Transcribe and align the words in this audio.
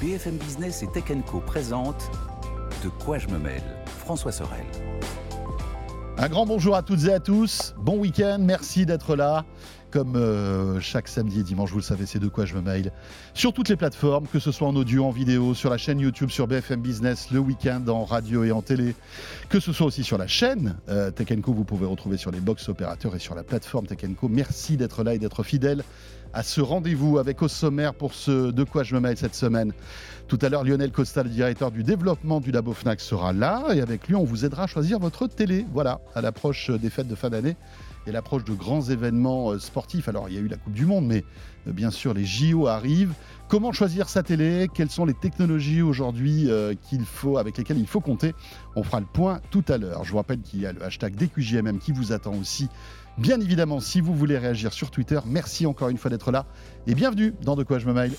BFM 0.00 0.36
Business 0.36 0.84
et 0.84 0.86
Tech 0.86 1.06
Co 1.26 1.40
présente 1.40 2.08
De 2.84 2.88
quoi 2.88 3.18
je 3.18 3.26
me 3.26 3.36
mêle 3.36 3.64
François 3.86 4.30
Sorel. 4.30 4.64
Un 6.16 6.28
grand 6.28 6.46
bonjour 6.46 6.76
à 6.76 6.82
toutes 6.82 7.06
et 7.06 7.12
à 7.12 7.18
tous. 7.18 7.74
Bon 7.78 7.98
week-end, 7.98 8.38
merci 8.40 8.86
d'être 8.86 9.16
là. 9.16 9.44
Comme 9.90 10.16
euh, 10.16 10.80
chaque 10.80 11.08
samedi 11.08 11.40
et 11.40 11.42
dimanche, 11.42 11.70
vous 11.70 11.78
le 11.78 11.82
savez, 11.82 12.04
c'est 12.04 12.18
de 12.18 12.28
quoi 12.28 12.44
je 12.44 12.54
me 12.54 12.60
mail. 12.60 12.92
Sur 13.32 13.54
toutes 13.54 13.70
les 13.70 13.76
plateformes, 13.76 14.26
que 14.26 14.38
ce 14.38 14.52
soit 14.52 14.68
en 14.68 14.76
audio, 14.76 15.04
en 15.06 15.10
vidéo, 15.10 15.54
sur 15.54 15.70
la 15.70 15.78
chaîne 15.78 15.98
YouTube, 15.98 16.28
sur 16.28 16.46
BFM 16.46 16.82
Business, 16.82 17.30
le 17.30 17.38
week-end 17.38 17.82
en 17.88 18.04
radio 18.04 18.44
et 18.44 18.52
en 18.52 18.60
télé, 18.60 18.94
que 19.48 19.60
ce 19.60 19.72
soit 19.72 19.86
aussi 19.86 20.04
sur 20.04 20.18
la 20.18 20.26
chaîne 20.26 20.76
euh, 20.90 21.10
Tech 21.10 21.28
Co, 21.40 21.54
vous 21.54 21.64
pouvez 21.64 21.86
retrouver 21.86 22.18
sur 22.18 22.30
les 22.30 22.40
box 22.40 22.68
opérateurs 22.68 23.16
et 23.16 23.18
sur 23.18 23.34
la 23.34 23.42
plateforme 23.42 23.86
Tech 23.86 23.98
Co. 24.20 24.28
Merci 24.28 24.76
d'être 24.76 25.02
là 25.02 25.14
et 25.14 25.18
d'être 25.18 25.42
fidèle 25.42 25.82
à 26.34 26.42
ce 26.42 26.60
rendez-vous 26.60 27.16
avec 27.18 27.40
au 27.40 27.48
sommaire 27.48 27.94
pour 27.94 28.12
ce 28.12 28.50
De 28.50 28.64
quoi 28.64 28.82
je 28.82 28.94
me 28.94 29.00
mail 29.00 29.16
cette 29.16 29.34
semaine. 29.34 29.72
Tout 30.26 30.38
à 30.42 30.50
l'heure, 30.50 30.64
Lionel 30.64 30.92
Costa, 30.92 31.22
le 31.22 31.30
directeur 31.30 31.70
du 31.70 31.82
développement 31.82 32.40
du 32.40 32.50
Labo 32.50 32.74
Fnac, 32.74 33.00
sera 33.00 33.32
là 33.32 33.64
et 33.74 33.80
avec 33.80 34.06
lui, 34.08 34.14
on 34.14 34.24
vous 34.24 34.44
aidera 34.44 34.64
à 34.64 34.66
choisir 34.66 34.98
votre 34.98 35.26
télé. 35.26 35.64
Voilà, 35.72 36.00
à 36.14 36.20
l'approche 36.20 36.70
des 36.70 36.90
fêtes 36.90 37.08
de 37.08 37.14
fin 37.14 37.30
d'année 37.30 37.56
et 38.08 38.12
l'approche 38.12 38.44
de 38.44 38.54
grands 38.54 38.82
événements 38.82 39.52
euh, 39.52 39.58
sportifs. 39.58 40.08
Alors, 40.08 40.28
il 40.28 40.34
y 40.34 40.38
a 40.38 40.40
eu 40.40 40.48
la 40.48 40.56
Coupe 40.56 40.72
du 40.72 40.86
Monde, 40.86 41.06
mais 41.06 41.24
euh, 41.66 41.72
bien 41.72 41.90
sûr, 41.90 42.14
les 42.14 42.24
JO 42.24 42.66
arrivent. 42.66 43.12
Comment 43.48 43.72
choisir 43.72 44.08
sa 44.08 44.22
télé? 44.22 44.68
Quelles 44.72 44.90
sont 44.90 45.04
les 45.04 45.14
technologies 45.14 45.82
aujourd'hui 45.82 46.50
euh, 46.50 46.74
qu'il 46.88 47.04
faut, 47.04 47.38
avec 47.38 47.58
lesquelles 47.58 47.78
il 47.78 47.86
faut 47.86 48.00
compter? 48.00 48.34
On 48.76 48.82
fera 48.82 49.00
le 49.00 49.06
point 49.06 49.40
tout 49.50 49.64
à 49.68 49.78
l'heure. 49.78 50.04
Je 50.04 50.10
vous 50.10 50.16
rappelle 50.16 50.40
qu'il 50.40 50.60
y 50.60 50.66
a 50.66 50.72
le 50.72 50.82
hashtag 50.82 51.14
DQJMM 51.14 51.78
qui 51.78 51.92
vous 51.92 52.12
attend 52.12 52.34
aussi. 52.34 52.68
Bien 53.18 53.40
évidemment, 53.40 53.80
si 53.80 54.00
vous 54.00 54.14
voulez 54.14 54.38
réagir 54.38 54.72
sur 54.72 54.90
Twitter, 54.90 55.18
merci 55.26 55.66
encore 55.66 55.88
une 55.88 55.98
fois 55.98 56.10
d'être 56.10 56.30
là 56.30 56.46
et 56.86 56.94
bienvenue 56.94 57.34
dans 57.42 57.56
De 57.56 57.64
quoi 57.64 57.78
je 57.78 57.86
me 57.86 57.92
mail. 57.92 58.12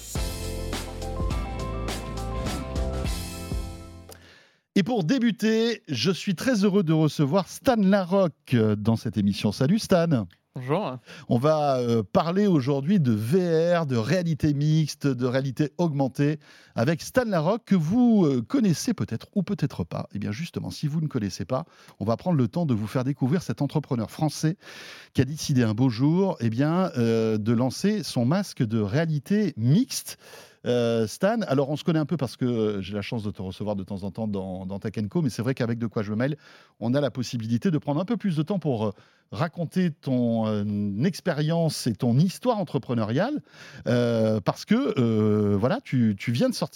Et 4.79 4.83
pour 4.83 5.03
débuter, 5.03 5.83
je 5.89 6.09
suis 6.09 6.35
très 6.35 6.63
heureux 6.63 6.83
de 6.83 6.93
recevoir 6.93 7.49
Stan 7.49 7.75
Larocque 7.75 8.55
dans 8.77 8.95
cette 8.95 9.17
émission. 9.17 9.51
Salut 9.51 9.77
Stan. 9.77 10.25
Bonjour. 10.55 10.97
On 11.27 11.37
va 11.37 11.79
euh, 11.79 12.01
parler 12.01 12.47
aujourd'hui 12.47 13.01
de 13.01 13.11
VR, 13.11 13.85
de 13.85 13.97
réalité 13.97 14.53
mixte, 14.53 15.05
de 15.05 15.25
réalité 15.25 15.73
augmentée 15.77 16.39
avec 16.79 17.01
Stan 17.01 17.25
Larocque 17.25 17.65
que 17.65 17.75
vous 17.75 18.23
euh, 18.25 18.41
connaissez 18.41 18.93
peut-être 18.93 19.27
ou 19.35 19.43
peut-être 19.43 19.83
pas. 19.83 20.07
Et 20.13 20.15
eh 20.15 20.19
bien 20.19 20.31
justement, 20.31 20.71
si 20.71 20.87
vous 20.87 21.01
ne 21.01 21.07
connaissez 21.07 21.43
pas, 21.43 21.65
on 21.99 22.05
va 22.05 22.15
prendre 22.15 22.37
le 22.37 22.47
temps 22.47 22.65
de 22.65 22.73
vous 22.73 22.87
faire 22.87 23.03
découvrir 23.03 23.41
cet 23.41 23.61
entrepreneur 23.61 24.09
français 24.09 24.55
qui 25.13 25.19
a 25.19 25.25
décidé 25.25 25.63
un 25.63 25.73
beau 25.73 25.89
jour 25.89 26.37
eh 26.39 26.49
bien, 26.49 26.89
euh, 26.97 27.37
de 27.37 27.51
lancer 27.51 28.01
son 28.03 28.23
masque 28.23 28.63
de 28.63 28.79
réalité 28.79 29.53
mixte. 29.57 30.17
Euh, 30.65 31.05
Stan, 31.07 31.41
alors 31.47 31.69
on 31.69 31.75
se 31.75 31.83
connaît 31.83 31.99
un 31.99 32.05
peu 32.05 32.17
parce 32.17 32.37
que 32.37 32.79
j'ai 32.81 32.93
la 32.93 33.01
chance 33.01 33.23
de 33.23 33.31
te 33.31 33.41
recevoir 33.41 33.75
de 33.75 33.83
temps 33.83 34.03
en 34.03 34.11
temps 34.11 34.27
dans, 34.27 34.65
dans 34.65 34.79
Tech 34.79 34.93
mais 34.97 35.29
c'est 35.29 35.41
vrai 35.41 35.55
qu'avec 35.55 35.79
De 35.79 35.87
quoi 35.87 36.03
je 36.03 36.11
me 36.11 36.17
mêle, 36.17 36.37
on 36.79 36.93
a 36.93 37.01
la 37.01 37.11
possibilité 37.11 37.71
de 37.71 37.77
prendre 37.77 37.99
un 37.99 38.05
peu 38.05 38.15
plus 38.15 38.37
de 38.37 38.43
temps 38.43 38.59
pour 38.59 38.93
raconter 39.31 39.91
ton 39.91 41.03
expérience 41.03 41.87
et 41.87 41.93
ton 41.93 42.17
histoire 42.17 42.57
entrepreneuriale, 42.57 43.41
parce 43.85 44.65
que 44.65 45.55
voilà, 45.55 45.79
tu, 45.83 46.15
viens 46.27 46.49
de 46.49 46.55
sortir 46.55 46.68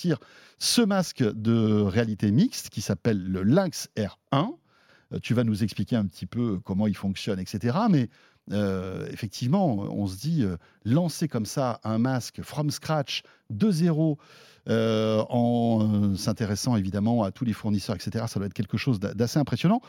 ce 0.60 0.82
masque 0.82 1.24
de 1.24 1.82
réalité 1.82 2.32
mixte 2.32 2.70
qui 2.70 2.82
s'appelle 2.82 3.24
le 3.24 3.44
Lynx 3.44 3.90
R1. 3.98 4.56
Tu 5.22 5.34
vas 5.34 5.44
nous 5.44 5.64
expliquer 5.64 5.96
un 5.96 6.06
petit 6.06 6.26
peu 6.26 6.60
comment 6.60 6.88
il 6.88 6.96
fonctionne, 6.96 7.40
etc. 7.40 7.78
Mais 7.90 8.10
euh, 8.52 9.08
effectivement, 9.12 9.76
on 9.76 10.08
se 10.08 10.18
dit, 10.18 10.44
euh, 10.44 10.58
lancer 10.84 11.28
comme 11.28 11.46
ça 11.46 11.80
un 11.84 11.98
masque 11.98 12.42
from 12.42 12.72
scratch, 12.72 13.24
de 13.50 13.72
zéro, 13.72 14.18
euh, 14.70 15.24
en 15.30 16.16
s'intéressant 16.16 16.76
évidemment 16.76 17.24
à 17.24 17.32
tous 17.32 17.46
les 17.46 17.54
fournisseurs, 17.54 17.96
etc., 17.96 18.26
ça 18.28 18.40
doit 18.40 18.48
être 18.48 18.54
quelque 18.54 18.78
chose 18.78 19.00
d'assez 19.00 19.40
impressionnant. 19.40 19.82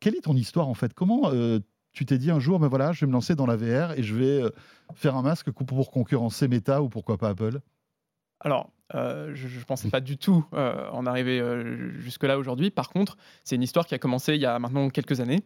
Quelle 0.00 0.14
est 0.16 0.22
ton 0.22 0.36
histoire 0.36 0.68
en 0.68 0.74
fait? 0.74 0.94
Comment 0.94 1.30
tu 1.92 2.06
t'es 2.06 2.18
dit 2.18 2.30
un 2.30 2.40
jour, 2.40 2.58
ben 2.58 2.68
voilà, 2.68 2.92
je 2.92 3.00
vais 3.00 3.06
me 3.06 3.12
lancer 3.12 3.34
dans 3.34 3.46
la 3.46 3.56
VR 3.56 3.92
et 3.92 4.02
je 4.02 4.14
vais 4.14 4.42
faire 4.94 5.16
un 5.16 5.22
masque 5.22 5.50
pour 5.50 5.90
concurrencer 5.90 6.48
Meta 6.48 6.82
ou 6.82 6.88
pourquoi 6.88 7.18
pas 7.18 7.28
Apple? 7.28 7.60
Alors, 8.42 8.70
je 8.92 9.58
ne 9.58 9.64
pensais 9.64 9.88
pas 9.88 10.00
du 10.00 10.18
tout 10.18 10.44
en 10.52 11.06
arriver 11.06 11.42
jusque-là 11.98 12.38
aujourd'hui. 12.38 12.70
Par 12.70 12.90
contre, 12.90 13.16
c'est 13.44 13.56
une 13.56 13.62
histoire 13.62 13.86
qui 13.86 13.94
a 13.94 13.98
commencé 13.98 14.34
il 14.34 14.40
y 14.40 14.46
a 14.46 14.58
maintenant 14.58 14.90
quelques 14.90 15.20
années. 15.20 15.40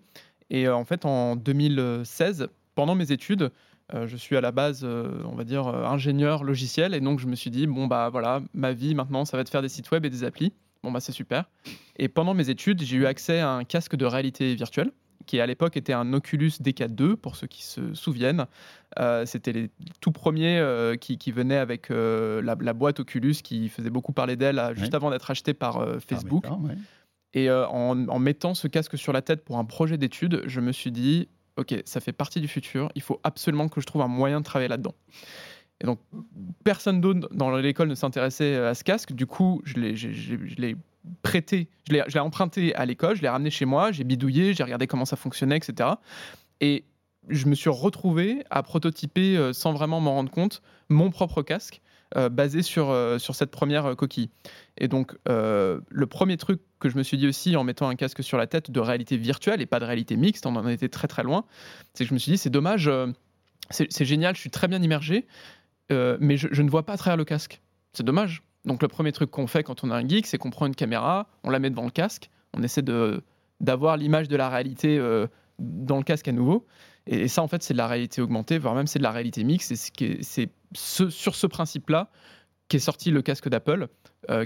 Et 0.50 0.66
euh, 0.66 0.76
en 0.76 0.84
fait, 0.84 1.04
en 1.04 1.36
2016, 1.36 2.48
pendant 2.74 2.94
mes 2.94 3.12
études, 3.12 3.50
euh, 3.94 4.06
je 4.06 4.16
suis 4.16 4.36
à 4.36 4.40
la 4.40 4.52
base, 4.52 4.82
euh, 4.84 5.22
on 5.24 5.34
va 5.34 5.44
dire, 5.44 5.66
ingénieur 5.66 6.44
logiciel. 6.44 6.94
Et 6.94 7.00
donc, 7.00 7.20
je 7.20 7.26
me 7.26 7.34
suis 7.34 7.50
dit, 7.50 7.66
bon, 7.66 7.86
bah 7.86 8.08
voilà, 8.10 8.42
ma 8.54 8.72
vie 8.72 8.94
maintenant, 8.94 9.24
ça 9.24 9.36
va 9.36 9.42
être 9.42 9.50
faire 9.50 9.62
des 9.62 9.68
sites 9.68 9.90
web 9.90 10.04
et 10.04 10.10
des 10.10 10.24
applis. 10.24 10.52
Bon, 10.82 10.92
bah 10.92 11.00
c'est 11.00 11.12
super. 11.12 11.48
Et 11.96 12.08
pendant 12.08 12.34
mes 12.34 12.50
études, 12.50 12.82
j'ai 12.82 12.96
eu 12.96 13.06
accès 13.06 13.40
à 13.40 13.50
un 13.50 13.64
casque 13.64 13.96
de 13.96 14.04
réalité 14.04 14.54
virtuelle 14.54 14.92
qui 15.26 15.40
à 15.40 15.46
l'époque 15.46 15.76
était 15.76 15.92
un 15.92 16.12
Oculus 16.12 16.52
DK2, 16.62 17.16
pour 17.16 17.36
ceux 17.36 17.46
qui 17.46 17.64
se 17.64 17.94
souviennent. 17.94 18.46
C'était 19.24 19.52
les 19.52 19.70
tout 20.00 20.12
premiers 20.12 20.62
qui, 21.00 21.18
qui, 21.18 21.32
venaient 21.32 21.58
avec 21.58 21.88
la, 21.90 22.72
boîte 22.72 23.00
Oculus 23.00 23.34
qui 23.42 23.68
faisait 23.68 23.90
beaucoup 23.90 24.12
parler 24.12 24.36
d'elle 24.36 24.72
juste 24.74 24.94
avant 24.94 25.10
d'être 25.10 25.30
achetée 25.30 25.54
par 25.54 25.84
Facebook. 26.00 26.44
Et 27.36 27.50
euh, 27.50 27.66
en, 27.68 28.18
mettant 28.18 28.54
ce 28.54 28.66
casque 28.66 28.96
sur 28.96 29.12
la 29.12 29.20
tête 29.20 29.44
pour 29.44 29.58
un 29.58 29.66
projet 29.66 29.98
d'étude, 29.98 30.42
je 30.46 30.58
me 30.60 30.72
suis 30.72 30.90
dit, 30.90 31.28
ok, 31.58 31.82
ça 31.84 32.00
fait 32.00 32.12
partie 32.12 32.40
du 32.40 32.48
futur, 32.48 32.90
il 32.94 33.02
faut 33.02 33.20
absolument 33.24 33.68
que 33.68 33.78
je 33.82 33.86
trouve 33.86 34.00
un 34.00 34.08
moyen 34.08 34.40
de 34.40 34.44
travailler 34.44 34.68
là-dedans. 34.68 34.94
Et 35.82 35.84
donc, 35.84 36.00
personne 36.64 37.02
d'autre 37.02 37.28
dans 37.32 37.54
l'école 37.54 37.88
ne 37.88 37.94
s'intéressait 37.94 38.56
à 38.56 38.74
ce 38.74 38.82
casque. 38.82 39.12
Du 39.12 39.26
coup, 39.26 39.60
je 39.64 39.74
l'ai 39.78 40.76
prêté, 41.22 41.68
je 41.88 41.94
l'ai 41.94 42.18
emprunté 42.18 42.74
à 42.74 42.84
l'école, 42.84 43.16
je 43.16 43.22
l'ai 43.22 43.28
ramené 43.28 43.50
chez 43.50 43.64
moi, 43.64 43.92
j'ai 43.92 44.04
bidouillé, 44.04 44.54
j'ai 44.54 44.62
regardé 44.62 44.86
comment 44.86 45.04
ça 45.04 45.16
fonctionnait, 45.16 45.56
etc. 45.56 45.90
Et 46.60 46.84
je 47.28 47.46
me 47.46 47.54
suis 47.54 47.70
retrouvé 47.70 48.44
à 48.50 48.62
prototyper, 48.62 49.36
euh, 49.36 49.52
sans 49.52 49.72
vraiment 49.72 50.00
m'en 50.00 50.12
rendre 50.12 50.30
compte, 50.30 50.62
mon 50.88 51.10
propre 51.10 51.42
casque. 51.42 51.80
Euh, 52.16 52.28
basé 52.28 52.62
sur, 52.62 52.94
sur 53.18 53.34
cette 53.34 53.50
première 53.50 53.96
coquille. 53.96 54.30
Et 54.78 54.86
donc, 54.86 55.16
le 55.26 56.04
premier 56.04 56.36
truc 56.36 56.60
que 56.78 56.88
je 56.88 56.96
me 56.96 57.02
suis 57.02 57.16
dit 57.16 57.26
aussi 57.26 57.56
en 57.56 57.64
mettant 57.64 57.88
un 57.88 57.96
casque 57.96 58.22
sur 58.22 58.38
la 58.38 58.46
tête 58.46 58.70
de 58.70 58.80
réalité 58.80 59.16
virtuelle 59.16 59.60
et 59.60 59.66
pas 59.66 59.80
de 59.80 59.84
réalité 59.84 60.16
mixte, 60.16 60.46
on 60.46 60.56
en 60.56 60.68
était 60.68 60.88
très 60.88 61.08
très 61.08 61.22
loin, 61.22 61.44
c'est 61.94 62.04
que 62.04 62.08
je 62.08 62.14
me 62.14 62.18
suis 62.18 62.32
dit 62.32 62.38
c'est 62.38 62.50
dommage, 62.50 62.88
euh, 62.88 63.08
c'est 63.70 64.04
génial, 64.04 64.34
je 64.34 64.40
suis 64.40 64.50
très 64.50 64.68
bien 64.68 64.82
immergé, 64.82 65.26
euh, 65.90 66.16
mais 66.20 66.36
je, 66.36 66.62
ne 66.62 66.70
vois 66.70 66.84
pas 66.84 66.94
à 66.94 66.96
travers 66.96 67.16
le 67.16 67.24
casque. 67.24 67.60
C'est 67.92 68.04
dommage. 68.04 68.42
Donc 68.66 68.82
le 68.82 68.88
premier 68.88 69.12
truc 69.12 69.30
qu'on 69.30 69.46
fait 69.46 69.62
quand 69.62 69.84
on 69.84 69.90
a 69.90 69.96
un 69.96 70.06
geek, 70.06 70.26
c'est 70.26 70.38
qu'on 70.38 70.50
prend 70.50 70.66
une 70.66 70.74
caméra, 70.74 71.28
on 71.44 71.50
la 71.50 71.58
met 71.58 71.70
devant 71.70 71.84
le 71.84 71.90
casque, 71.90 72.30
on 72.52 72.62
essaie 72.62 72.82
d'avoir 73.60 73.96
l'image 73.96 74.28
de 74.28 74.36
la 74.36 74.48
réalité 74.48 74.98
euh, 74.98 75.26
dans 75.58 75.98
le 75.98 76.02
casque 76.02 76.28
à 76.28 76.32
nouveau. 76.32 76.66
Et, 77.06 77.28
ça, 77.28 77.42
en 77.42 77.48
fait, 77.48 77.62
c'est 77.62 77.74
de 77.74 77.78
la 77.78 77.86
réalité 77.86 78.20
augmentée, 78.20 78.58
voire 78.58 78.74
même 78.74 78.88
c'est 78.88 78.98
de 78.98 79.04
la 79.04 79.12
réalité 79.12 79.44
mixte. 79.44 79.70
Et 79.70 79.76
c'est 80.22 80.50
ce, 80.74 81.08
sur 81.08 81.36
ce 81.36 81.46
principe-là 81.46 82.10
qu'est 82.68 82.80
sorti 82.80 83.12
le 83.12 83.22
casque 83.22 83.48
d'Apple, 83.48 83.86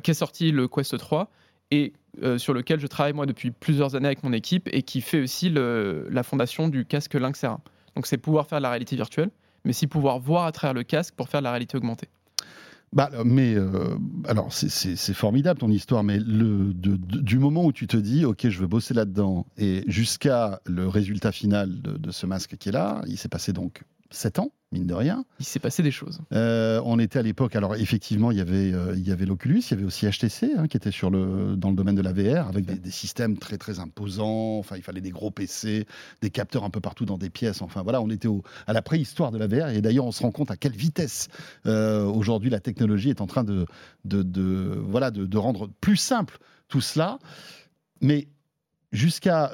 qu'est 0.02 0.14
sorti 0.14 0.52
le 0.52 0.68
Quest 0.68 0.98
3 0.98 1.30
et 1.70 1.92
euh, 2.22 2.38
sur 2.38 2.52
lequel 2.52 2.80
je 2.80 2.86
travaille 2.86 3.12
moi 3.12 3.26
depuis 3.26 3.50
plusieurs 3.50 3.94
années 3.94 4.06
avec 4.06 4.24
mon 4.24 4.32
équipe 4.32 4.68
et 4.72 4.82
qui 4.82 5.00
fait 5.00 5.22
aussi 5.22 5.50
la 5.50 6.22
fondation 6.22 6.68
du 6.68 6.84
casque 6.84 7.14
Lynx 7.14 7.42
R1. 7.42 7.58
Donc 7.94 8.06
c'est 8.06 8.18
pouvoir 8.18 8.46
faire 8.46 8.58
de 8.58 8.64
la 8.64 8.70
réalité 8.70 8.96
virtuelle, 8.96 9.30
mais 9.64 9.70
aussi 9.70 9.86
pouvoir 9.86 10.18
voir 10.18 10.44
à 10.44 10.52
travers 10.52 10.74
le 10.74 10.82
casque 10.82 11.14
pour 11.14 11.28
faire 11.28 11.40
de 11.40 11.44
la 11.44 11.50
réalité 11.50 11.76
augmentée. 11.76 12.08
Bah, 12.92 13.08
mais 13.24 13.54
euh, 13.54 13.96
alors 14.26 14.52
c'est 14.52 15.14
formidable 15.14 15.60
ton 15.60 15.70
histoire, 15.70 16.02
mais 16.02 16.18
le, 16.18 16.72
du 16.74 17.38
moment 17.38 17.64
où 17.64 17.72
tu 17.72 17.86
te 17.86 17.96
dis 17.96 18.24
ok 18.24 18.48
je 18.48 18.58
veux 18.58 18.66
bosser 18.66 18.94
là-dedans 18.94 19.46
et 19.56 19.84
jusqu'à 19.86 20.60
le 20.66 20.88
résultat 20.88 21.30
final 21.30 21.82
de, 21.82 21.96
de, 21.96 22.10
ce 22.10 22.26
masque 22.26 22.56
qui 22.56 22.70
est 22.70 22.72
là, 22.72 23.02
il 23.06 23.16
s'est 23.16 23.28
passé 23.28 23.52
donc 23.52 23.84
7 24.10 24.40
ans, 24.40 24.52
mine 24.72 24.86
de 24.86 24.94
rien. 24.94 25.24
Il 25.38 25.46
s'est 25.46 25.60
passé 25.60 25.82
des 25.82 25.90
choses. 25.90 26.20
Euh, 26.32 26.80
on 26.84 26.98
était 26.98 27.18
à 27.18 27.22
l'époque, 27.22 27.54
alors 27.54 27.76
effectivement, 27.76 28.30
il 28.30 28.38
y 28.38 28.40
avait, 28.40 28.72
euh, 28.72 28.94
il 28.96 29.06
y 29.06 29.12
avait 29.12 29.24
l'Oculus, 29.24 29.60
il 29.60 29.70
y 29.70 29.74
avait 29.74 29.84
aussi 29.84 30.06
HTC 30.06 30.52
hein, 30.56 30.66
qui 30.66 30.76
était 30.76 30.90
sur 30.90 31.10
le, 31.10 31.56
dans 31.56 31.70
le 31.70 31.76
domaine 31.76 31.94
de 31.94 32.02
la 32.02 32.12
VR 32.12 32.48
avec 32.48 32.64
des, 32.66 32.90
systèmes 32.90 33.38
très 33.38 33.56
très 33.56 33.78
imposants. 33.78 34.58
Enfin, 34.58 34.76
il 34.76 34.82
fallait 34.82 35.00
des 35.00 35.10
gros 35.10 35.30
PC, 35.30 35.86
des 36.22 36.30
capteurs 36.30 36.64
un 36.64 36.70
peu 36.70 36.80
partout 36.80 37.04
dans 37.04 37.18
des 37.18 37.30
pièces. 37.30 37.62
Enfin, 37.62 37.82
voilà, 37.82 38.02
on 38.02 38.10
était 38.10 38.28
à 38.66 38.72
la 38.72 38.82
préhistoire 38.82 39.30
de 39.30 39.38
la 39.38 39.46
VR 39.46 39.68
et 39.70 39.80
d'ailleurs, 39.80 40.06
on 40.06 40.12
se 40.12 40.22
rend 40.22 40.32
compte 40.32 40.50
à 40.50 40.56
quelle 40.56 40.74
vitesse 40.74 41.28
euh, 41.66 42.04
aujourd'hui 42.04 42.50
la 42.50 42.60
technologie 42.60 43.10
est 43.10 43.20
en 43.20 43.26
train 43.26 43.44
de, 43.44 43.66
de, 44.04 44.82
voilà, 44.86 45.10
de, 45.10 45.38
rendre 45.38 45.70
plus 45.80 45.96
simple 45.96 46.38
tout 46.68 46.80
cela. 46.80 47.18
Mais 48.00 48.28
jusqu'à 48.92 49.52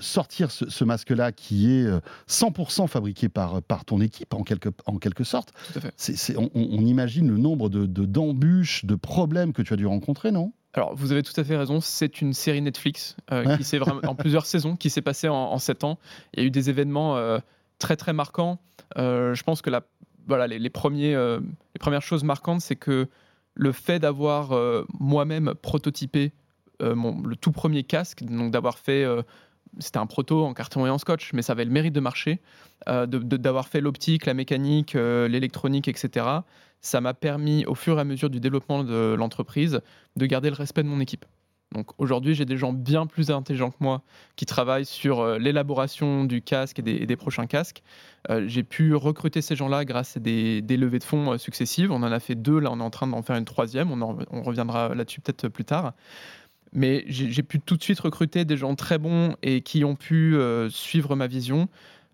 sortir 0.00 0.50
ce, 0.50 0.84
masque-là 0.84 1.32
qui 1.32 1.70
est 1.70 1.88
100% 2.28 2.84
euh, 2.84 2.86
fabriqué 2.86 3.28
par, 3.28 3.62
par 3.62 3.84
ton 3.84 4.00
équipe, 4.00 4.34
en 4.34 4.42
quelque, 4.42 4.68
en 4.86 4.98
quelque 4.98 5.24
sorte, 5.24 5.52
on, 6.36 6.86
imagine 6.86 7.28
le 7.28 7.38
nombre 7.38 7.68
de, 7.68 7.86
d'embûches, 7.86 8.84
de, 8.84 8.94
problèmes 8.94 9.52
que 9.52 9.62
tu 9.62 9.72
as 9.72 9.76
dû 9.76 9.86
rencontrer, 9.86 10.32
non? 10.32 10.52
Alors, 10.74 10.94
vous 10.94 11.12
avez 11.12 11.22
tout 11.22 11.38
à 11.40 11.44
fait 11.44 11.56
raison. 11.56 11.80
C'est 11.80 12.20
une 12.20 12.34
série 12.34 12.60
Netflix 12.60 13.16
euh, 13.32 13.56
qui 13.56 13.64
s'est 13.64 13.78
vraiment 13.78 14.00
en 14.06 14.14
plusieurs 14.14 14.44
saisons, 14.44 14.76
qui 14.76 14.90
s'est 14.90 15.02
passée 15.02 15.28
en, 15.28 15.58
sept 15.58 15.84
ans. 15.84 15.98
Il 16.34 16.40
y 16.40 16.42
a 16.42 16.46
eu 16.46 16.50
des 16.50 16.68
événements 16.68 17.16
euh, 17.16 17.38
très 17.78 17.96
très 17.96 18.12
marquants. 18.12 18.58
je 18.96 19.42
pense 19.42 19.62
que 19.62 19.70
la, 19.70 19.82
voilà, 20.26 20.46
les, 20.46 20.70
premiers, 20.70 21.14
les 21.14 21.78
premières 21.78 22.02
choses 22.02 22.24
marquantes, 22.24 22.60
c'est 22.60 22.76
que 22.76 23.08
le 23.54 23.72
fait 23.72 23.98
d'avoir 23.98 24.50
moi-même 25.00 25.54
prototypé 25.54 26.32
le 26.80 27.34
tout 27.36 27.52
premier 27.52 27.82
casque, 27.82 28.22
donc 28.24 28.50
d'avoir 28.50 28.78
fait 28.78 29.06
c'était 29.78 29.98
un 29.98 30.06
proto 30.06 30.44
en 30.44 30.54
carton 30.54 30.86
et 30.86 30.90
en 30.90 30.98
scotch, 30.98 31.32
mais 31.32 31.42
ça 31.42 31.52
avait 31.52 31.64
le 31.64 31.70
mérite 31.70 31.92
de 31.92 32.00
marcher, 32.00 32.40
d'avoir 32.86 33.68
fait 33.68 33.80
l'optique, 33.80 34.26
la 34.26 34.34
mécanique, 34.34 34.94
l'électronique, 34.94 35.88
etc. 35.88 36.26
Ça 36.80 37.00
m'a 37.00 37.14
permis, 37.14 37.64
au 37.66 37.74
fur 37.74 37.98
et 37.98 38.00
à 38.00 38.04
mesure 38.04 38.30
du 38.30 38.40
développement 38.40 38.84
de 38.84 39.14
l'entreprise, 39.14 39.80
de 40.16 40.26
garder 40.26 40.50
le 40.50 40.56
respect 40.56 40.82
de 40.82 40.88
mon 40.88 41.00
équipe. 41.00 41.24
Donc 41.72 41.90
aujourd'hui, 41.98 42.34
j'ai 42.34 42.44
des 42.44 42.56
gens 42.56 42.72
bien 42.72 43.06
plus 43.06 43.30
intelligents 43.30 43.70
que 43.70 43.76
moi 43.80 44.02
qui 44.36 44.46
travaillent 44.46 44.86
sur 44.86 45.20
euh, 45.20 45.38
l'élaboration 45.38 46.24
du 46.24 46.40
casque 46.40 46.78
et 46.78 46.82
des, 46.82 47.16
prochains 47.16 47.46
casques. 47.46 47.82
Euh, 48.30 48.44
j'ai 48.46 48.62
pu 48.62 48.94
recruter 48.94 49.42
ces 49.42 49.56
gens-là 49.56 49.84
grâce 49.84 50.16
à 50.16 50.20
des, 50.20 50.62
levées 50.62 51.00
de 51.00 51.04
fonds 51.04 51.32
euh, 51.32 51.38
successives. 51.38 51.90
On 51.90 51.96
en 51.96 52.12
a 52.12 52.20
fait 52.20 52.36
deux, 52.36 52.60
là 52.60 52.70
on 52.72 52.78
est 52.78 52.84
en 52.84 52.90
train 52.90 53.06
d'en 53.08 53.20
faire 53.22 53.36
une 53.36 53.44
troisième. 53.44 53.90
On, 53.90 54.18
on 54.30 54.42
reviendra 54.42 54.94
là-dessus 54.94 55.20
peut-être 55.20 55.48
plus 55.48 55.64
tard. 55.64 55.92
Mais 56.72 57.04
j'ai 57.08 57.42
pu 57.42 57.60
tout 57.60 57.76
de 57.76 57.82
suite 57.82 58.00
recruter 58.00 58.44
des 58.44 58.56
gens 58.56 58.74
très 58.74 58.98
bons 58.98 59.36
et 59.42 59.62
qui 59.62 59.84
ont 59.84 59.96
pu 59.96 60.36
suivre 60.68 61.16
ma 61.16 61.26
vision 61.26 61.68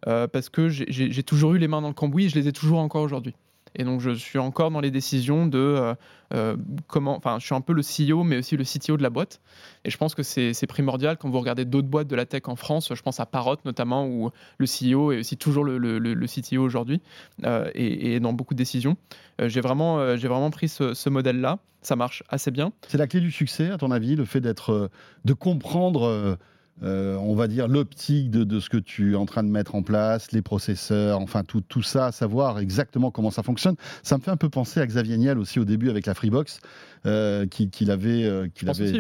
parce 0.05 0.49
que 0.49 0.69
j'ai 0.69 1.23
toujours 1.23 1.55
eu 1.55 1.59
les 1.59 1.69
mains 1.69 1.81
dans 1.81 1.89
le 1.89 1.95
cambouis 1.95 2.27
et 2.27 2.29
je 2.29 2.37
les 2.37 2.49
ai 2.49 2.53
toujours 2.53 2.79
encore 2.79 3.03
aujourd'hui. 3.03 3.35
Et 3.77 3.85
donc, 3.85 4.01
je 4.01 4.11
suis 4.11 4.39
encore 4.39 4.71
dans 4.71 4.81
les 4.81 4.91
décisions 4.91 5.47
de 5.47 5.59
euh, 5.59 5.95
euh, 6.35 6.57
comment. 6.87 7.17
Enfin, 7.17 7.39
je 7.39 7.47
suis 7.47 7.55
un 7.55 7.61
peu 7.61 7.73
le 7.73 7.83
CEO, 7.83 8.23
mais 8.23 8.39
aussi 8.39 8.57
le 8.57 8.65
CTO 8.65 8.97
de 8.97 9.03
la 9.03 9.11
boîte. 9.11 9.41
Et 9.85 9.91
je 9.91 9.97
pense 9.97 10.15
que 10.15 10.23
c'est 10.23 10.67
primordial 10.67 11.17
quand 11.17 11.31
vous 11.31 11.39
regardez 11.39 11.65
d'autres 11.65 11.89
boîtes 11.89 12.09
de 12.09 12.17
la 12.17 12.27
tech 12.27 12.43
en 12.47 12.57
France. 12.57 12.93
Je 12.95 13.03
pense 13.03 13.21
à 13.21 13.27
Parrot 13.27 13.57
notamment, 13.65 14.07
où 14.07 14.31
le 14.59 14.67
CEO 14.67 15.13
est 15.13 15.21
aussi 15.21 15.37
toujours 15.37 15.65
le, 15.65 16.27
CTO 16.27 16.63
aujourd'hui 16.63 17.01
euh, 17.45 17.71
et, 17.75 18.21
dans 18.21 18.33
beaucoup 18.33 18.55
de 18.55 18.59
décisions. 18.59 18.97
J'ai 19.41 19.61
vraiment, 19.61 19.97
vraiment 20.17 20.51
pris 20.51 20.69
ce, 20.69 20.95
ce 20.95 21.09
modèle-là. 21.09 21.59
Ça 21.81 21.97
marche 21.97 22.23
assez 22.29 22.53
bien. 22.53 22.73
C'est 22.87 22.99
la 22.99 23.09
clé 23.09 23.21
du 23.21 23.33
succès, 23.33 23.71
à 23.71 23.79
ton 23.79 23.91
avis, 23.91 24.15
le 24.15 24.25
fait 24.25 24.41
d'être, 24.41 24.91
de 25.25 25.33
comprendre 25.33 26.39
euh, 26.83 27.17
on 27.17 27.35
va 27.35 27.47
dire, 27.47 27.69
l'optique 27.69 28.31
de, 28.31 28.59
ce 28.59 28.69
que 28.69 28.77
tu 28.77 29.13
es 29.13 29.15
en 29.15 29.27
train 29.27 29.45
de 29.45 29.49
mettre 29.49 29.75
en 29.75 29.83
place, 29.83 30.33
les 30.33 30.43
processeurs, 30.43 31.21
enfin 31.21 31.45
tout, 31.45 31.61
tout 31.61 31.83
ça, 31.83 32.11
savoir 32.11 32.59
exactement 32.59 33.11
comment 33.11 33.31
ça 33.31 33.43
fonctionne. 33.43 33.77
Ça 34.03 34.17
me 34.17 34.23
fait 34.23 34.31
un 34.31 34.37
peu 34.37 34.49
penser 34.49 34.81
à 34.81 34.87
Xavier 34.87 35.17
Niel 35.17 35.39
aussi 35.39 35.61
au 35.61 35.65
début 35.65 35.91
avec 35.91 36.07
la 36.07 36.15
Freebox, 36.15 36.61
euh, 37.07 37.47
qu'il 37.47 37.91
avait, 37.91 38.25
euh, 38.25 38.49
qu'il 38.53 38.69
avait, 38.69 38.99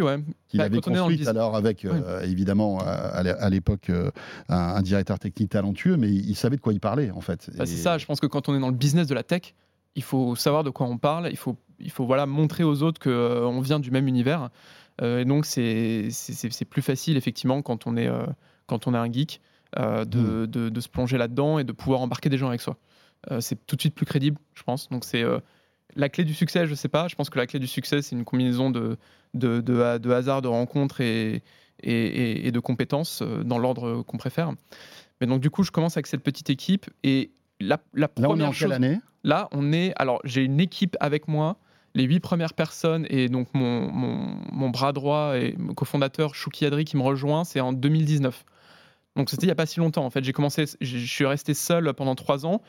bah, 0.55 0.65
avait 0.65 0.81
construite 0.81 1.27
alors 1.27 1.57
avec, 1.57 1.87
évidemment, 2.23 2.79
à, 2.81 3.51
l'époque, 3.51 3.91
un, 4.49 4.83
directeur 4.83 5.19
technique 5.19 5.51
talentueux, 5.51 5.97
mais 5.97 6.09
il, 6.09 6.37
savait 6.37 6.57
de 6.57 6.61
quoi 6.61 6.73
il 6.73 6.81
parlait 6.81 7.11
en 7.11 7.21
fait. 7.21 7.51
Bah, 7.57 7.67
c'est 7.67 7.77
ça, 7.77 7.99
je 7.99 8.07
pense 8.07 8.21
que 8.21 8.27
quand 8.27 8.49
on 8.49 8.55
est 8.55 8.61
dans 8.61 8.71
le 8.71 8.77
business 8.77 9.09
de 9.09 9.15
la 9.15 9.25
tech, 9.25 9.55
il 9.95 10.03
faut 10.03 10.37
savoir 10.37 10.63
de 10.65 10.71
quoi 10.71 10.87
on 10.87 10.99
parle, 10.99 11.29
il 11.31 11.37
faut, 11.37 11.57
il 11.81 11.91
faut 11.91 12.07
voilà, 12.07 12.27
montrer 12.27 12.65
aux 12.65 12.83
autres 12.83 13.01
qu'on 13.01 13.61
vient 13.61 13.81
du 13.81 13.91
même 13.91 14.07
univers. 14.07 14.51
Euh, 15.01 15.21
et 15.21 15.25
donc, 15.25 15.47
c'est 15.47 16.09
plus 16.69 16.83
facile, 16.83 17.17
effectivement, 17.17 17.63
quand 17.63 17.87
on 17.87 17.97
est, 17.97 18.09
euh, 18.09 18.27
quand 18.67 18.87
on 18.87 18.95
est 18.95 18.99
un 18.99 19.11
geek, 19.11 19.41
euh, 19.79 20.05
hmm. 20.05 20.47
de, 20.47 20.69
de, 20.69 20.81
se 20.81 20.89
plonger 20.89 21.17
là-dedans 21.17 21.59
et 21.59 21.65
de 21.65 21.73
pouvoir 21.73 22.01
embarquer 22.03 22.29
des 22.29 22.37
gens 22.37 22.49
avec 22.49 22.61
soi. 22.61 22.77
c'est 23.41 23.67
tout 23.67 23.77
de 23.77 23.81
suite 23.81 23.95
plus 23.95 24.07
crédible, 24.07 24.39
je 24.55 24.63
pense. 24.63 24.89
Donc, 24.91 25.05
c'est 25.05 25.25
la 25.97 26.09
clé 26.09 26.25
du 26.25 26.35
succès, 26.35 26.67
je 26.67 26.75
sais 26.75 26.89
pas. 26.89 27.09
Je 27.09 27.15
pense 27.15 27.31
que 27.31 27.39
la 27.39 27.47
clé 27.47 27.59
du 27.59 27.67
succès, 27.67 28.03
c'est 28.03 28.15
une 28.15 28.25
combinaison 28.25 28.71
de, 28.71 28.99
de, 29.35 29.61
de, 29.61 29.99
de, 29.99 30.11
hasard, 30.11 30.43
de 30.43 30.49
rencontres 30.49 31.01
et, 31.01 31.43
et, 31.83 32.47
et 32.47 32.53
de 32.53 32.61
compétences 32.61 33.23
dans 33.23 33.59
l'ordre 33.59 34.03
qu'on 34.03 34.19
préfère. 34.19 34.53
Mais 35.21 35.27
donc, 35.27 35.41
du 35.41 35.51
coup, 35.51 35.63
je 35.63 35.71
commence 35.71 35.97
avec 35.97 36.07
cette 36.07 36.23
petite 36.23 36.51
équipe. 36.51 36.91
Et 37.03 37.31
la, 37.61 37.81
la 37.95 38.09
première 38.09 38.37
là, 38.37 38.45
on 38.45 38.47
est 38.47 38.49
en 38.49 38.53
quelle 38.53 38.73
année? 38.73 38.99
Là, 39.25 39.49
on 39.53 39.73
est. 39.73 39.93
Alors, 39.97 40.21
j'ai 40.25 40.45
une 40.45 40.61
équipe 40.61 40.97
avec 41.01 41.29
moi 41.29 41.57
les 41.95 42.05
huit 42.05 42.21
premières 42.21 42.55
personnes 42.55 43.07
et 43.11 43.29
donc 43.29 43.49
mon, 43.55 43.91
mon, 43.91 44.71
bras 44.71 44.93
droit 44.93 45.37
et 45.37 45.57
cofondateur 45.77 46.35
Chouki 46.35 46.65
Adri 46.65 46.85
qui 46.85 46.97
me 46.97 47.03
rejoint, 47.03 47.45
c'est 47.45 47.61
en 47.61 47.73
2019. 47.73 48.45
Donc 49.17 49.29
c'était 49.29 49.43
il 49.43 49.49
n'y 49.49 49.53
a 49.53 49.57
pas 49.57 49.67
si 49.67 49.79
longtemps 49.81 50.05
en 50.05 50.11
fait. 50.11 50.25
J'ai 50.25 50.33
commencé, 50.33 50.65
je 50.81 50.99
suis 50.99 51.27
resté 51.27 51.53
seul 51.55 51.93
pendant 51.93 52.15
trois 52.15 52.47
ans 52.47 52.63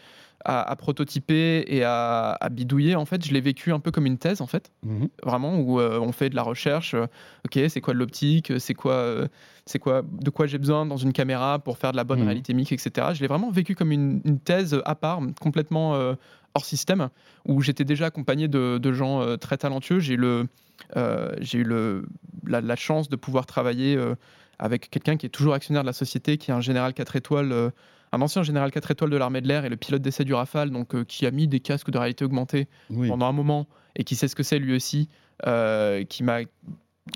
à, 0.45 0.75
prototyper 0.75 1.63
et 1.67 1.83
à, 1.83 2.37
bidouiller. 2.51 2.95
En 2.95 3.05
fait, 3.05 3.25
je 3.25 3.33
l'ai 3.33 3.41
vécu 3.41 3.71
un 3.71 3.79
peu 3.79 3.91
comme 3.91 4.05
une 4.05 4.17
thèse 4.17 4.41
en 4.41 4.47
fait, 4.47 4.71
mhm. 4.83 5.07
vraiment 5.23 5.57
où 5.57 5.79
euh, 5.79 5.99
on 5.99 6.11
fait 6.11 6.29
de 6.29 6.35
la 6.35 6.43
recherche. 6.43 6.93
Euh, 6.93 7.07
ok, 7.45 7.59
c'est 7.69 7.81
quoi 7.81 7.93
de 7.93 7.99
l'optique 7.99 8.51
C'est 8.59 8.73
quoi, 8.73 8.93
euh, 8.93 9.27
c'est 9.65 9.79
quoi, 9.79 10.01
de 10.03 10.29
quoi 10.29 10.45
j'ai 10.45 10.57
besoin 10.57 10.85
dans 10.85 10.97
une 10.97 11.13
caméra 11.13 11.59
pour 11.59 11.77
faire 11.77 11.91
de 11.91 11.97
la 11.97 12.03
bonne 12.03 12.19
mhm. 12.19 12.25
réalité 12.25 12.53
mix, 12.53 12.71
etc. 12.71 13.07
Je 13.13 13.21
l'ai 13.21 13.27
vraiment 13.27 13.51
vécu 13.51 13.75
comme 13.75 13.91
une, 13.91 14.21
une, 14.25 14.39
thèse 14.39 14.79
à 14.85 14.95
part, 14.95 15.21
complètement 15.39 16.15
hors 16.53 16.65
système, 16.65 17.09
où 17.45 17.61
j'étais 17.61 17.83
déjà 17.83 18.07
accompagné 18.07 18.47
de, 18.47 18.93
gens 18.93 19.21
euh, 19.21 19.37
très 19.37 19.57
talentueux. 19.57 19.99
J'ai 19.99 20.15
le, 20.15 20.47
euh, 20.95 21.31
j'ai 21.39 21.59
eu 21.59 21.63
le, 21.63 22.05
la, 22.45 22.75
chance 22.75 23.09
de 23.09 23.15
pouvoir 23.15 23.45
travailler 23.45 23.95
euh, 23.95 24.15
avec 24.59 24.89
quelqu'un 24.89 25.17
qui 25.17 25.25
est 25.25 25.29
toujours 25.29 25.53
actionnaire 25.53 25.83
de 25.83 25.87
la 25.87 25.93
société, 25.93 26.37
qui 26.37 26.51
est 26.51 26.53
un 26.53 26.61
général 26.61 26.93
4 26.93 27.15
étoiles, 27.15 27.71
un 28.13 28.21
ancien 28.21 28.43
général 28.43 28.71
4 28.71 28.91
étoiles 28.91 29.09
de 29.09 29.17
l'armée 29.17 29.41
de 29.41 29.47
l'air 29.47 29.65
et 29.65 29.69
le 29.69 29.75
pilote 29.75 30.01
d'essai 30.01 30.23
du 30.23 30.33
Rafale, 30.33 30.69
donc 30.69 31.03
qui 31.05 31.25
a 31.25 31.31
mis 31.31 31.47
des 31.47 31.59
casques 31.59 31.89
de 31.89 31.97
réalité 31.97 32.23
augmentée 32.23 32.67
pendant 32.89 33.25
un 33.25 33.33
moment 33.33 33.67
et 33.95 34.03
qui 34.03 34.15
sait 34.15 34.27
ce 34.27 34.35
que 34.35 34.43
c'est 34.43 34.59
lui 34.59 34.75
aussi, 34.75 35.09
qui 35.43 36.23
m'a 36.23 36.39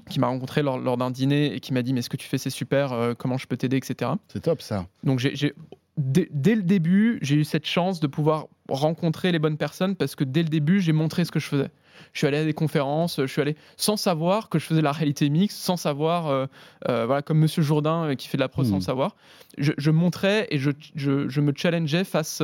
qui 0.09 0.19
m'a 0.19 0.27
rencontré 0.27 0.63
lors, 0.63 0.77
lors 0.77 0.97
d'un 0.97 1.11
dîner 1.11 1.53
et 1.53 1.61
qui 1.61 1.71
m'a 1.71 1.81
dit 1.81 1.93
mais 1.93 2.01
ce 2.01 2.09
que 2.09 2.17
tu 2.17 2.27
fais 2.27 2.37
c'est 2.37 2.49
super, 2.49 3.13
comment 3.17 3.37
je 3.37 3.47
peux 3.47 3.55
t'aider, 3.55 3.77
etc. 3.77 4.11
C'est 4.27 4.41
top 4.41 4.61
ça. 4.61 4.87
Donc 5.03 5.19
j'ai 5.19 5.53
dès, 5.97 6.55
le 6.55 6.61
début, 6.61 7.19
j'ai 7.21 7.35
eu 7.35 7.43
cette 7.43 7.65
chance 7.65 7.99
de 7.99 8.07
pouvoir 8.07 8.47
rencontrer 8.69 9.31
les 9.31 9.39
bonnes 9.39 9.57
personnes 9.57 9.95
parce 9.95 10.15
que 10.15 10.23
dès 10.23 10.43
le 10.43 10.49
début, 10.49 10.79
j'ai 10.79 10.93
montré 10.93 11.25
ce 11.25 11.31
que 11.31 11.39
je 11.39 11.47
faisais. 11.47 11.69
Je 12.13 12.19
suis 12.19 12.27
allé 12.27 12.37
à 12.37 12.45
des 12.45 12.53
conférences, 12.53 13.19
je 13.19 13.25
suis 13.25 13.41
allé 13.41 13.55
sans 13.75 13.97
savoir 13.97 14.49
que 14.49 14.59
je 14.59 14.65
faisais 14.65 14.81
la 14.81 14.91
réalité 14.91 15.29
mixte, 15.29 15.57
sans 15.57 15.77
savoir, 15.77 16.27
euh, 16.27 16.45
euh, 16.87 17.05
voilà, 17.07 17.23
comme 17.23 17.39
Monsieur 17.39 17.63
Jourdain 17.63 18.03
euh, 18.03 18.15
qui 18.15 18.27
fait 18.27 18.37
de 18.37 18.43
la 18.43 18.49
pro 18.49 18.63
sans 18.63 18.77
mmh. 18.77 18.81
savoir. 18.81 19.15
Je, 19.57 19.91
montrais 19.91 20.47
et 20.51 20.59
je, 20.59 20.69
je, 20.95 21.41
me 21.41 21.51
challengeais 21.55 22.03
face, 22.03 22.43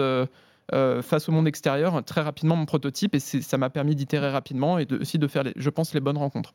face 1.02 1.30
au 1.30 1.32
monde 1.32 1.48
extérieur 1.48 2.04
très 2.04 2.22
rapidement 2.22 2.56
mon 2.56 2.66
prototype 2.66 3.16
et 3.16 3.20
ça 3.20 3.58
m'a 3.58 3.70
permis 3.70 3.96
d'itérer 3.96 4.30
rapidement 4.30 4.80
et 4.80 4.88
aussi 5.00 5.20
de 5.20 5.28
faire, 5.28 5.44
je 5.56 5.70
pense, 5.70 5.94
les 5.94 6.00
bonnes 6.00 6.18
rencontres. 6.18 6.54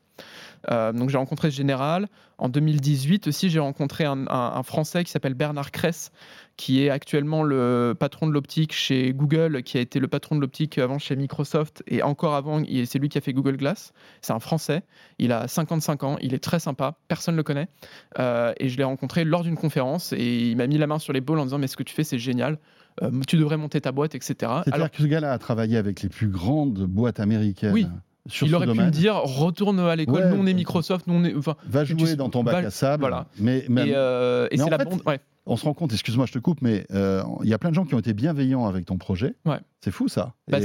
donc 0.67 1.09
j'ai 1.09 1.17
rencontré 1.17 1.51
ce 1.51 1.55
général. 1.55 2.07
En 2.37 2.49
2018 2.49 3.27
aussi, 3.27 3.49
j'ai 3.49 3.59
rencontré 3.59 4.05
un, 4.05 4.27
un 4.27 4.63
Français 4.63 5.03
qui 5.03 5.11
s'appelle 5.11 5.33
Bernard 5.33 5.71
Kress, 5.71 6.11
qui 6.59 6.83
est 6.83 6.89
actuellement 6.89 7.43
le 7.43 7.95
patron 7.97 8.27
de 8.27 8.33
l'optique 8.33 8.73
chez 8.73 9.13
Google, 9.13 9.63
qui 9.63 9.77
a 9.77 9.81
été 9.81 9.97
le 9.97 10.09
patron 10.09 10.35
de 10.35 10.41
l'optique 10.41 10.77
avant 10.77 10.99
chez 10.99 11.15
Microsoft, 11.15 11.83
et 11.87 12.03
encore 12.03 12.35
avant, 12.35 12.61
c'est 12.85 12.99
lui 12.99 13.07
qui 13.07 13.17
a 13.17 13.21
fait 13.21 13.31
Google 13.31 13.55
Glass. 13.55 13.93
C'est 14.21 14.33
un 14.33 14.39
Français, 14.39 14.83
il 15.19 15.31
a 15.31 15.47
55 15.47 16.03
ans, 16.03 16.17
il 16.21 16.33
est 16.33 16.43
très 16.43 16.59
sympa, 16.59 16.97
personne 17.07 17.35
ne 17.35 17.37
le 17.37 17.43
connaît, 17.43 17.69
euh, 18.19 18.51
et 18.57 18.67
je 18.67 18.75
l'ai 18.75 18.83
rencontré 18.83 19.23
lors 19.23 19.43
d'une 19.43 19.55
conférence, 19.55 20.11
et 20.11 20.49
il 20.49 20.57
m'a 20.57 20.67
mis 20.67 20.77
la 20.77 20.87
main 20.87 20.99
sur 20.99 21.13
l'épaule 21.13 21.39
en 21.39 21.45
disant, 21.45 21.59
mais 21.59 21.67
ce 21.67 21.77
que 21.77 21.83
tu 21.83 21.95
fais, 21.95 22.03
c'est 22.03 22.19
génial, 22.19 22.59
euh, 23.01 23.11
tu 23.27 23.37
devrais 23.37 23.57
monter 23.57 23.81
ta 23.81 23.91
boîte, 23.91 24.15
etc. 24.15 24.35
C'est-à-dire 24.63 24.91
que 24.91 25.01
ce 25.01 25.07
gars-là 25.07 25.31
a 25.31 25.37
travaillé 25.37 25.77
avec 25.77 26.01
les 26.01 26.09
plus 26.09 26.27
grandes 26.27 26.85
boîtes 26.85 27.19
américaines. 27.19 27.73
Oui. 27.73 27.87
il 28.41 28.55
aurait 28.55 28.67
pu 28.67 28.79
me 28.79 28.89
dire 28.89 29.15
retourne 29.15 29.79
à 29.79 29.95
l'école, 29.95 30.29
nous 30.29 30.41
on 30.41 30.45
est 30.45 30.53
Microsoft, 30.53 31.07
nous 31.07 31.15
on 31.15 31.23
est. 31.23 31.33
va 31.67 31.85
jouer 31.85 32.15
dans 32.15 32.29
ton 32.29 32.43
bac 32.43 32.65
à 32.65 32.71
sable. 32.71 33.01
Voilà. 33.01 33.27
Mais, 33.39 33.65
et, 33.67 33.95
euh, 33.95 34.47
c'est 34.51 34.69
la 34.69 34.77
bonne 34.77 34.99
on 35.49 35.57
se 35.57 35.65
rend 35.65 35.73
compte, 35.73 35.91
excuse-moi, 35.91 36.27
je 36.27 36.33
te 36.33 36.39
coupe, 36.39 36.61
mais 36.61 36.85
euh, 36.91 37.23
il 37.43 37.49
y 37.49 37.53
a 37.53 37.57
plein 37.57 37.71
de 37.71 37.75
gens 37.75 37.83
qui 37.83 37.95
ont 37.95 37.99
été 37.99 38.13
bienveillants 38.13 38.67
avec 38.67 38.85
ton 38.85 38.97
projet. 38.97 39.35
C'est 39.81 39.91
fou 39.91 40.07
ça. 40.07 40.35
Bah, 40.47 40.59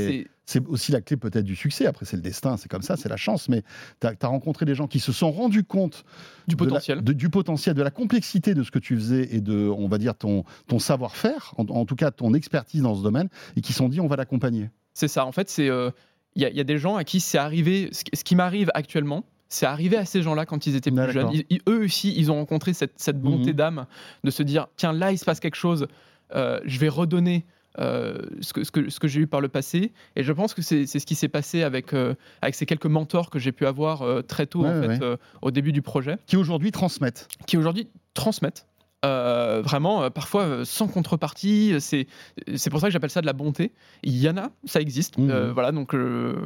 c'est 0.47 0.67
aussi 0.67 0.93
la 0.93 1.01
clé 1.01 1.17
peut-être 1.17 1.45
du 1.45 1.57
succès. 1.57 1.87
Après, 1.87 2.05
c'est 2.05 2.17
le 2.17 2.23
destin, 2.23 2.57
c'est 2.57 2.69
comme 2.69 2.83
ça, 2.83 2.97
c'est 2.97 3.09
la 3.09 3.17
chance. 3.17 3.49
Mais 3.49 3.63
tu 4.01 4.07
as, 4.07 4.27
rencontré 4.27 4.67
des 4.67 4.75
gens 4.75 4.87
qui 4.87 5.01
se 5.01 5.13
sont 5.13 5.33
rendus 5.33 5.65
compte 5.65 6.05
du 6.47 6.57
potentiel. 6.57 7.03
de, 7.03 7.13
du 7.13 7.31
potentiel, 7.31 7.75
de 7.75 7.83
la 7.83 7.91
complexité 7.91 8.55
de 8.55 8.63
ce 8.63 8.71
que 8.71 8.79
tu 8.79 8.95
faisais 8.97 9.35
et 9.35 9.41
de, 9.41 9.69
on 9.69 9.89
va 9.89 9.99
dire, 9.99 10.15
ton, 10.15 10.45
ton 10.67 10.79
savoir-faire, 10.79 11.55
en, 11.57 11.85
tout 11.87 11.97
cas 11.97 12.11
ton 12.11 12.35
expertise 12.35 12.83
dans 12.83 12.95
ce 12.95 13.03
domaine, 13.03 13.29
et 13.57 13.61
qui 13.61 13.73
se 13.73 13.79
sont 13.79 13.89
dit, 13.89 14.01
on 14.01 14.07
va 14.07 14.17
l'accompagner. 14.17 14.71
C'est 14.93 15.09
ça. 15.09 15.25
En 15.27 15.33
fait, 15.33 15.49
c'est. 15.49 15.69
Euh, 15.69 15.91
il 16.37 16.43
y, 16.43 16.61
a 16.61 16.65
des 16.65 16.79
gens 16.79 16.97
à 16.97 17.05
qui 17.05 17.21
c'est 17.21 17.39
arrivé, 17.39 17.91
ce 17.93 18.25
qui 18.25 18.35
m'arrive 18.35 18.69
actuellement, 18.75 19.25
c'est 19.49 19.67
arrivé 19.67 19.97
à 19.97 20.05
ces 20.05 20.21
gens-là 20.21 20.47
quand 20.47 20.67
ils 20.67 20.75
étaient 20.75 20.91
plus 20.91 21.13
jeunes. 21.13 21.31
eux 21.69 21.85
aussi, 21.85 22.13
ils 22.17 22.33
ont 22.33 22.35
rencontré 22.35 22.73
cette, 22.73 23.21
bonté 23.21 23.51
mhm. 23.51 23.57
d'âme 23.57 23.87
de 24.25 24.31
se 24.31 24.43
dire 24.43 24.67
tiens, 24.77 24.93
là, 24.93 25.13
il 25.13 25.19
se 25.19 25.25
passe 25.25 25.39
quelque 25.39 25.57
chose, 25.57 25.87
euh, 26.35 26.59
je 26.65 26.79
vais 26.81 26.89
redonner. 26.89 27.47
Euh, 27.81 28.19
ce 28.41 28.53
que, 28.53 28.63
ce 28.63 28.71
que, 28.71 28.89
ce 28.89 29.01
que 29.01 29.09
j'ai 29.09 29.21
eu 29.21 29.27
par 29.27 29.41
le 29.41 29.49
passé. 29.49 29.93
Et 30.15 30.23
je 30.23 30.33
pense 30.33 30.55
que 30.55 30.63
c'est 30.63 30.87
ce 30.87 31.05
qui 31.05 31.17
s'est 31.17 31.29
passé 31.29 31.65
avec, 31.65 31.93
euh, 31.93 32.15
avec 32.41 32.55
ces 32.55 32.67
quelques 32.67 32.87
mentors 32.87 33.31
que 33.31 33.41
j'ai 33.41 33.51
pu 33.53 33.67
avoir 33.67 34.25
très 34.25 34.47
tôt 34.47 34.65
en 34.65 34.81
fait, 34.81 35.03
au 35.43 35.51
début 35.51 35.73
du 35.73 35.83
projet. 35.83 36.17
Qui 36.27 36.37
aujourd'hui 36.37 36.71
transmettent. 36.71 37.29
Qui 37.47 37.57
aujourd'hui 37.57 37.89
transmettent. 38.15 38.67
Euh, 39.05 39.61
vraiment, 39.63 40.05
euh, 40.05 40.11
parfois 40.11 40.43
euh, 40.43 40.65
sans 40.65 40.89
contrepartie. 40.89 41.75
C'est 41.79 42.71
pour 42.71 42.81
ça 42.81 42.87
que 42.87 42.93
j'appelle 42.93 43.11
ça 43.11 43.21
de 43.21 43.27
la 43.27 43.33
bonté. 43.33 43.73
Il 44.03 44.17
y 44.17 44.29
en 44.29 44.37
a, 44.37 44.51
ça 44.65 44.81
existe. 44.81 45.19
Mmh. 45.19 45.51
voilà, 45.53 45.73
donc 45.73 45.95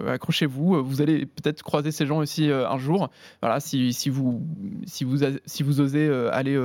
accrochez-vous. 0.09 0.83
Vous 0.85 1.01
allez 1.01 1.27
peut-être 1.27 1.63
croiser 1.63 1.93
ces 1.93 2.07
gens 2.07 2.19
aussi 2.19 2.51
un 2.51 2.79
jour. 2.79 3.11
Voilà, 3.41 3.61
si, 3.61 3.93
si, 3.93 4.11
vous, 4.11 4.43
si, 4.87 5.05
vous, 5.05 5.19
si 5.47 5.63
vous 5.63 5.81
osez 5.81 6.09
aller 6.33 6.57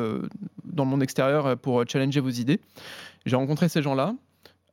dans 0.65 0.85
le 0.85 0.89
monde 0.89 1.03
extérieur 1.03 1.57
pour 1.57 1.83
challenger 1.87 2.19
vos 2.19 2.29
idées. 2.29 2.59
J'ai 3.25 3.35
rencontré 3.35 3.69
ces 3.69 3.81
gens-là. 3.81 4.15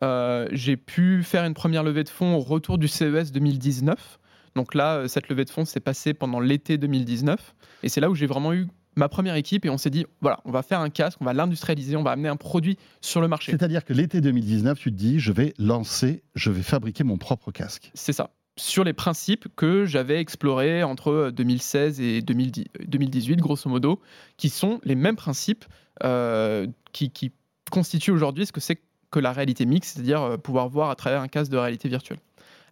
J'ai 0.02 0.76
pu 0.76 1.22
faire 1.22 1.44
une 1.44 1.54
première 1.54 1.82
levée 1.82 2.04
de 2.04 2.08
fonds 2.08 2.34
au 2.34 2.40
retour 2.40 2.78
du 2.78 2.88
CES 2.88 3.32
2019. 3.32 4.18
Donc 4.56 4.74
là, 4.74 5.06
cette 5.06 5.28
levée 5.28 5.44
de 5.44 5.50
fonds 5.50 5.64
s'est 5.64 5.80
passée 5.80 6.14
pendant 6.14 6.40
l'été 6.40 6.78
2019. 6.78 7.54
Et 7.82 7.88
c'est 7.88 8.00
là 8.00 8.10
où 8.10 8.14
j'ai 8.14 8.26
vraiment 8.26 8.52
eu 8.52 8.66
ma 8.96 9.08
première 9.08 9.36
équipe 9.36 9.64
et 9.64 9.70
on 9.70 9.78
s'est 9.78 9.90
dit, 9.90 10.06
voilà, 10.20 10.40
on 10.44 10.50
va 10.50 10.62
faire 10.62 10.80
un 10.80 10.90
casque, 10.90 11.18
on 11.20 11.24
va 11.24 11.32
l'industrialiser, 11.32 11.96
on 11.96 12.02
va 12.02 12.10
amener 12.12 12.28
un 12.28 12.36
produit 12.36 12.76
sur 13.00 13.20
le 13.20 13.28
marché. 13.28 13.52
C'est-à-dire 13.52 13.84
que 13.84 13.92
l'été 13.92 14.20
2019, 14.20 14.78
tu 14.78 14.90
te 14.90 14.96
dis, 14.96 15.20
je 15.20 15.32
vais 15.32 15.54
lancer, 15.58 16.22
je 16.34 16.50
vais 16.50 16.62
fabriquer 16.62 17.04
mon 17.04 17.16
propre 17.16 17.52
casque. 17.52 17.90
C'est 17.94 18.12
ça 18.12 18.30
sur 18.56 18.84
les 18.84 18.92
principes 18.92 19.48
que 19.56 19.86
j'avais 19.86 20.20
explorés 20.20 20.82
entre 20.82 21.30
2016 21.34 22.00
et 22.00 22.20
2018, 22.20 23.36
grosso 23.36 23.70
modo, 23.70 24.02
qui 24.36 24.50
sont 24.50 24.80
les 24.84 24.96
mêmes 24.96 25.16
principes 25.16 25.64
euh, 26.04 26.66
qui, 26.92 27.10
qui, 27.10 27.32
constituent 27.70 28.10
aujourd'hui 28.10 28.46
ce 28.46 28.52
que 28.52 28.60
c'est 28.60 28.82
que 29.10 29.18
la 29.18 29.32
réalité 29.32 29.66
mixte, 29.66 29.94
c'est-à-dire 29.94 30.22
euh, 30.22 30.36
pouvoir 30.36 30.68
voir 30.68 30.90
à 30.90 30.96
travers 30.96 31.20
un 31.20 31.28
casque 31.28 31.50
de 31.50 31.58
réalité 31.58 31.88
virtuelle 31.88 32.18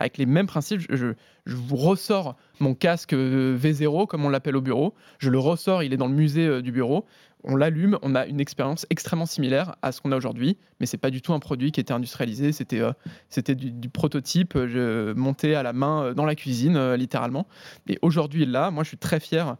avec 0.00 0.16
les 0.16 0.26
mêmes 0.26 0.46
principes. 0.46 0.82
Je, 0.88 1.14
vous 1.46 1.76
ressors 1.76 2.36
mon 2.60 2.74
casque 2.74 3.14
euh, 3.14 3.58
V0, 3.58 4.06
comme 4.06 4.24
on 4.24 4.28
l'appelle 4.28 4.56
au 4.56 4.60
bureau. 4.60 4.94
Je 5.18 5.28
le 5.28 5.40
ressors, 5.40 5.82
il 5.82 5.92
est 5.92 5.96
dans 5.96 6.06
le 6.06 6.14
musée 6.14 6.46
euh, 6.46 6.62
du 6.62 6.70
bureau. 6.70 7.04
On 7.42 7.56
l'allume, 7.56 7.98
on 8.02 8.14
a 8.14 8.26
une 8.26 8.40
expérience 8.40 8.86
extrêmement 8.90 9.26
similaire 9.26 9.76
à 9.82 9.90
ce 9.90 10.00
qu'on 10.00 10.12
a 10.12 10.16
aujourd'hui, 10.16 10.56
mais 10.78 10.86
c'est 10.86 10.98
pas 10.98 11.10
du 11.10 11.20
tout 11.22 11.32
un 11.32 11.38
produit 11.38 11.72
qui 11.72 11.80
était 11.80 11.92
industrialisé. 11.92 12.52
C'était 12.52 12.82
c'était 13.28 13.54
du, 13.54 13.88
prototype 13.88 14.56
monté 14.56 15.54
à 15.54 15.62
la 15.62 15.72
main 15.72 16.14
dans 16.14 16.24
la 16.24 16.34
cuisine, 16.34 16.94
littéralement. 16.94 17.46
Et 17.86 17.96
aujourd'hui, 18.02 18.44
là, 18.44 18.72
moi, 18.72 18.82
je 18.82 18.88
suis 18.88 18.98
très 18.98 19.20
fier 19.20 19.56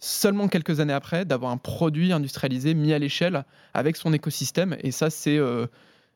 seulement 0.00 0.48
quelques 0.48 0.80
années 0.80 0.92
après, 0.92 1.24
d'avoir 1.24 1.52
un 1.52 1.56
produit 1.56 2.12
industrialisé 2.12 2.74
mis 2.74 2.92
à 2.92 2.98
l'échelle 2.98 3.44
avec 3.74 3.96
son 3.96 4.12
écosystème. 4.12 4.76
Et 4.80 4.90
ça, 4.90 5.08
c'est 5.08 5.38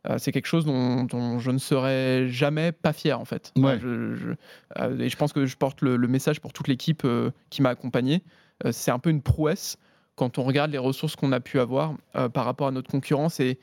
euh, 0.09 0.19
c'est 0.19 0.33
quelque 0.33 0.47
chose 0.47 0.67
dont, 0.67 1.39
je 1.39 1.51
ne 1.51 1.59
serais 1.59 2.29
jamais 2.29 2.73
pas 2.73 2.93
fier 2.93 3.19
en 3.19 3.25
fait. 3.25 3.53
je, 3.57 4.35
euh, 4.79 4.99
et 4.99 5.09
je 5.09 5.17
pense 5.17 5.33
que 5.33 5.47
je 5.47 5.57
porte 5.57 5.81
le, 5.81 5.97
message 6.09 6.41
pour 6.41 6.53
toute 6.53 6.69
l'équipe 6.69 7.03
euh, 7.05 7.31
qui 7.51 7.63
m'a 7.63 7.71
accompagné. 7.71 8.23
c'est 8.71 8.91
un 8.91 8.99
peu 8.99 9.11
une 9.11 9.23
prouesse 9.23 9.79
quand 10.17 10.39
on 10.39 10.45
regarde 10.45 10.71
les 10.71 10.79
ressources 10.79 11.17
qu'on 11.17 11.33
a 11.33 11.41
pu 11.41 11.59
avoir 11.59 11.95
par 12.33 12.45
rapport 12.45 12.69
à 12.69 12.71
notre 12.71 12.91
concurrence. 12.91 13.41
Et, 13.41 13.59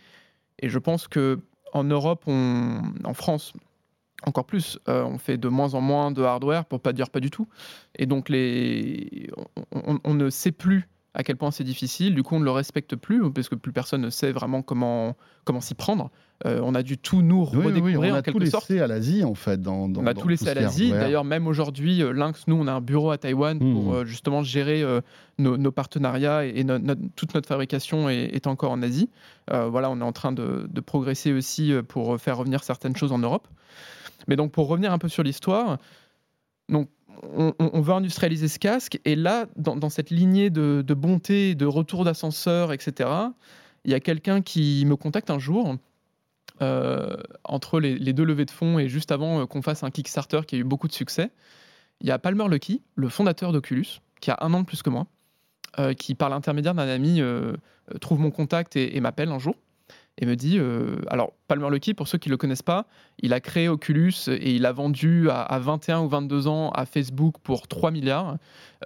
et 0.59 0.67
je 0.67 0.79
pense 0.79 1.07
que 1.07 1.39
en 1.71 1.85
Europe, 1.85 2.23
on, 2.27 2.81
en 3.05 3.13
France, 3.13 3.53
encore 4.23 4.45
plus, 4.45 4.77
on 4.87 5.17
fait 5.17 5.37
de 5.37 5.47
moins 5.47 5.73
en 5.75 5.81
moins 5.81 6.11
de 6.11 6.21
hardware, 6.23 6.65
pour 6.65 6.81
pas 6.81 6.91
dire 6.91 7.09
pas 7.09 7.21
du 7.21 7.29
tout. 7.29 7.47
Et 7.95 8.05
donc, 8.05 8.27
les, 8.27 9.29
on 9.71 10.13
ne 10.13 10.29
sait 10.29 10.51
plus 10.51 10.89
à 11.13 11.23
quel 11.23 11.35
point 11.35 11.51
c'est 11.51 11.63
difficile. 11.63 12.15
Du 12.15 12.23
coup, 12.23 12.35
on 12.35 12.39
ne 12.39 12.45
le 12.45 12.51
respecte 12.51 12.95
plus 12.95 13.31
parce 13.31 13.49
que 13.49 13.55
plus 13.55 13.73
personne 13.73 14.01
ne 14.01 14.09
sait 14.09 14.31
vraiment 14.31 14.61
comment, 14.61 15.17
comment 15.43 15.61
s'y 15.61 15.75
prendre. 15.75 16.09
Euh, 16.45 16.59
on 16.63 16.73
a 16.73 16.81
dû 16.81 16.97
tout 16.97 17.21
nous 17.21 17.43
redécouvrir 17.43 17.99
oui, 17.99 18.11
on 18.11 18.15
a 18.15 18.21
tout 18.21 18.39
laissé 18.39 18.79
à 18.79 18.87
l'Asie 18.87 19.23
en 19.23 19.35
fait. 19.35 19.61
Dans, 19.61 19.91
on 19.95 20.07
a 20.07 20.13
tout 20.13 20.27
laissé 20.27 20.49
à 20.49 20.53
l'Asie. 20.53 20.91
D'ailleurs, 20.91 21.25
même 21.25 21.47
aujourd'hui, 21.47 22.01
euh, 22.01 22.13
Lynx, 22.13 22.45
nous, 22.47 22.55
on 22.55 22.65
a 22.67 22.71
un 22.71 22.81
bureau 22.81 23.11
à 23.11 23.17
Taïwan 23.17 23.59
pour 23.59 23.67
hmm. 23.67 23.95
euh, 23.95 24.05
justement 24.05 24.41
gérer 24.41 24.83
nos, 25.37 25.71
partenariats 25.71 26.45
et, 26.45 26.65
toute 27.15 27.33
notre 27.35 27.47
fabrication 27.47 28.09
est, 28.09 28.47
encore 28.47 28.71
en 28.71 28.81
Asie. 28.81 29.09
voilà, 29.49 29.89
on 29.89 29.99
est 29.99 30.03
en 30.03 30.13
train 30.13 30.31
de, 30.31 30.67
de, 30.69 30.81
progresser 30.81 31.33
aussi 31.33 31.73
pour 31.87 32.19
faire 32.19 32.37
revenir 32.37 32.63
certaines 32.63 32.95
choses 32.95 33.11
en 33.11 33.19
Europe. 33.19 33.47
Mais 34.27 34.35
donc, 34.35 34.51
pour 34.51 34.67
revenir 34.67 34.93
un 34.93 34.97
peu 34.97 35.09
sur 35.09 35.23
l'histoire, 35.23 35.77
donc 36.69 36.89
on, 37.23 37.81
veut 37.81 37.93
industrialiser 37.93 38.47
ce 38.47 38.59
casque, 38.59 38.99
et 39.05 39.15
là, 39.15 39.47
dans, 39.55 39.89
cette 39.89 40.09
lignée 40.09 40.49
de, 40.49 40.93
bonté, 40.93 41.55
de 41.55 41.65
retour 41.65 42.03
d'ascenseur, 42.03 42.73
etc., 42.73 43.09
il 43.85 43.91
y 43.91 43.93
a 43.93 43.99
quelqu'un 43.99 44.41
qui 44.41 44.83
me 44.85 44.95
contacte 44.95 45.29
un 45.29 45.39
jour, 45.39 45.77
euh, 46.61 47.17
entre 47.43 47.79
les, 47.79 48.13
deux 48.13 48.23
levées 48.23 48.45
de 48.45 48.51
fonds 48.51 48.77
et 48.77 48.87
juste 48.87 49.11
avant 49.11 49.41
euh, 49.41 49.45
qu'on 49.47 49.63
fasse 49.63 49.83
un 49.83 49.89
Kickstarter 49.89 50.41
qui 50.45 50.55
a 50.55 50.59
eu 50.59 50.63
beaucoup 50.63 50.87
de 50.87 50.93
succès. 50.93 51.31
Il 52.01 52.07
y 52.07 52.11
a 52.11 52.19
Palmer 52.19 52.47
Lucky, 52.47 52.83
le 52.95 53.09
fondateur 53.09 53.51
d'Oculus, 53.51 53.99
qui 54.19 54.29
a 54.29 54.37
un 54.41 54.53
an 54.53 54.61
de 54.61 54.65
plus 54.65 54.83
que 54.83 54.91
moi, 54.91 55.07
euh, 55.79 55.93
qui, 55.93 56.13
par 56.13 56.29
l'intermédiaire 56.29 56.75
d'un 56.75 56.87
ami, 56.87 57.21
trouve 57.99 58.19
mon 58.19 58.31
contact 58.31 58.75
et 58.75 58.99
m'appelle 58.99 59.29
un 59.29 59.39
jour 59.39 59.55
et 60.17 60.25
me 60.25 60.35
dit 60.35 60.57
euh, 60.57 60.97
alors 61.07 61.33
Palmer 61.47 61.69
Luckey 61.69 61.93
pour 61.93 62.07
ceux 62.07 62.17
qui 62.17 62.29
le 62.29 62.37
connaissent 62.37 62.61
pas 62.61 62.85
il 63.19 63.33
a 63.33 63.39
créé 63.39 63.69
Oculus 63.69 64.13
et 64.27 64.51
il 64.51 64.65
a 64.65 64.71
vendu 64.71 65.29
à, 65.29 65.59
21 65.59 66.01
ou 66.01 66.07
22 66.07 66.47
ans 66.47 66.69
à 66.71 66.85
Facebook 66.85 67.35
pour 67.43 67.67
3 67.67 67.91
milliards. 67.91 68.37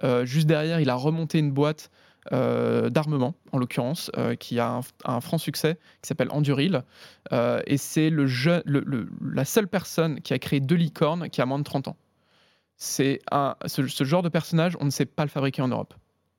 Euh, 0.04 0.24
juste 0.24 0.46
derrière 0.46 0.80
il 0.80 0.90
a 0.90 0.94
remonté 0.94 1.38
une 1.38 1.52
boîte 1.52 1.90
euh, 2.32 2.90
d'armement 2.90 3.34
en 3.52 3.58
l'occurrence 3.58 4.10
qui 4.40 4.58
a 4.58 4.80
un, 5.04 5.20
franc 5.20 5.38
succès 5.38 5.78
qui 6.02 6.08
s'appelle 6.08 6.28
Enduril 6.30 6.82
et 7.32 7.76
c'est 7.76 8.10
le, 8.10 8.26
la 9.20 9.44
seule 9.44 9.68
personne 9.68 10.20
qui 10.20 10.32
a 10.32 10.38
créé 10.38 10.60
deux 10.60 10.74
licornes 10.74 11.28
qui 11.28 11.40
a 11.40 11.46
moins 11.46 11.58
de 11.58 11.64
30 11.64 11.88
ans. 11.88 11.96
C'est 12.76 13.20
ce, 13.66 13.86
ce 13.86 14.04
genre 14.04 14.22
de 14.22 14.28
personnage 14.28 14.76
on 14.80 14.84
ne 14.84 14.90
sait 14.90 15.06
pas 15.06 15.24
le 15.24 15.30
fabriquer 15.30 15.62
en 15.62 15.68
Europe 15.68 15.94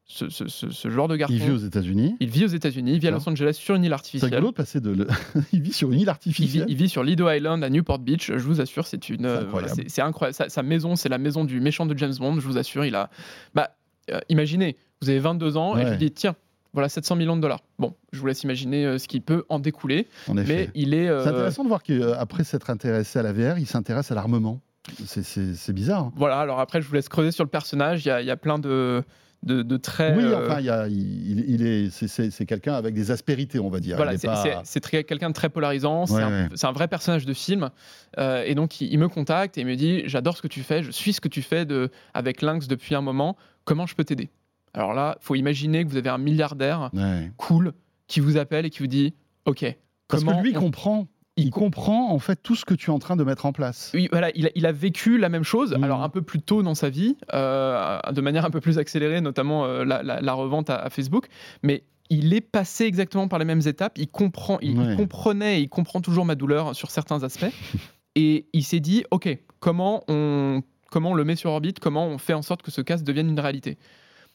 ce, 0.07 0.89
genre 0.89 1.07
de 1.07 1.17
garçon. 1.17 1.35
Il 1.35 1.41
vit 1.41 1.51
aux 1.51 1.57
États-Unis. 1.57 2.15
Il 2.19 2.29
vit 2.29 2.45
aux 2.45 2.49
États-unis, 2.49 2.93
il 2.93 2.99
vit 2.99 3.09
à 3.09 3.11
Los 3.11 3.27
Angeles 3.27 3.53
sur 3.59 3.75
une 3.75 3.83
île 3.83 3.93
artificielle. 3.93 4.41
C'est 4.41 4.51
passer 4.53 4.79
de. 4.79 5.07
il 5.53 5.61
vit 5.61 5.73
sur 5.73 5.91
une 5.91 5.99
île 5.99 6.09
artificielle. 6.09 6.65
Il 6.69 6.75
vit, 6.75 6.89
sur 6.89 7.03
Lido 7.03 7.29
Island 7.29 7.63
à 7.63 7.69
Newport 7.69 7.99
Beach. 7.99 8.31
Je 8.31 8.43
vous 8.43 8.61
assure, 8.61 8.87
c'est 8.87 9.09
une. 9.09 9.47
C'est 9.87 10.01
incroyable. 10.01 10.49
Sa, 10.49 10.63
maison, 10.63 10.95
c'est 10.95 11.09
la 11.09 11.17
maison 11.17 11.43
du 11.43 11.59
méchant 11.59 11.85
de 11.85 11.97
James 11.97 12.13
Bond. 12.17 12.39
Je 12.39 12.47
vous 12.47 12.57
assure, 12.57 12.85
il 12.85 12.95
a. 12.95 13.09
Bah, 13.53 13.71
euh, 14.11 14.19
imaginez, 14.29 14.77
vous 15.01 15.09
avez 15.09 15.19
22 15.19 15.57
ans 15.57 15.77
et 15.77 15.85
je 15.85 15.93
dis 15.95 16.11
tiens. 16.11 16.35
Voilà 16.73 16.89
700 16.89 17.15
millions 17.15 17.35
de 17.35 17.41
dollars. 17.41 17.61
Bon, 17.79 17.95
je 18.11 18.19
vous 18.19 18.27
laisse 18.27 18.43
imaginer 18.43 18.85
euh, 18.85 18.97
ce 18.99 19.07
qui 19.07 19.19
peut 19.19 19.45
en 19.49 19.57
découler. 19.57 20.07
En 20.27 20.37
effet. 20.37 20.53
Mais 20.53 20.69
il 20.75 20.93
est. 20.93 21.07
Euh, 21.07 21.23
c'est 21.23 21.29
intéressant 21.29 21.63
de 21.63 21.69
voir 21.69 21.81
qu'après 21.81 22.43
s'être 22.43 22.69
intéressé 22.69 23.19
à 23.19 23.23
la 23.23 23.33
VR, 23.33 23.57
il 23.57 23.65
s'intéresse 23.65 24.11
à 24.11 24.15
l'armement. 24.15 24.61
C'est 25.05 25.73
bizarre. 25.73 26.05
Hein. 26.05 26.13
Voilà, 26.15 26.39
alors 26.39 26.59
après, 26.59 26.81
je 26.81 26.87
vous 26.87 26.93
laisse 26.93 27.09
creuser 27.09 27.31
sur 27.31 27.43
le 27.43 27.49
personnage. 27.49 28.05
Il 28.05 28.25
y 28.25 28.31
a 28.31 28.37
plein 28.37 28.59
de, 28.59 29.03
de, 29.43 29.77
très. 29.77 30.15
Oui, 30.15 30.23
euh, 30.23 30.45
enfin, 30.45 30.59
il, 30.89 31.65
est, 31.65 31.89
c'est, 31.89 32.45
quelqu'un 32.45 32.73
avec 32.73 32.93
des 32.93 33.11
aspérités, 33.11 33.59
on 33.59 33.69
va 33.69 33.79
dire. 33.79 33.95
Voilà, 33.95 34.17
c'est, 34.63 34.79
quelqu'un 35.05 35.29
de 35.29 35.33
très 35.33 35.49
polarisant. 35.49 36.05
C'est, 36.05 36.65
un, 36.65 36.71
vrai 36.71 36.87
personnage 36.87 37.25
de 37.25 37.33
film. 37.33 37.69
Euh, 38.17 38.43
et 38.45 38.55
donc, 38.55 38.81
il, 38.81 38.97
me 38.97 39.07
contacte 39.07 39.57
et 39.57 39.61
il 39.61 39.67
me 39.67 39.75
dit 39.75 40.03
J'adore 40.05 40.37
ce 40.37 40.41
que 40.41 40.47
tu 40.47 40.61
fais, 40.61 40.83
je 40.83 40.91
suis 40.91 41.13
ce 41.13 41.21
que 41.21 41.27
tu 41.27 41.41
fais 41.41 41.65
de, 41.65 41.89
avec 42.13 42.41
Lynx 42.41 42.67
depuis 42.67 42.95
un 42.95 43.01
moment. 43.01 43.37
Comment 43.63 43.85
je 43.85 43.95
peux 43.95 44.03
t'aider? 44.03 44.29
Alors 44.73 44.93
là, 44.93 45.17
faut 45.21 45.35
imaginer 45.35 45.83
que 45.83 45.89
vous 45.89 45.97
avez 45.97 46.09
un 46.09 46.17
milliardaire 46.17 46.91
cool 47.37 47.73
qui 48.07 48.19
vous 48.19 48.37
appelle 48.37 48.65
et 48.65 48.69
qui 48.69 48.79
vous 48.79 48.87
dit 48.87 49.13
Ok. 49.45 49.65
Parce 50.07 50.23
que 50.23 50.41
lui 50.41 50.53
comprend 50.53 51.07
il 51.37 51.51
comprend 51.51 52.11
en 52.11 52.19
fait 52.19 52.35
tout 52.41 52.55
ce 52.55 52.65
que 52.65 52.73
tu 52.73 52.89
es 52.89 52.93
en 52.93 52.99
train 52.99 53.15
de 53.15 53.23
mettre 53.23 53.45
en 53.45 53.53
place. 53.53 53.91
Oui, 53.93 54.09
voilà, 54.11 54.31
il 54.33 54.65
a, 54.65 54.71
vécu 54.71 55.17
la 55.17 55.29
même 55.29 55.43
chose, 55.43 55.75
mmh. 55.77 55.83
alors 55.83 56.01
un 56.01 56.09
peu 56.09 56.21
plus 56.21 56.41
tôt 56.41 56.63
dans 56.63 56.75
sa 56.75 56.89
vie, 56.89 57.15
euh, 57.33 57.99
de 58.11 58.21
manière 58.21 58.43
un 58.43 58.49
peu 58.49 58.59
plus 58.59 58.79
accélérée, 58.79 59.21
notamment 59.21 59.65
euh, 59.65 59.85
la, 59.85 60.33
revente 60.33 60.69
à, 60.69 60.89
Facebook, 60.89 61.27
mais 61.61 61.83
il 62.09 62.33
est 62.33 62.41
passé 62.41 62.85
exactement 62.85 63.27
par 63.27 63.39
les 63.39 63.45
mêmes 63.45 63.61
étapes. 63.65 63.97
Il 63.97 64.07
comprend, 64.07 64.57
il, 64.61 64.95
comprenait, 64.95 65.61
il 65.61 65.69
comprend 65.69 66.01
toujours 66.01 66.25
ma 66.25 66.35
douleur 66.35 66.75
sur 66.75 66.89
certains 66.89 67.23
aspects, 67.23 67.53
et 68.15 68.47
il 68.53 68.63
s'est 68.63 68.79
dit, 68.79 69.05
ok, 69.11 69.37
comment 69.59 70.03
on, 70.07 70.63
comment 70.91 71.11
on 71.11 71.15
le 71.15 71.23
met 71.23 71.35
sur 71.35 71.51
orbite, 71.51 71.79
comment 71.79 72.07
on 72.07 72.17
fait 72.17 72.33
en 72.33 72.41
sorte 72.41 72.63
que 72.63 72.71
ce 72.71 72.81
casque 72.81 73.03
devienne 73.03 73.29
une 73.29 73.39
réalité? 73.39 73.77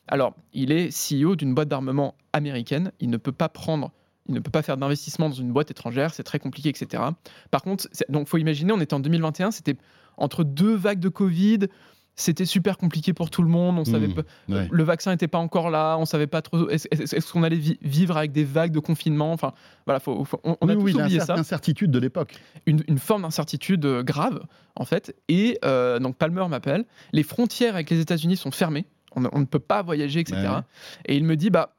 Alors, 0.09 0.35
il 0.53 0.73
est 0.73 0.89
CEO 0.91 1.37
d'une 1.37 1.55
boîte 1.55 1.69
d'armement 1.69 2.17
américaine. 2.33 2.91
Il 2.99 3.09
ne 3.11 3.17
peut 3.17 3.33
pas 3.33 3.49
prendre 3.49 3.93
il 4.29 4.35
ne 4.35 4.41
peut 4.41 4.51
pas 4.51 4.63
faire 4.63 4.77
d'investissement 4.77 5.29
dans 5.29 5.35
une 5.35 5.53
boîte 5.53 5.71
étrangère, 5.71 6.15
c'est 6.15 6.23
très 6.23 6.39
compliqué, 6.39 6.69
etc. 6.69 7.03
Par 7.51 7.63
contre, 7.63 7.89
donc 8.09 8.29
faut 8.29 8.39
imaginer, 8.39 8.73
on 8.73 8.81
était 8.81 8.95
en 8.95 9.01
2021, 9.01 9.51
c'était 9.51 9.77
entre 10.17 10.45
deux 10.45 10.75
vagues 10.75 11.01
de 11.01 11.09
Covid, 11.09 11.69
c'était 12.15 12.45
super 12.45 12.77
compliqué 12.77 13.15
pour 13.15 13.31
tout 13.31 13.43
le 13.43 13.49
monde. 13.49 13.79
On 13.79 13.85
savait 13.85 14.09
mmh, 14.09 14.69
le 14.71 14.85
vaccin 14.85 15.13
n'était 15.13 15.29
pas 15.29 15.39
encore 15.39 15.71
là. 15.71 15.97
On 15.99 16.05
savait 16.05 16.27
pas 16.27 16.43
trop. 16.43 16.69
Est-ce 16.69 17.33
qu'on 17.33 17.43
allait 17.43 17.61
vivre 17.81 18.17
avec 18.17 18.33
des 18.33 18.45
vagues 18.45 18.73
de 18.73 18.81
confinement 18.81 19.33
Enfin, 19.33 19.53
voilà, 19.87 19.99
faut, 19.99 20.27
on, 20.45 20.53
a 20.69 20.75
tous 20.75 20.95
oublié 20.95 21.21
ça. 21.21 21.35
Incertitude 21.35 21.91
de 21.91 21.99
l'époque. 21.99 22.35
Une, 22.67 22.99
forme 22.99 23.23
d'incertitude 23.23 23.85
euh, 23.87 24.03
grave, 24.03 24.43
en 24.77 24.85
fait. 24.85 25.17
Et 25.29 25.59
euh, 25.65 25.99
donc 25.99 26.17
Palmer 26.17 26.47
m'appelle. 26.49 26.85
Les 27.13 27.23
frontières 27.23 27.75
avec 27.75 27.89
les 27.89 28.01
États-Unis 28.01 28.37
sont 28.37 28.51
fermées. 28.51 28.85
On, 29.17 29.25
on, 29.33 29.41
ne 29.41 29.47
peut 29.47 29.59
pas 29.59 29.83
voyager, 29.83 30.21
etc. 30.21 30.37
Et 31.07 31.17
il 31.17 31.25
me 31.25 31.37
dit, 31.37 31.51
bah, 31.51 31.75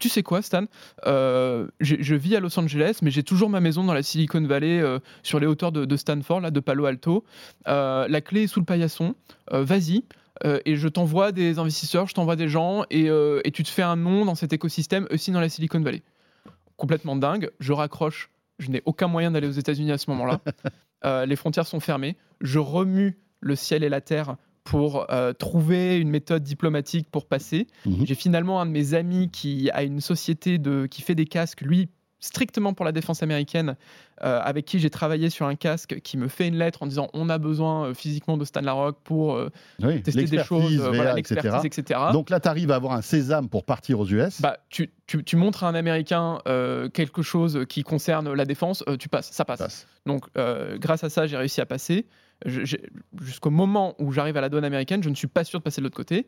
tu 0.00 0.08
sais 0.08 0.24
quoi, 0.24 0.42
Stan 0.42 0.64
euh, 1.06 1.68
Je 1.78 2.14
vis 2.16 2.34
à 2.34 2.40
Los 2.40 2.58
Angeles, 2.58 2.98
mais 3.02 3.10
j'ai 3.10 3.22
toujours 3.22 3.50
ma 3.50 3.60
maison 3.60 3.84
dans 3.84 3.94
la 3.94 4.02
Silicon 4.02 4.42
Valley, 4.44 4.80
euh, 4.80 4.98
sur 5.22 5.38
les 5.38 5.46
hauteurs 5.46 5.70
de, 5.70 5.96
Stanford, 5.96 6.40
là, 6.40 6.50
de 6.50 6.58
Palo 6.58 6.86
Alto. 6.86 7.22
Euh, 7.68 8.08
la 8.08 8.20
clé 8.20 8.44
est 8.44 8.46
sous 8.48 8.58
le 8.58 8.66
paillasson. 8.66 9.14
Vas-y. 9.52 10.04
et 10.64 10.76
je 10.76 10.88
t'envoie 10.88 11.32
des 11.32 11.58
investisseurs, 11.58 12.06
je 12.06 12.14
t'envoie 12.14 12.36
des 12.36 12.48
gens, 12.48 12.84
et, 12.90 13.06
et, 13.44 13.50
tu 13.52 13.62
te 13.62 13.68
fais 13.68 13.82
un 13.82 13.96
nom 13.96 14.24
dans 14.24 14.34
cet 14.34 14.52
écosystème, 14.52 15.06
aussi 15.10 15.30
dans 15.30 15.40
la 15.40 15.48
Silicon 15.48 15.80
Valley. 15.80 16.02
Complètement 16.76 17.14
dingue. 17.14 17.50
Je 17.60 17.72
raccroche. 17.72 18.30
Je 18.58 18.70
n'ai 18.70 18.82
aucun 18.86 19.06
moyen 19.06 19.30
d'aller 19.30 19.48
aux 19.48 19.52
États-Unis 19.52 19.92
à 19.92 19.98
ce 19.98 20.10
moment-là. 20.10 20.40
les 21.26 21.36
frontières 21.36 21.66
sont 21.66 21.80
fermées. 21.80 22.16
Je 22.40 22.58
remue 22.58 23.18
le 23.40 23.54
ciel 23.54 23.84
et 23.84 23.88
la 23.88 24.00
terre 24.00 24.36
pour 24.70 25.10
euh, 25.10 25.32
trouver 25.32 25.98
une 25.98 26.10
méthode 26.10 26.44
diplomatique 26.44 27.08
pour 27.10 27.26
passer. 27.26 27.66
Mhm. 27.86 28.06
J'ai 28.06 28.14
finalement 28.14 28.60
un 28.60 28.66
de 28.66 28.70
mes 28.70 28.94
amis 28.94 29.28
qui 29.30 29.68
a 29.72 29.82
une 29.82 30.00
société 30.00 30.58
de, 30.58 30.86
qui 30.86 31.02
fait 31.02 31.16
des 31.16 31.26
casques, 31.26 31.62
lui 31.62 31.88
strictement 32.22 32.74
pour 32.74 32.84
la 32.84 32.92
défense 32.92 33.22
américaine, 33.22 33.76
euh, 34.22 34.38
avec 34.44 34.66
qui 34.66 34.78
j'ai 34.78 34.90
travaillé 34.90 35.30
sur 35.30 35.46
un 35.46 35.54
casque, 35.56 36.00
qui 36.02 36.18
me 36.18 36.28
fait 36.28 36.46
une 36.48 36.56
lettre 36.58 36.82
en 36.82 36.86
disant 36.86 37.08
on 37.14 37.30
a 37.30 37.38
besoin 37.38 37.86
euh, 37.86 37.94
physiquement 37.94 38.36
de 38.36 38.44
Stan 38.44 38.60
Larocque 38.60 38.98
pour 39.02 39.34
euh, 39.36 39.48
Oui, 39.82 40.02
tester 40.02 40.24
des 40.26 40.36
choses, 40.44 40.76
voilà, 40.94 41.18
etc. 41.18 41.40
Donc 42.12 42.28
là, 42.30 42.38
tu 42.38 42.46
arrives 42.48 42.70
à 42.70 42.74
avoir 42.76 42.92
un 42.92 43.00
sésame 43.02 43.48
pour 43.48 43.64
partir 43.64 43.98
aux 44.00 44.06
US. 44.06 44.40
bah, 44.42 44.58
tu, 44.68 44.92
tu- 45.06 45.24
tu 45.24 45.36
montres 45.36 45.64
à 45.64 45.68
un 45.68 45.74
Américain 45.74 46.38
quelque 46.92 47.22
chose 47.22 47.64
qui 47.68 47.82
concerne 47.82 48.32
la 48.34 48.44
défense, 48.44 48.84
tu 49.00 49.08
passes, 49.08 49.30
ça 49.32 49.44
passe. 49.46 49.58
Passe. 49.60 49.86
Donc, 50.06 50.26
grâce 50.78 51.02
à 51.02 51.08
ça, 51.10 51.26
j'ai 51.26 51.38
réussi 51.38 51.60
à 51.62 51.66
passer. 51.66 52.06
Jusqu'au 52.46 53.50
moment 53.50 53.94
où 53.98 54.12
j'arrive 54.12 54.36
à 54.36 54.40
la 54.40 54.48
douane 54.48 54.64
américaine, 54.64 55.02
je 55.02 55.10
ne 55.10 55.14
suis 55.14 55.26
pas 55.26 55.44
sûr 55.44 55.58
de 55.58 55.64
passer 55.64 55.80
de 55.80 55.84
l'autre 55.84 55.96
côté. 55.96 56.26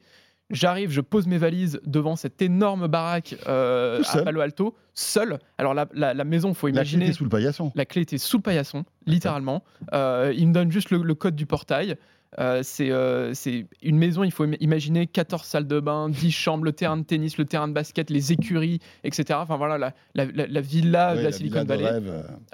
J'arrive, 0.51 0.91
je 0.91 1.01
pose 1.01 1.27
mes 1.27 1.39
valises 1.39 1.81
devant 1.87 2.17
cette 2.17 2.43
énorme 2.43 2.87
baraque 2.87 3.37
euh, 3.49 4.03
à. 4.13 4.23
Palo 4.23 4.41
Alto, 4.41 4.75
seul. 4.93 5.39
Alors, 5.57 5.73
la, 5.73 5.89
la- 5.95 6.13
la 6.13 6.25
maison, 6.25 6.53
faut 6.53 6.67
La 6.67 6.73
clé 6.73 6.79
imaginer. 6.81 7.05
était 7.07 7.15
sous 7.15 7.25
le 7.25 7.31
paillasson. 7.31 7.73
La 7.75 7.87
clé 7.87 8.03
était 8.03 8.19
sous 8.19 8.37
le 8.39 8.43
paillasson, 8.43 8.85
littéralement. 9.07 9.63
Euh, 9.95 10.35
il 10.37 10.49
me 10.49 10.53
donne 10.53 10.71
juste 10.71 10.91
le, 10.91 10.99
le 11.03 11.15
code 11.15 11.37
du 11.37 11.47
portail. 11.47 11.97
Euh, 12.39 12.61
c'est 12.63 12.91
euh, 12.91 13.35
c'est 13.35 13.67
une 13.83 13.99
maison, 13.99 14.25
il 14.25 14.33
faut 14.33 14.45
im- 14.45 14.57
imaginer 14.61 15.07
14 15.07 15.45
salles 15.47 15.67
de 15.67 15.81
bain, 15.81 16.09
10 16.09 16.31
chambres, 16.31 16.65
le 16.65 16.73
terrain 16.73 16.97
de 16.97 17.03
tennis, 17.05 17.37
le 17.39 17.45
terrain 17.45 17.69
de 17.69 17.73
basket, 17.75 18.09
les 18.11 18.33
écuries, 18.33 18.81
etc. 19.05 19.39
Enfin 19.43 19.57
voilà, 19.57 19.77
la, 19.79 19.93
la- 20.15 20.25
la- 20.33 20.47
la 20.47 20.61
villa 20.61 21.15
de 21.15 21.21
la, 21.21 21.33
Silicon 21.33 21.65
Valley, 21.65 21.85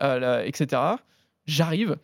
euh, 0.02 0.42
etc. 0.44 0.82
J'arrive, 1.46 1.96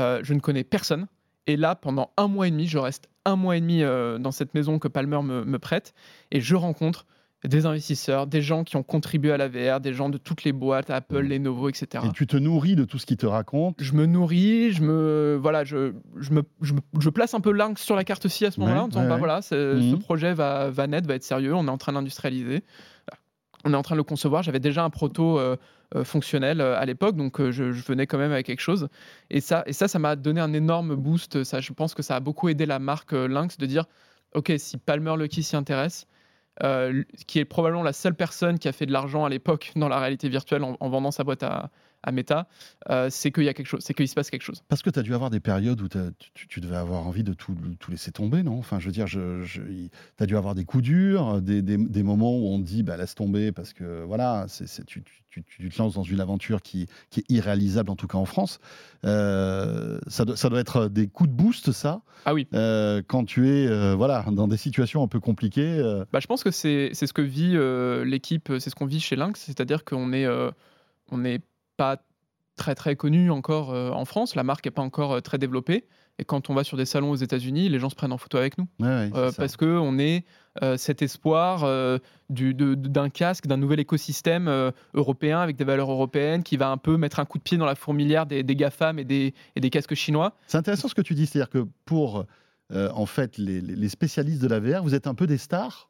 euh, 0.00 0.20
je 0.22 0.34
ne 0.34 0.40
connais 0.40 0.64
personne. 0.64 1.06
Et 1.46 1.56
là, 1.56 1.74
pendant 1.74 2.10
un 2.16 2.28
mois 2.28 2.46
et 2.46 2.50
demi, 2.50 2.66
je 2.66 2.78
reste 2.78 3.08
un 3.24 3.36
mois 3.36 3.56
et 3.56 3.60
demi 3.60 3.82
euh, 3.82 4.18
dans 4.18 4.32
cette 4.32 4.54
maison 4.54 4.78
que 4.78 4.88
Palmer 4.88 5.22
me, 5.22 5.44
me 5.44 5.58
prête. 5.58 5.94
Et 6.30 6.40
je 6.40 6.54
rencontre 6.54 7.06
des 7.44 7.66
investisseurs, 7.66 8.26
des 8.26 8.42
gens 8.42 8.64
qui 8.64 8.76
ont 8.76 8.82
contribué 8.82 9.30
à 9.30 9.36
la 9.36 9.48
VR, 9.48 9.80
des 9.80 9.94
gens 9.94 10.08
de 10.08 10.18
toutes 10.18 10.42
les 10.42 10.52
boîtes, 10.52 10.90
Apple, 10.90 11.20
Lenovo, 11.20 11.68
etc 11.68 12.04
Et 12.08 12.12
tu 12.12 12.26
te 12.26 12.36
nourris 12.36 12.74
de 12.74 12.84
tout 12.84 12.98
ce 12.98 13.06
qu'il 13.06 13.16
te 13.16 13.26
raconte. 13.26 13.76
je 13.78 13.92
me 13.92 14.06
nourris, 14.06 14.72
je 14.72 14.82
me 14.82 15.38
voilà, 15.40 15.62
je, 15.62 15.92
je 16.16 16.32
me, 16.32 16.42
je, 16.60 17.10
place 17.10 17.34
un 17.34 17.40
peu 17.40 17.52
Lynx 17.52 17.80
sur 17.80 17.94
la 17.94 18.02
carte 18.02 18.26
aussi 18.26 18.44
à 18.44 18.50
ce 18.50 18.58
moment-là 18.58 18.80
Ouais, 18.80 18.84
en 18.84 18.88
disant 18.88 19.02
ouais, 19.02 19.06
bah 19.06 19.14
ouais. 19.14 19.18
voilà, 19.20 19.42
ce 19.42 19.94
projet 19.96 20.34
va, 20.34 20.70
va 20.70 20.88
naître, 20.88 21.06
va 21.06 21.14
être 21.14 21.22
sérieux, 21.22 21.54
on 21.54 21.68
est 21.68 21.70
en 21.70 21.78
train 21.78 21.92
d'industrialiser, 21.92 22.64
on 23.64 23.72
est 23.72 23.76
en 23.76 23.82
train 23.82 23.94
de 23.94 23.98
le 24.00 24.04
concevoir. 24.04 24.42
J'avais 24.42 24.60
déjà 24.60 24.82
un 24.82 24.90
proto 24.90 25.38
euh, 25.38 25.56
fonctionnel 26.04 26.60
euh, 26.60 26.78
à 26.78 26.84
l'époque, 26.84 27.16
donc 27.16 27.40
euh, 27.40 27.50
je, 27.50 27.64
venais 27.64 28.06
quand 28.06 28.18
même 28.18 28.32
avec 28.32 28.46
quelque 28.46 28.60
chose. 28.60 28.88
Et 29.30 29.40
ça, 29.40 29.62
et 29.66 29.72
ça, 29.72 29.98
m'a 29.98 30.16
donné 30.16 30.40
un 30.40 30.52
énorme 30.52 30.94
boost. 30.96 31.44
Ça, 31.44 31.60
je 31.60 31.72
pense 31.72 31.94
que 31.94 32.02
ça 32.02 32.16
a 32.16 32.20
beaucoup 32.20 32.48
aidé 32.48 32.66
la 32.66 32.78
marque 32.78 33.12
euh, 33.14 33.26
Lynx 33.28 33.58
de 33.58 33.66
dire 33.66 33.86
ok, 34.34 34.52
si 34.58 34.76
Palmer 34.78 35.16
Lucky 35.16 35.42
s'y 35.42 35.56
intéresse. 35.56 36.06
euh, 36.64 37.04
qui 37.28 37.38
est 37.38 37.44
probablement 37.44 37.84
la 37.84 37.92
seule 37.92 38.14
personne 38.16 38.58
qui 38.58 38.68
a 38.68 38.72
fait 38.72 38.86
de 38.86 38.92
l'argent 38.92 39.24
à 39.24 39.28
l'époque 39.28 39.72
dans 39.76 39.88
la 39.88 40.00
réalité 40.00 40.28
virtuelle 40.28 40.64
en, 40.64 40.76
en 40.80 40.88
vendant 40.88 41.12
sa 41.12 41.24
boîte 41.24 41.42
à, 41.44 41.70
à 42.02 42.12
Meta, 42.12 42.46
euh, 42.90 43.08
c'est 43.10 43.32
qu'il 43.32 43.42
y 43.44 43.48
a 43.48 43.54
quelque 43.54 43.66
chose, 43.66 43.80
c'est 43.82 43.92
qu'il 43.94 44.06
se 44.08 44.14
passe 44.14 44.30
quelque 44.30 44.42
chose. 44.42 44.62
Parce 44.68 44.82
que 44.82 44.90
tu 44.90 44.98
as 44.98 45.02
dû 45.02 45.14
avoir 45.14 45.30
des 45.30 45.40
périodes 45.40 45.80
où 45.80 45.88
tu, 46.34 46.46
tu 46.46 46.60
devais 46.60 46.76
avoir 46.76 47.06
envie 47.06 47.24
de 47.24 47.32
tout, 47.34 47.56
tout 47.80 47.90
laisser 47.90 48.12
tomber, 48.12 48.42
non? 48.44 48.58
Enfin, 48.58 48.78
je 48.78 48.86
veux 48.86 48.92
dire, 48.92 49.06
je, 49.08 49.44
tu 49.44 49.90
as 50.22 50.26
dû 50.26 50.36
avoir 50.36 50.54
des 50.54 50.64
coups 50.64 50.84
durs, 50.84 51.42
des, 51.42 51.60
des- 51.60 51.76
des 51.76 52.02
moments 52.04 52.36
où 52.38 52.46
on 52.48 52.60
te 52.60 52.64
dit 52.66 52.82
bah, 52.84 52.96
laisse 52.96 53.14
tomber 53.16 53.50
parce 53.52 53.72
que 53.72 54.04
voilà, 54.04 54.46
c'est 54.48 54.84
tu, 54.86 55.02
tu- 55.02 55.42
te 55.68 55.78
lances 55.78 55.94
dans 55.94 56.02
une 56.02 56.20
aventure 56.20 56.62
qui, 56.62 56.86
qui 57.10 57.20
est 57.20 57.24
irréalisable, 57.30 57.90
en 57.90 57.96
tout 57.96 58.06
cas 58.08 58.18
en 58.18 58.24
France. 58.24 58.58
Euh, 59.04 59.98
ça, 60.06 60.24
doit, 60.24 60.36
ça 60.36 60.48
doit 60.48 60.60
être 60.60 60.88
des 60.88 61.06
coups 61.08 61.30
de 61.30 61.34
boost, 61.34 61.72
ça, 61.72 62.02
Ah 62.24 62.34
oui, 62.34 62.46
euh, 62.54 63.02
quand 63.06 63.24
tu 63.24 63.48
es 63.48 63.94
voilà, 63.94 64.24
dans 64.32 64.48
des 64.48 64.56
situations 64.56 65.02
un 65.02 65.08
peu 65.08 65.20
compliquées. 65.20 65.80
bah, 66.12 66.20
je 66.20 66.26
pense 66.26 66.42
que 66.44 66.50
c'est 66.50 66.92
ce 66.94 67.12
que 67.12 67.22
vit 67.22 67.56
l'équipe, 68.08 68.52
c'est 68.58 68.70
ce 68.70 68.74
qu'on 68.74 68.86
vit 68.86 69.00
chez 69.00 69.16
Lynx, 69.16 69.40
c'est-à-dire 69.40 69.84
qu'on 69.84 70.12
est, 70.12 70.26
on 71.10 71.18
n'est 71.18 71.40
pas 71.78 72.02
très 72.56 72.74
très 72.74 72.96
connu 72.96 73.30
encore 73.30 73.70
euh, 73.72 73.90
en 73.92 74.04
France, 74.04 74.34
la 74.34 74.42
marque 74.42 74.64
n'est 74.66 74.70
pas 74.72 74.82
encore 74.82 75.12
euh, 75.12 75.20
très 75.20 75.38
développée. 75.38 75.86
Et 76.18 76.24
quand 76.24 76.50
on 76.50 76.54
va 76.54 76.64
sur 76.64 76.76
des 76.76 76.84
salons 76.84 77.12
aux 77.12 77.16
États-Unis, 77.16 77.68
les 77.68 77.78
gens 77.78 77.88
se 77.88 77.94
prennent 77.94 78.10
en 78.12 78.18
photo 78.18 78.36
avec 78.38 78.58
nous. 78.58 78.66
ouais, 78.80 78.86
ouais, 78.88 79.10
Euh, 79.14 79.30
parce 79.36 79.56
que 79.56 79.64
on 79.78 79.96
est 80.00 80.24
euh, 80.64 80.76
cet 80.76 81.00
espoir 81.00 81.62
euh, 81.62 81.98
du- 82.28 82.54
de- 82.54 82.74
de- 82.74 82.88
d'un 82.88 83.08
casque, 83.08 83.46
d'un 83.46 83.56
nouvel 83.56 83.78
écosystème 83.78 84.72
européen 84.94 85.38
avec 85.38 85.54
des 85.56 85.62
valeurs 85.62 85.92
européennes 85.92 86.42
qui 86.42 86.56
va 86.56 86.70
un 86.70 86.76
peu 86.76 86.96
mettre 86.96 87.20
un 87.20 87.24
coup 87.24 87.38
de 87.38 87.44
pied 87.44 87.56
dans 87.56 87.64
la 87.66 87.76
fourmilière 87.76 88.26
des, 88.26 88.42
des 88.42 88.56
GAFAM 88.56 88.98
et 88.98 89.04
des, 89.04 89.32
et 89.54 89.60
des 89.60 89.70
casques 89.70 89.94
chinois. 89.94 90.34
C'est 90.48 90.58
intéressant 90.58 90.88
ce 90.88 90.96
que 90.96 91.02
tu 91.02 91.14
dis, 91.14 91.26
c'est-à-dire 91.26 91.50
que 91.50 91.64
pour 91.84 92.24
en 92.74 93.06
fait 93.06 93.38
les, 93.38 93.88
spécialistes 93.88 94.42
de 94.42 94.48
la 94.48 94.58
VR, 94.58 94.82
vous 94.82 94.94
êtes 94.96 95.06
un 95.06 95.14
peu 95.14 95.28
des 95.28 95.38
stars? 95.38 95.88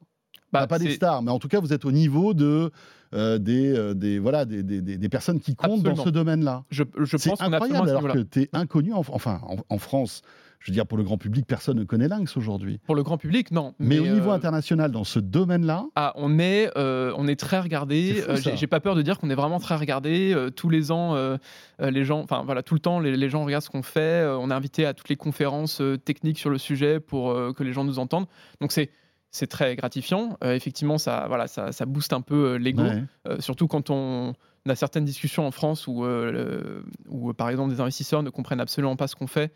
Bah, 0.53 0.65
pas 0.67 0.77
des 0.79 0.91
stars, 0.95 1.21
mais 1.23 1.31
en 1.31 1.39
tout 1.39 1.47
cas 1.47 1.59
vous 1.59 1.73
êtes 1.73 1.85
au 1.85 1.91
niveau 1.91 2.33
de 2.35 2.71
des, 3.11 3.73
euh, 3.75 3.93
des 3.93 4.19
voilà 4.19 4.45
des, 4.45 4.61
des- 4.63 4.81
des- 4.81 5.09
personnes 5.09 5.39
qui 5.39 5.55
comptent 5.55 5.79
Absolument. 5.79 5.95
dans 5.95 6.03
ce 6.03 6.09
domaine-là. 6.09 6.63
Je, 6.69 6.83
je 6.99 7.17
C'est 7.17 7.31
incroyable 7.41 7.89
alors 7.89 8.07
que 8.09 8.19
tu 8.19 8.41
es 8.43 8.49
inconnu 8.53 8.93
en, 8.93 8.99
enfin 9.11 9.39
en, 9.47 9.57
en 9.67 9.77
France. 9.79 10.21
Je 10.61 10.69
veux 10.71 10.73
dire 10.73 10.85
pour 10.85 10.97
le 10.97 11.05
grand 11.05 11.17
public, 11.17 11.45
personne 11.47 11.79
ne 11.79 11.85
connaît 11.85 12.09
Lynx 12.09 12.35
aujourd'hui. 12.35 12.79
Pour 12.85 12.93
le 12.93 13.01
grand 13.01 13.17
public, 13.17 13.49
non. 13.51 13.73
Mais, 13.79 13.97
au 13.97 14.05
niveau 14.05 14.29
euh, 14.31 14.33
international, 14.33 14.91
dans 14.91 15.05
ce 15.05 15.17
domaine-là, 15.19 15.85
Ah, 15.95 16.11
on 16.17 16.37
est, 16.37 16.69
euh, 16.77 17.13
on 17.17 17.29
est 17.29 17.39
très 17.39 17.61
regardé. 17.61 18.21
Euh, 18.27 18.35
j'ai- 18.35 18.57
J'ai 18.57 18.67
pas 18.67 18.81
peur 18.81 18.93
de 18.95 19.01
dire 19.01 19.17
qu'on 19.19 19.29
est 19.29 19.35
vraiment 19.35 19.59
très 19.61 19.77
regardé. 19.77 20.33
Euh, 20.35 20.49
tous 20.49 20.67
les 20.67 20.91
ans, 20.91 21.15
euh, 21.15 21.37
euh, 21.81 21.91
les 21.91 22.03
gens, 22.03 22.19
enfin 22.19 22.43
voilà, 22.45 22.61
tout 22.61 22.73
le 22.73 22.81
temps, 22.81 22.99
les, 22.99 23.15
les 23.15 23.29
gens 23.29 23.45
regardent 23.45 23.63
ce 23.63 23.69
qu'on 23.69 23.83
fait. 23.83 24.01
Euh, 24.01 24.37
on 24.37 24.51
est 24.51 24.53
invité 24.53 24.85
à 24.85 24.93
toutes 24.93 25.07
les 25.07 25.15
conférences 25.15 25.79
euh, 25.79 25.95
techniques 25.97 26.37
sur 26.39 26.49
le 26.49 26.57
sujet 26.57 26.99
pour 26.99 27.31
euh, 27.31 27.53
que 27.53 27.63
les 27.63 27.71
gens 27.71 27.85
nous 27.85 27.97
entendent. 27.97 28.27
Donc 28.59 28.73
c'est 28.73 28.89
c'est 29.31 29.47
très 29.47 29.75
gratifiant. 29.75 30.37
Euh, 30.43 30.53
effectivement, 30.55 30.97
ça, 30.97 31.25
voilà, 31.27 31.47
ça, 31.47 31.71
ça 31.71 31.85
booste 31.85 32.13
un 32.13 32.21
peu 32.21 32.53
euh, 32.53 32.57
l'ego. 32.57 32.83
ouais. 32.83 33.03
Euh, 33.27 33.39
surtout 33.39 33.67
quand 33.67 33.89
on 33.89 34.33
a 34.67 34.75
certaines 34.75 35.05
discussions 35.05 35.45
en 35.47 35.51
France 35.51 35.87
où, 35.87 36.03
le- 36.03 36.83
où, 37.07 37.33
par 37.33 37.49
exemple, 37.49 37.71
des 37.73 37.81
investisseurs 37.81 38.23
ne 38.23 38.29
comprennent 38.29 38.59
absolument 38.59 38.95
pas 38.95 39.07
ce 39.07 39.15
qu'on 39.15 39.27
fait, 39.27 39.51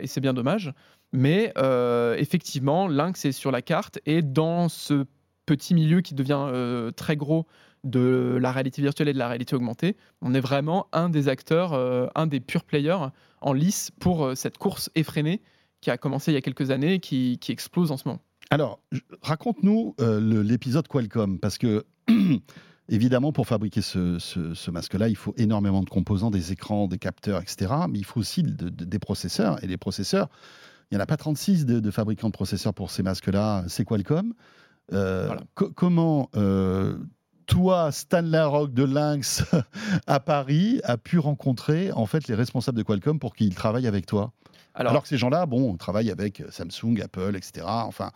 et 0.00 0.06
c'est 0.06 0.20
bien 0.20 0.34
dommage. 0.34 0.72
Mais 1.12 1.52
effectivement, 2.18 2.86
Lynx 2.86 3.24
est 3.24 3.32
sur 3.32 3.50
la 3.50 3.62
carte, 3.62 3.98
et 4.06 4.22
dans 4.22 4.68
ce 4.68 5.06
petit 5.46 5.74
milieu 5.74 6.02
qui 6.02 6.14
devient 6.14 6.46
très 6.94 7.16
gros 7.16 7.46
de 7.82 8.38
la 8.40 8.52
réalité 8.52 8.80
virtuelle 8.80 9.08
et 9.08 9.12
de 9.12 9.18
la 9.18 9.28
réalité 9.28 9.56
augmentée, 9.56 9.96
on 10.22 10.34
est 10.34 10.40
vraiment 10.40 10.86
un 10.92 11.08
des 11.08 11.28
acteurs, 11.28 11.72
un 12.14 12.26
des 12.26 12.38
pure 12.38 12.62
players 12.64 13.08
en 13.40 13.52
lice 13.54 13.90
pour 13.98 14.36
cette 14.36 14.58
course 14.58 14.88
effrénée 14.94 15.40
qui 15.80 15.90
a 15.90 15.98
commencé 15.98 16.30
il 16.30 16.34
y 16.34 16.38
a 16.38 16.42
quelques 16.42 16.70
années 16.70 16.94
et 16.94 17.00
qui, 17.00 17.38
qui 17.40 17.50
explose 17.50 17.90
en 17.90 17.96
ce 17.96 18.06
moment. 18.08 18.20
Alors, 18.50 18.80
raconte-nous 19.22 19.94
euh, 20.00 20.42
l'épisode 20.42 20.86
Qualcomm, 20.88 21.38
parce 21.40 21.58
que 21.58 21.84
évidemment, 22.88 23.32
pour 23.32 23.46
fabriquer 23.46 23.80
ce, 23.82 24.18
ce- 24.18 24.54
ce 24.54 24.70
masque-là, 24.70 25.08
il 25.08 25.16
faut 25.16 25.34
énormément 25.36 25.82
de 25.82 25.90
composants, 25.90 26.30
des 26.30 26.52
écrans, 26.52 26.86
des 26.86 26.98
capteurs, 26.98 27.40
etc. 27.40 27.72
Mais 27.88 27.98
il 27.98 28.04
faut 28.04 28.20
aussi 28.20 28.42
de- 28.42 28.68
de- 28.68 28.84
des 28.84 28.98
processeurs. 28.98 29.62
Et 29.64 29.66
les 29.66 29.76
processeurs, 29.78 30.28
il 30.90 30.94
n'y 30.96 31.00
en 31.00 31.02
a 31.02 31.06
pas 31.06 31.16
36 31.16 31.66
de, 31.66 31.80
de 31.80 31.90
fabricants 31.90 32.28
de 32.28 32.32
processeurs 32.34 32.74
pour 32.74 32.90
ces 32.90 33.02
masques-là. 33.02 33.64
C'est 33.68 33.84
Qualcomm. 33.84 34.34
Euh, 34.92 35.26
Voilà. 35.26 35.42
co- 35.54 35.70
comment 35.74 36.28
euh, 36.36 36.98
toi, 37.46 37.90
Stan 37.90 38.20
Larocque 38.22 38.74
de 38.74 38.84
Lynx 38.84 39.42
à 40.06 40.20
Paris, 40.20 40.80
a 40.84 40.98
pu 40.98 41.18
rencontrer 41.18 41.90
en 41.92 42.06
fait 42.06 42.28
les 42.28 42.34
responsables 42.34 42.76
de 42.78 42.82
Qualcomm 42.82 43.18
pour 43.18 43.34
qu'ils 43.34 43.54
travaillent 43.54 43.86
avec 43.86 44.04
toi? 44.06 44.32
Alors, 44.74 44.90
alors 44.92 45.02
que 45.02 45.08
ces 45.08 45.16
gens-là, 45.18 45.46
bon, 45.46 45.76
travaillent 45.76 46.10
avec 46.10 46.40
euh, 46.40 46.50
Samsung, 46.50 47.00
Apple, 47.02 47.36
etc. 47.36 47.66
Enfin, 47.68 48.10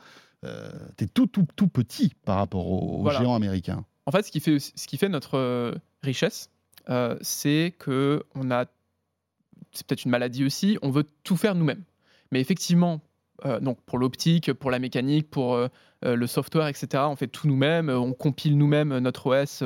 euh, 0.44 0.70
t'es 0.96 1.06
tout, 1.06 1.26
tout, 1.26 1.46
tout 1.56 1.68
petit 1.68 2.12
par 2.24 2.36
rapport 2.36 2.66
aux, 2.68 2.98
aux 2.98 3.02
Voilà. 3.02 3.18
géants 3.20 3.34
américains. 3.34 3.84
En 4.06 4.10
fait, 4.12 4.22
ce 4.24 4.30
qui 4.32 4.40
fait, 4.40 4.58
ce 4.58 4.86
qui 4.86 4.96
fait 4.96 5.08
notre 5.08 5.36
euh, 5.38 5.74
richesse, 6.02 6.50
euh, 6.88 7.16
c'est 7.20 7.74
que 7.78 8.24
on 8.34 8.50
a, 8.50 8.64
c'est 9.72 9.86
peut-être 9.86 10.04
une 10.04 10.10
maladie 10.10 10.44
aussi, 10.44 10.78
on 10.82 10.90
veut 10.90 11.04
tout 11.24 11.36
faire 11.36 11.54
nous-mêmes. 11.54 11.84
Mais 12.32 12.40
effectivement, 12.40 13.00
euh, 13.44 13.60
donc 13.60 13.80
pour 13.82 13.98
l'optique, 13.98 14.52
pour 14.52 14.70
la 14.70 14.78
mécanique, 14.78 15.28
pour 15.30 15.54
euh, 15.54 15.68
le 16.02 16.26
software, 16.26 16.66
etc., 16.68 17.04
on 17.08 17.16
fait 17.16 17.26
tout 17.28 17.46
nous-mêmes, 17.48 17.88
on 17.90 18.12
compile 18.12 18.56
nous-mêmes 18.56 18.96
notre 18.98 19.26
OS 19.26 19.62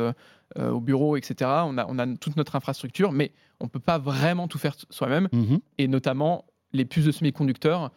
au 0.58 0.80
bureau, 0.80 1.16
etc. 1.16 1.50
On 1.64 1.78
a, 1.78 1.86
on 1.88 1.98
a 1.98 2.06
toute 2.16 2.36
notre 2.36 2.56
infrastructure, 2.56 3.12
mais 3.12 3.32
on 3.60 3.68
peut 3.68 3.80
pas 3.80 3.98
vraiment 3.98 4.48
tout 4.48 4.58
faire 4.58 4.74
soi-même 4.90 5.28
Mhm. 5.32 5.60
et 5.78 5.88
notamment 5.88 6.44
les 6.72 6.84
puces 6.84 7.04
de 7.04 7.12
semi-conducteurs. 7.12 7.90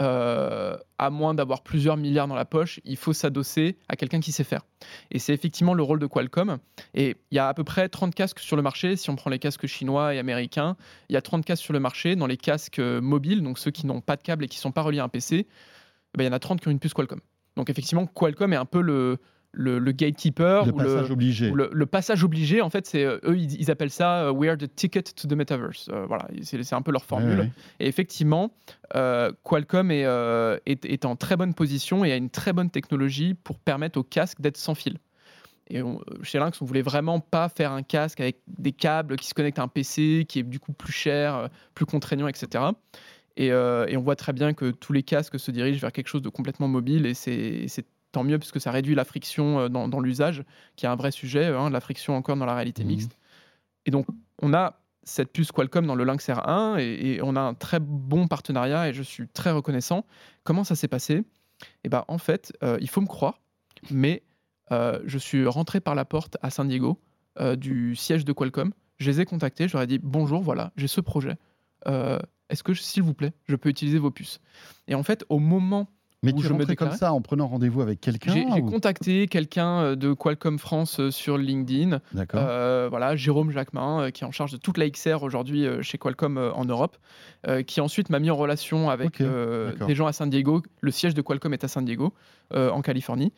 euh, 0.00 0.74
à 0.98 1.10
moins 1.10 1.34
d'avoir 1.34 1.62
plusieurs 1.62 1.98
milliards 1.98 2.26
dans 2.26 2.34
la 2.34 2.46
poche, 2.46 2.80
il 2.84 2.96
faut 2.96 3.12
s'adosser 3.12 3.76
à 3.88 3.96
quelqu'un 3.96 4.20
qui 4.20 4.32
sait 4.32 4.42
faire. 4.42 4.62
Et 5.10 5.18
c'est 5.18 5.34
effectivement 5.34 5.74
le 5.74 5.82
rôle 5.82 5.98
de 5.98 6.06
Qualcomm. 6.06 6.58
Et 6.94 7.16
il 7.30 7.34
y 7.34 7.38
a 7.38 7.48
à 7.48 7.52
peu 7.52 7.62
près 7.62 7.90
30 7.90 8.14
casques 8.14 8.38
sur 8.38 8.56
le 8.56 8.62
marché. 8.62 8.96
Si 8.96 9.10
on 9.10 9.16
prend 9.16 9.28
les 9.28 9.38
casques 9.38 9.66
chinois 9.66 10.14
et 10.14 10.18
américains, 10.18 10.76
il 11.10 11.12
y 11.12 11.16
a 11.16 11.20
30 11.20 11.44
casques 11.44 11.62
sur 11.62 11.74
le 11.74 11.80
marché. 11.80 12.16
Dans 12.16 12.26
les 12.26 12.38
casques 12.38 12.78
euh, 12.78 13.02
mobiles, 13.02 13.42
donc 13.42 13.58
ceux 13.58 13.70
qui 13.70 13.86
n'ont 13.86 14.00
pas 14.00 14.16
de 14.16 14.22
câble 14.22 14.44
et 14.44 14.48
qui 14.48 14.56
ne 14.56 14.62
sont 14.62 14.72
pas 14.72 14.82
reliés 14.82 15.00
à 15.00 15.04
un 15.04 15.10
PC, 15.10 15.46
eh 15.46 15.46
ben, 16.16 16.24
il 16.24 16.26
y 16.26 16.30
en 16.30 16.32
a 16.32 16.38
30 16.38 16.60
qui 16.60 16.68
ont 16.68 16.70
une 16.70 16.80
puce 16.80 16.94
Qualcomm. 16.94 17.20
Donc 17.56 17.68
effectivement, 17.68 18.06
Qualcomm 18.06 18.54
est 18.54 18.56
un 18.56 18.64
peu 18.64 18.80
le, 18.80 19.18
le, 19.54 19.78
le 19.78 19.92
gatekeeper 19.92 20.64
Le 20.64 20.72
ou 20.72 20.76
passage 20.76 21.10
obligé. 21.10 21.50
ou 21.50 21.54
le, 21.54 21.68
le 21.72 21.86
passage 21.86 22.24
obligé, 22.24 22.62
en 22.62 22.70
fait, 22.70 22.86
c'est 22.86 23.04
euh, 23.04 23.18
eux, 23.24 23.36
ils, 23.36 23.60
ils 23.60 23.70
appellent 23.70 23.90
ça 23.90 24.24
euh, 24.24 24.30
We 24.32 24.48
are 24.50 24.56
the 24.56 24.74
ticket 24.74 25.02
to 25.02 25.28
the 25.28 25.32
metaverse. 25.34 25.88
Euh, 25.92 26.06
voilà, 26.06 26.26
c'est 26.42 26.62
c'est 26.62 26.74
un 26.74 26.80
peu 26.82 26.90
leur 26.92 27.04
formule. 27.04 27.38
Ouais, 27.38 27.44
ouais. 27.44 27.50
Et 27.80 27.86
effectivement, 27.86 28.54
euh, 28.96 29.30
Qualcomm 29.44 29.90
est, 29.90 30.06
euh, 30.06 30.56
est, 30.66 30.84
est 30.86 31.04
en 31.04 31.16
très 31.16 31.36
bonne 31.36 31.52
position 31.54 32.04
et 32.04 32.12
a 32.12 32.16
une 32.16 32.30
très 32.30 32.52
bonne 32.54 32.70
technologie 32.70 33.34
pour 33.34 33.58
permettre 33.58 33.98
au 33.98 34.02
casque 34.02 34.40
d'être 34.40 34.56
sans 34.56 34.74
fil. 34.74 34.96
Et 35.68 35.82
on- 35.82 36.00
chez 36.22 36.38
Lynx, 36.38 36.60
on 36.60 36.64
voulait 36.64 36.82
vraiment 36.82 37.20
pas 37.20 37.48
faire 37.48 37.72
un 37.72 37.82
casque 37.82 38.20
avec 38.20 38.38
des 38.48 38.72
câbles 38.72 39.16
qui 39.16 39.26
se 39.28 39.34
connectent 39.34 39.58
à 39.58 39.62
un 39.62 39.68
PC, 39.68 40.24
qui 40.28 40.38
est 40.40 40.42
du 40.42 40.60
coup 40.60 40.72
plus 40.72 40.92
cher, 40.92 41.48
plus 41.74 41.84
contraignant, 41.86 42.26
etc. 42.28 42.64
Et, 43.36 43.46
et 43.46 43.96
on 43.96 44.02
voit 44.02 44.16
très 44.16 44.32
bien 44.32 44.52
que 44.54 44.70
tous 44.70 44.92
les 44.92 45.02
casques 45.02 45.38
se 45.38 45.50
dirigent 45.50 45.80
vers 45.80 45.92
quelque 45.92 46.08
chose 46.08 46.20
de 46.22 46.28
complètement 46.28 46.68
mobile 46.68 47.06
et 47.06 47.14
c'est 47.14 47.66
tant 48.12 48.24
mieux 48.24 48.38
puisque 48.38 48.60
ça 48.60 48.70
réduit 48.70 48.94
la 48.94 49.04
friction 49.04 49.58
euh, 49.60 49.68
dans, 49.68 49.88
dans 49.88 50.00
l'usage, 50.00 50.44
qui 50.76 50.86
est 50.86 50.88
un 50.88 50.96
vrai 50.96 51.10
sujet, 51.10 51.46
hein, 51.46 51.70
la 51.70 51.80
friction 51.80 52.14
encore 52.16 52.36
dans 52.36 52.46
la 52.46 52.54
réalité 52.54 52.82
Mhm. 52.84 52.88
mixte. 52.90 53.18
Et 53.86 53.90
donc, 53.90 54.06
on 54.40 54.54
a 54.54 54.78
cette 55.02 55.32
puce 55.32 55.50
Qualcomm 55.50 55.86
dans 55.86 55.96
le 55.96 56.04
Lynx 56.04 56.28
R1 56.28 56.78
et, 56.78 57.14
et 57.14 57.22
on 57.22 57.34
a 57.34 57.40
un 57.40 57.54
très 57.54 57.80
bon 57.80 58.28
partenariat 58.28 58.88
et 58.88 58.92
je 58.92 59.02
suis 59.02 59.26
très 59.26 59.50
reconnaissant. 59.50 60.04
Comment 60.44 60.62
ça 60.62 60.76
s'est 60.76 60.86
passé? 60.88 61.24
Eh 61.82 61.88
ben, 61.88 62.04
en 62.06 62.18
fait, 62.18 62.52
euh, 62.62 62.78
il 62.80 62.88
faut 62.88 63.00
me 63.00 63.06
croire, 63.06 63.40
mais 63.90 64.22
euh, 64.70 65.00
je 65.04 65.18
suis 65.18 65.44
rentré 65.46 65.80
par 65.80 65.94
la 65.96 66.04
porte 66.04 66.36
à 66.42 66.50
San 66.50 66.68
Diego 66.68 67.00
euh, 67.40 67.56
du 67.56 67.96
siège 67.96 68.24
de 68.24 68.32
Qualcomm. 68.32 68.72
Je 68.98 69.10
les 69.10 69.20
ai 69.20 69.24
contactés, 69.24 69.66
je 69.66 69.72
leur 69.72 69.82
ai 69.82 69.86
dit 69.88 69.98
bonjour, 70.00 70.40
voilà, 70.42 70.72
j'ai 70.76 70.86
ce 70.86 71.00
projet. 71.00 71.36
Est-ce 71.86 72.62
que, 72.62 72.74
s'il 72.74 73.02
vous 73.02 73.14
plaît, 73.14 73.32
je 73.46 73.56
peux 73.56 73.68
utiliser 73.70 73.98
vos 73.98 74.10
puces? 74.10 74.38
Et 74.86 74.94
en 74.94 75.02
fait, 75.02 75.24
au 75.30 75.38
moment 75.38 75.88
Mais 76.24 76.32
tu 76.32 76.42
je 76.42 76.52
me 76.52 76.64
comme 76.76 76.92
ça 76.92 77.12
en 77.12 77.20
prenant 77.20 77.48
rendez-vous 77.48 77.80
avec 77.82 78.00
quelqu'un 78.00 78.32
j'ai 78.32 78.44
ou- 78.46 78.70
contacté 78.70 79.26
quelqu'un 79.26 79.80
euh, 79.80 79.96
de 79.96 80.12
Qualcomm 80.12 80.58
France 80.60 81.00
euh, 81.00 81.10
sur 81.10 81.36
LinkedIn. 81.36 82.00
D'accord. 82.12 82.40
Euh, 82.44 82.86
voilà, 82.88 83.16
Jérôme 83.16 83.50
Jacquemin, 83.50 84.12
qui 84.12 84.22
est 84.22 84.26
en 84.26 84.30
charge 84.30 84.52
de 84.52 84.56
toute 84.56 84.78
la 84.78 84.88
XR 84.88 85.22
aujourd'hui 85.24 85.66
chez 85.82 85.98
Qualcomm 85.98 86.38
en 86.38 86.64
Europe, 86.64 86.96
euh, 87.48 87.62
qui 87.64 87.80
ensuite 87.80 88.08
m'a 88.08 88.20
mis 88.20 88.30
en 88.30 88.36
relation 88.36 88.88
avec 88.88 89.20
euh, 89.20 89.72
des 89.86 89.96
gens 89.96 90.06
à 90.06 90.12
San 90.12 90.30
Diego. 90.30 90.62
Le 90.80 90.90
siège 90.92 91.14
de 91.14 91.22
Qualcomm 91.22 91.54
est 91.54 91.64
à 91.64 91.68
San 91.68 91.84
Diego, 91.84 92.12
en 92.54 92.82
Californie. 92.82 93.32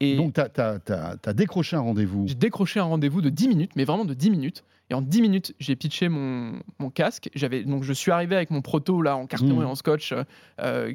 Et 0.00 0.16
Donc, 0.16 0.34
tu 0.34 0.40
as, 0.60 1.32
décroché 1.34 1.74
un 1.74 1.80
rendez-vous. 1.80 2.28
j'ai 2.28 2.36
décroché 2.36 2.78
un 2.78 2.84
rendez-vous 2.84 3.20
de 3.20 3.30
10 3.30 3.48
minutes, 3.48 3.72
mais 3.74 3.84
vraiment 3.84 4.04
de 4.04 4.14
10 4.14 4.30
minutes. 4.30 4.62
Et 4.90 4.94
en 4.94 5.02
10 5.02 5.20
minutes, 5.20 5.54
j'ai 5.60 5.76
pitché 5.76 6.08
mon, 6.08 6.60
mon 6.78 6.88
casque. 6.88 7.28
J'avais 7.34 7.62
donc 7.62 7.82
je 7.82 7.92
suis 7.92 8.10
arrivé 8.10 8.36
avec 8.36 8.50
mon 8.50 8.62
proto 8.62 9.02
là 9.02 9.16
en 9.16 9.26
carton 9.26 9.56
Mhm. 9.56 9.62
et 9.62 9.64
en 9.66 9.74
scotch. 9.74 10.12
euh, 10.12 10.24
euh, 10.62 10.94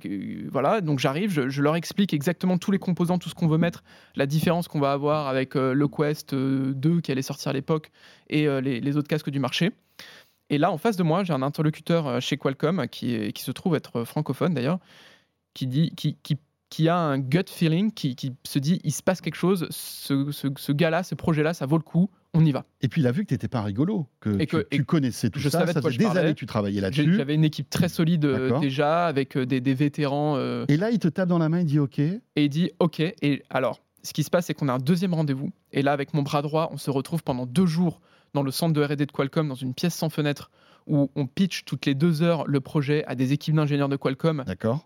voilà, 0.52 0.82
donc 0.82 0.98
j'arrive, 1.00 1.32
je, 1.32 1.48
je 1.50 1.62
leur 1.62 1.76
explique 1.76 2.12
exactement 2.14 2.58
tous 2.58 2.72
les 2.72 2.80
composants, 2.80 3.20
tout 3.20 3.30
ce 3.30 3.36
qu'on 3.36 3.48
veut 3.48 3.60
mettre, 3.60 3.84
la 4.16 4.26
différence 4.26 4.68
qu'on 4.68 4.80
va 4.80 4.94
avoir 4.94 5.28
avec 5.28 5.56
euh, 5.56 5.74
le 5.74 5.88
Quest 5.88 6.34
euh, 6.34 6.74
2 6.74 7.02
qui 7.02 7.12
allait 7.12 7.22
sortir 7.22 7.52
à 7.52 7.54
l'époque 7.54 7.92
et 8.30 8.48
les, 8.62 8.80
les 8.80 8.98
autres 8.98 9.08
casques 9.08 9.30
du 9.30 9.40
marché. 9.40 9.72
Et 10.50 10.58
là, 10.58 10.72
en 10.72 10.78
face 10.78 10.98
de 10.98 11.04
moi, 11.04 11.24
j'ai 11.24 11.34
un 11.34 11.42
interlocuteur 11.44 12.20
chez 12.22 12.38
Qualcomm 12.38 12.88
qui, 12.88 13.14
est- 13.16 13.32
qui 13.32 13.44
se 13.44 13.52
trouve 13.52 13.76
être 13.76 14.04
francophone 14.06 14.54
d'ailleurs, 14.56 14.80
qui 15.54 15.68
dit, 15.68 15.92
qui, 15.96 16.18
qui, 16.24 16.38
qui 16.70 16.90
a 16.90 16.98
un 16.98 17.20
gut 17.20 17.46
feeling, 17.48 17.92
qui, 17.92 18.16
qui 18.16 18.34
se 18.44 18.58
dit, 18.60 18.80
il 18.84 18.92
se 18.92 19.04
passe 19.04 19.22
quelque 19.22 19.36
chose, 19.36 19.68
ce, 19.70 20.32
ce, 20.32 20.48
ce 20.58 20.72
gars-là, 20.72 21.04
ce 21.04 21.14
projet-là, 21.16 21.54
ça 21.54 21.66
vaut 21.68 21.78
le 21.78 21.84
coup, 21.84 22.10
on 22.34 22.44
y 22.46 22.52
va. 22.52 22.66
Et 22.82 22.88
puis, 22.88 23.02
il 23.02 23.08
a 23.08 23.12
vu 23.12 23.24
que 23.24 23.28
tu 23.30 23.34
n'étais 23.34 23.48
pas 23.48 23.62
rigolo, 23.62 24.08
que, 24.20 24.30
Et 24.40 24.48
tu, 24.48 24.56
que- 24.58 24.68
tu 24.70 24.82
et 24.82 24.84
connaissais 24.86 25.30
tout 25.30 25.40
je 25.40 25.50
ça. 25.50 25.60
savais 25.60 25.74
Ça 25.74 25.82
faisait 25.82 25.98
des 25.98 26.04
parlais. 26.06 26.20
années 26.22 26.34
que 26.34 26.40
tu 26.40 26.46
travaillais 26.46 26.82
là-dessus. 26.82 27.16
J'avais 27.16 27.36
une 27.36 27.44
équipe 27.44 27.70
très 27.70 27.90
solide 27.90 28.26
euh, 28.26 28.60
déjà, 28.60 29.06
avec 29.08 29.38
euh, 29.38 29.46
des, 29.46 29.62
des 29.62 29.74
vétérans. 29.74 30.36
euh, 30.38 30.66
Et 30.68 30.78
là, 30.78 30.90
il 30.92 31.00
te 31.00 31.08
tape 31.08 31.30
dans 31.30 31.38
la 31.40 31.50
main, 31.50 31.60
il 31.60 31.66
dit 31.66 31.80
OK. 31.80 32.00
et 32.00 32.22
il 32.36 32.50
dit 32.50 32.72
OK. 32.80 33.00
Et 33.00 33.44
alors, 33.50 33.80
ce 34.04 34.14
qui 34.14 34.24
se 34.24 34.30
passe, 34.30 34.48
c'est 34.48 34.54
qu'on 34.54 34.68
a 34.70 34.74
un 34.74 34.80
deuxième 34.80 35.14
rendez-vous. 35.14 35.52
Et 35.72 35.82
là, 35.82 35.92
avec 35.94 36.14
mon 36.14 36.24
bras 36.24 36.42
droit, 36.42 36.70
on 36.72 36.78
se 36.78 36.90
retrouve 36.92 37.24
pendant 37.24 37.46
deux 37.46 37.66
jours 37.68 38.02
dans 38.34 38.42
le 38.44 38.52
centre 38.52 38.74
de 38.74 38.84
RD 38.84 38.98
de 39.06 39.12
Qualcomm, 39.12 39.48
dans 39.48 39.56
une 39.56 39.74
pièce 39.76 39.94
sans 39.94 40.10
fenêtre, 40.10 40.50
où 40.88 41.10
on 41.16 41.28
pitch 41.28 41.64
toutes 41.66 41.86
les 41.86 41.94
deux 41.96 42.24
heures 42.24 42.46
le 42.48 42.60
projet 42.60 43.06
à 43.06 43.16
des 43.16 43.32
équipes 43.32 43.56
d'ingénieurs 43.56 43.90
de 43.90 43.96
Qualcomm 43.96 44.44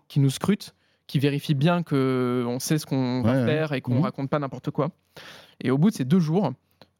qui 0.08 0.20
nous 0.20 0.30
scrutent, 0.30 0.74
qui 1.06 1.18
vérifient 1.18 1.54
bien 1.54 1.82
qu'on 1.82 2.58
sait 2.60 2.76
ce 2.76 2.84
qu'on 2.84 3.22
Ouais, 3.22 3.32
va 3.32 3.46
faire 3.46 3.72
et 3.72 3.80
qu'on 3.80 3.94
Mhm. 3.94 4.02
raconte 4.02 4.28
pas 4.30 4.38
n'importe 4.38 4.70
quoi. 4.70 4.90
Et 5.62 5.70
au 5.70 5.78
bout 5.78 5.88
de 5.90 5.94
ces 5.96 6.04
deux 6.04 6.20
jours, 6.20 6.52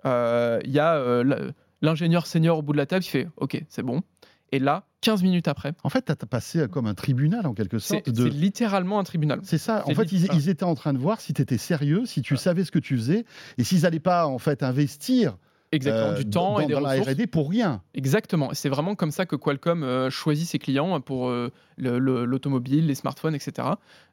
il 0.04 0.70
y 0.70 0.78
a 0.78 0.94
euh, 0.96 1.52
l'ingénieur 1.82 2.26
senior 2.26 2.58
au 2.58 2.62
bout 2.62 2.72
de 2.72 2.78
la 2.78 2.86
table 2.86 3.04
qui 3.04 3.10
fait 3.10 3.28
OK, 3.36 3.62
c'est 3.68 3.82
bon. 3.82 4.02
Et 4.50 4.58
là, 4.58 4.84
15 5.02 5.22
minutes 5.22 5.46
après, 5.46 5.74
En 5.84 5.90
fait, 5.90 6.06
tu 6.06 6.12
as 6.12 6.16
passé 6.16 6.66
comme 6.68 6.86
un 6.86 6.94
tribunal, 6.94 7.46
en 7.46 7.52
quelque 7.52 7.78
c'est 7.78 7.96
sorte. 7.96 8.10
de- 8.10 8.22
c'est 8.24 8.30
littéralement 8.34 8.98
un 8.98 9.04
tribunal. 9.04 9.40
C'est 9.42 9.58
ça. 9.58 9.84
En 9.86 9.94
fait, 9.94 10.10
ils, 10.10 10.48
étaient 10.48 10.64
en 10.64 10.74
train 10.74 10.94
de 10.94 10.98
voir 10.98 11.20
si 11.20 11.34
tu 11.34 11.42
étais 11.42 11.58
sérieux, 11.58 12.06
si 12.06 12.22
tu 12.22 12.34
savais 12.38 12.64
ce 12.64 12.70
que 12.70 12.78
tu 12.78 12.96
faisais, 12.96 13.26
et 13.58 13.64
s'ils 13.64 13.82
n'allaient 13.82 14.00
pas 14.00 14.26
en 14.26 14.38
fait 14.38 14.62
investir 14.62 15.36
Exactement, 15.70 16.12
euh, 16.12 16.14
du 16.16 16.30
temps 16.30 16.54
dans, 16.54 16.60
et 16.60 16.66
des 16.66 16.72
dans 16.72 16.80
la 16.80 16.90
ressources. 16.90 17.08
R&D 17.12 17.26
pour 17.26 17.50
rien. 17.50 17.82
Exactement. 17.94 18.50
C'est 18.54 18.68
vraiment 18.70 18.94
comme 18.94 19.10
ça 19.10 19.26
que 19.26 19.36
Qualcomm 19.36 19.82
euh, 19.82 20.08
choisit 20.10 20.48
ses 20.48 20.58
clients 20.58 20.98
pour 21.00 21.28
euh, 21.28 21.50
le- 21.76 21.98
le- 21.98 22.24
l'automobile, 22.24 22.86
les 22.86 22.94
smartphones, 22.94 23.34
etc. 23.34 23.68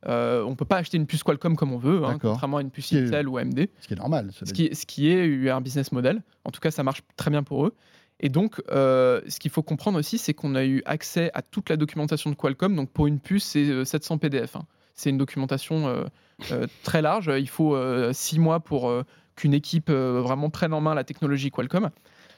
Euh, 0.07 0.43
on 0.43 0.55
peut 0.55 0.65
pas 0.65 0.77
acheter 0.77 0.97
une 0.97 1.05
puce 1.07 1.23
Qualcomm 1.23 1.55
comme 1.55 1.71
on 1.71 1.77
veut, 1.77 2.03
hein, 2.03 2.17
contrairement 2.31 2.57
à 2.57 2.61
une 2.61 2.71
puce 2.71 2.91
Intel 3.07 3.27
ou 3.29 3.37
AMD. 3.37 3.67
Ce 3.81 3.87
qui 3.87 3.93
est 3.93 3.97
normal. 3.97 4.31
Ce 4.33 4.51
qui, 4.51 4.69
ce 4.75 4.85
qui 4.85 5.09
est 5.09 5.49
un 5.49 5.61
business 5.61 5.91
model. 5.91 6.21
En 6.43 6.51
tout 6.51 6.59
cas, 6.59 6.71
ça 6.71 6.83
marche 6.83 7.01
très 7.15 7.31
bien 7.31 7.43
pour 7.43 7.65
eux. 7.65 7.73
Et 8.19 8.29
donc, 8.29 8.61
euh, 8.71 9.21
ce 9.27 9.39
qu'il 9.39 9.51
faut 9.51 9.63
comprendre 9.63 9.99
aussi, 9.99 10.17
c'est 10.17 10.33
qu'on 10.33 10.55
a 10.55 10.63
eu 10.65 10.81
accès 10.85 11.31
à 11.33 11.41
toute 11.41 11.69
la 11.69 11.75
documentation 11.77 12.29
de 12.29 12.35
Qualcomm. 12.35 12.75
Donc, 12.75 12.89
pour 12.89 13.07
une 13.07 13.19
puce, 13.19 13.43
c'est 13.43 13.69
euh, 13.69 13.83
700 13.85 14.17
PDF. 14.19 14.55
hein. 14.55 14.63
C'est 14.93 15.09
une 15.09 15.17
documentation 15.17 15.87
euh, 15.89 16.05
euh, 16.53 16.67
très 16.83 17.01
large. 17.01 17.29
Il 17.37 17.49
faut 17.49 17.75
euh, 17.75 18.13
six 18.13 18.39
mois 18.39 18.61
pour 18.61 18.89
euh, 18.89 19.03
qu'une 19.35 19.53
équipe 19.53 19.89
euh, 19.89 20.21
vraiment 20.21 20.49
prenne 20.49 20.73
en 20.73 20.81
main 20.81 20.93
la 20.93 21.03
technologie 21.03 21.51
Qualcomm. 21.51 21.89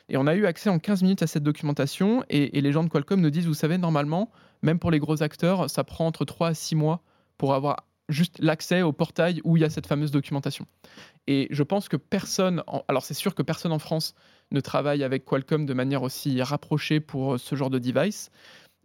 Et 0.10 0.18
on 0.18 0.26
a 0.28 0.36
eu 0.36 0.46
accès 0.46 0.70
en 0.70 0.80
15 0.80 1.02
minutes 1.04 1.22
à 1.24 1.28
cette 1.28 1.44
documentation. 1.44 2.24
Et, 2.30 2.58
et 2.58 2.62
les 2.62 2.72
gens 2.72 2.84
de 2.84 2.90
Qualcomm 2.90 3.22
nous 3.22 3.30
disent, 3.30 3.46
vous 3.46 3.54
savez, 3.54 3.78
normalement, 3.78 4.32
même 4.62 4.80
pour 4.80 4.90
les 4.92 5.00
gros 5.00 5.22
acteurs, 5.22 5.70
ça 5.70 5.84
prend 5.84 6.08
entre 6.08 6.24
3 6.26 6.48
à 6.50 6.54
6 6.54 6.76
mois 6.76 7.02
pour 7.38 7.54
avoir 7.54 7.86
juste 8.10 8.38
l'accès 8.40 8.82
au 8.84 8.94
portail 8.94 9.42
où 9.44 9.58
il 9.58 9.62
y 9.62 9.64
a 9.66 9.70
cette 9.70 9.86
fameuse 9.86 10.12
documentation. 10.12 10.66
Et 11.28 11.48
je 11.52 11.62
pense 11.62 11.90
que 11.90 11.98
personne, 11.98 12.64
en- 12.68 12.84
alors 12.88 13.04
c'est 13.04 13.14
sûr 13.14 13.36
que 13.36 13.42
personne 13.44 13.74
en 13.74 13.80
France 13.80 14.16
ne 14.52 14.62
travaille 14.62 15.04
avec 15.04 15.26
Qualcomm 15.26 15.66
de 15.66 15.74
manière 15.74 16.04
aussi 16.04 16.42
rapprochée 16.42 17.02
pour 17.02 17.34
euh, 17.34 17.38
ce 17.38 17.56
genre 17.56 17.70
de 17.70 17.80
device. 17.80 18.30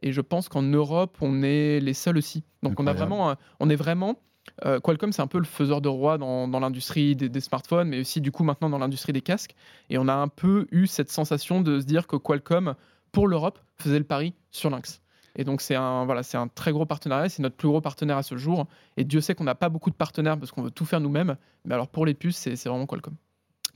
Et 0.02 0.10
je 0.10 0.20
pense 0.20 0.48
qu'en 0.48 0.62
Europe, 0.62 1.18
on 1.20 1.44
est 1.44 1.78
les 1.78 1.94
seuls 1.94 2.18
aussi. 2.18 2.42
Donc 2.64 2.80
on 2.80 2.86
a 2.88 2.90
vraiment, 2.98 3.36
on 3.60 3.70
est 3.70 3.76
vraiment. 3.76 4.16
Euh, 4.64 4.80
Qualcomm, 4.80 5.12
c'est 5.12 5.22
un 5.22 5.26
peu 5.26 5.38
le 5.38 5.44
faiseur 5.44 5.80
de 5.80 5.88
roi 5.88 6.18
dans, 6.18 6.46
l'industrie 6.60 7.16
des, 7.16 7.40
smartphones, 7.40 7.88
mais 7.88 8.00
aussi 8.00 8.20
du 8.20 8.32
coup 8.32 8.44
maintenant 8.44 8.70
dans 8.70 8.78
l'industrie 8.78 9.12
des 9.12 9.20
casques. 9.20 9.54
Et 9.90 9.98
on 9.98 10.08
a 10.08 10.14
un 10.14 10.28
peu 10.28 10.66
eu 10.70 10.86
cette 10.86 11.10
sensation 11.10 11.60
de 11.60 11.80
se 11.80 11.84
dire 11.84 12.06
que 12.06 12.16
Qualcomm, 12.16 12.74
pour 13.12 13.28
l'Europe, 13.28 13.58
faisait 13.76 13.98
le 13.98 14.04
pari 14.04 14.34
sur 14.50 14.70
Lynx. 14.70 15.00
Et 15.36 15.44
donc 15.44 15.62
c'est 15.62 15.74
un, 15.74 16.04
voilà, 16.04 16.22
un 16.34 16.48
très 16.48 16.72
gros 16.72 16.84
partenariat, 16.84 17.28
c'est 17.28 17.42
notre 17.42 17.56
plus 17.56 17.68
gros 17.68 17.80
partenaire 17.80 18.18
à 18.18 18.22
ce 18.22 18.36
jour. 18.36 18.66
Et 18.96 19.04
Dieu 19.04 19.20
sait 19.20 19.34
qu'on 19.34 19.44
n'a 19.44 19.54
pas 19.54 19.68
beaucoup 19.68 19.90
de 19.90 19.96
partenaires 19.96 20.38
parce 20.38 20.52
qu'on 20.52 20.62
veut 20.62 20.70
tout 20.70 20.84
faire 20.84 21.00
nous-mêmes. 21.00 21.36
Mais 21.64 21.74
alors 21.74 21.88
pour 21.88 22.04
les 22.04 22.14
puces, 22.14 22.36
c'est 22.36 22.68
vraiment 22.68 22.86
Qualcomm. 22.86 23.14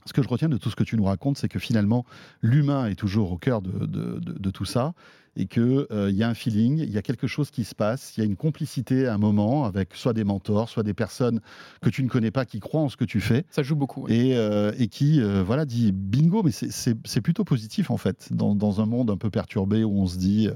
Ce 0.07 0.13
que 0.13 0.23
je 0.23 0.27
retiens 0.29 0.49
de 0.49 0.57
tout 0.57 0.69
ce 0.69 0.75
que 0.75 0.83
tu 0.83 0.95
nous 0.97 1.03
racontes, 1.05 1.37
c'est 1.37 1.49
que 1.49 1.59
finalement, 1.59 2.05
l'humain 2.41 2.87
est 2.87 2.95
toujours 2.95 3.31
au 3.31 3.37
cœur 3.37 3.61
de, 3.61 3.85
de- 3.85 4.19
de- 4.19 4.39
de 4.39 4.49
tout 4.49 4.65
ça 4.65 4.93
et 5.39 5.45
qu'il 5.45 5.85
y 5.91 6.23
a 6.23 6.27
un 6.29 6.33
feeling, 6.33 6.79
il 6.79 6.89
y 6.89 6.97
a 6.97 7.03
quelque 7.03 7.27
chose 7.27 7.51
qui 7.51 7.63
se 7.63 7.75
passe, 7.75 8.17
il 8.17 8.21
y 8.21 8.23
a 8.23 8.25
une 8.25 8.35
complicité 8.35 9.05
à 9.05 9.13
un 9.13 9.17
moment 9.19 9.65
avec 9.65 9.93
soit 9.93 10.13
des 10.13 10.23
mentors, 10.23 10.67
soit 10.67 10.81
des 10.81 10.95
personnes 10.95 11.41
que 11.81 11.89
tu 11.91 12.01
ne 12.03 12.09
connais 12.09 12.31
pas 12.31 12.43
qui 12.45 12.59
croient 12.59 12.81
en 12.81 12.89
ce 12.89 12.97
que 12.97 13.05
tu 13.05 13.21
fais. 13.21 13.45
Ça 13.51 13.61
joue 13.61 13.75
beaucoup. 13.75 14.05
ouais. 14.05 14.15
Et, 14.17 14.35
euh, 14.35 14.71
et 14.79 14.87
qui 14.87 15.21
euh, 15.21 15.43
voilà 15.45 15.65
dit 15.65 15.91
bingo 15.91 16.41
mais 16.41 16.49
c'est- 16.51 17.21
plutôt 17.21 17.43
positif 17.43 17.91
en 17.91 17.97
fait 17.97 18.29
dans, 18.33 18.55
dans 18.55 18.81
un 18.81 18.87
monde 18.87 19.11
un 19.11 19.17
peu 19.17 19.29
perturbé 19.29 19.83
où 19.83 19.99
on 19.99 20.07
se 20.07 20.17
dit 20.17 20.49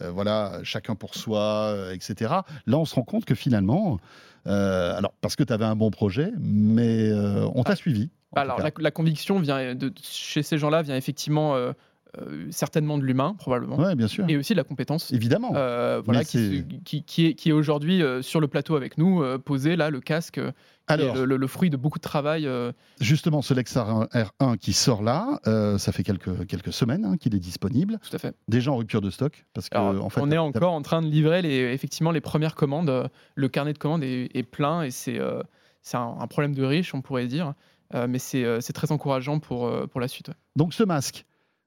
euh, 0.00 0.10
voilà 0.10 0.60
chacun 0.62 0.94
pour 0.94 1.14
soi 1.14 1.40
euh, 1.74 1.92
etc 1.92 2.32
là 2.66 2.78
on 2.78 2.84
se 2.86 2.94
rend 2.94 3.02
compte 3.02 3.26
que 3.26 3.34
finalement 3.34 3.98
euh, 4.46 4.96
alors 4.96 5.12
parce 5.20 5.36
que 5.36 5.42
tu 5.44 5.52
avais 5.52 5.64
un 5.66 5.76
bon 5.76 5.90
projet 5.90 6.32
mais 6.40 7.10
euh, 7.10 7.46
on 7.54 7.64
t'a 7.64 7.72
Ah. 7.72 7.76
suivi 7.76 8.08
Alors 8.34 8.56
tout 8.56 8.80
la, 8.80 8.90
conviction 8.90 9.38
vient 9.40 9.74
de, 9.74 9.92
chez 10.02 10.42
ces 10.42 10.58
gens-là 10.58 10.82
vient 10.82 10.96
effectivement 10.96 11.54
euh, 11.54 11.72
euh, 12.18 12.46
certainement 12.50 12.98
de 12.98 13.04
l'humain 13.04 13.34
probablement 13.38 13.76
ouais 13.78 13.94
bien 13.94 14.06
sûr 14.08 14.26
et 14.28 14.36
aussi 14.36 14.52
de 14.52 14.58
la 14.58 14.64
compétence. 14.64 15.12
évidemment 15.12 15.52
Euh, 15.54 16.02
voilà, 16.04 16.24
qui, 16.24 16.64
est, 16.92 17.34
qui 17.34 17.48
est 17.48 17.52
aujourd'hui 17.52 18.02
euh, 18.02 18.20
sur 18.22 18.40
le 18.40 18.48
plateau 18.48 18.76
avec 18.76 18.98
nous, 18.98 19.22
euh, 19.22 19.38
posé 19.38 19.76
là, 19.76 19.88
le 19.88 20.00
casque, 20.00 20.36
euh, 20.38 20.52
alors 20.88 21.14
le, 21.16 21.24
le- 21.24 21.36
le 21.38 21.46
fruit 21.46 21.70
de 21.70 21.76
beaucoup 21.78 21.98
de 21.98 22.02
travail. 22.02 22.46
euh, 22.46 22.72
justement 23.00 23.40
ce 23.40 23.54
Lex 23.54 23.76
R1 23.76 24.58
qui 24.58 24.72
sort 24.74 25.02
là 25.02 25.40
euh, 25.46 25.78
ça 25.78 25.92
fait 25.92 26.02
quelques, 26.02 26.46
quelques 26.46 26.72
semaines 26.72 27.04
hein, 27.06 27.16
qu'il 27.16 27.34
est 27.34 27.38
disponible 27.38 27.98
tout 28.02 28.14
à 28.14 28.18
fait. 28.18 28.34
déjà 28.48 28.72
en 28.72 28.76
rupture 28.76 29.00
de 29.00 29.08
stock 29.10 29.46
parce 29.54 29.68
que 29.70 29.76
Alors, 29.78 30.04
en 30.04 30.10
fait 30.10 30.20
on 30.20 30.30
est 30.30 30.38
encore 30.38 30.72
en 30.72 30.82
train 30.82 31.00
de 31.00 31.06
livrer 31.06 31.40
les, 31.40 31.72
effectivement 31.72 32.10
les 32.10 32.20
premières 32.20 32.54
commandes. 32.56 32.90
Euh, 32.90 33.08
Le 33.36 33.48
carnet 33.48 33.72
de 33.72 33.78
commandes 33.78 34.04
est, 34.04 34.28
est 34.36 34.42
plein 34.42 34.82
et 34.82 34.90
c'est 34.90 35.18
euh, 35.18 35.42
c'est 35.84 35.96
un, 35.96 36.14
un 36.20 36.26
problème 36.28 36.54
de 36.54 36.62
riche, 36.62 36.94
on 36.94 37.00
pourrait 37.00 37.26
dire. 37.26 37.54
Euh, 37.94 38.06
mais 38.08 38.18
c'est 38.18 38.44
euh, 38.44 38.60
c'est 38.60 38.72
très 38.72 38.90
encourageant 38.92 39.38
pour, 39.38 39.66
euh, 39.66 39.86
pour 39.86 40.00
la 40.00 40.08
suite. 40.08 40.28
ouais. 40.28 40.34
Donc 40.56 40.72
ce 40.74 40.82
masque, 40.82 41.24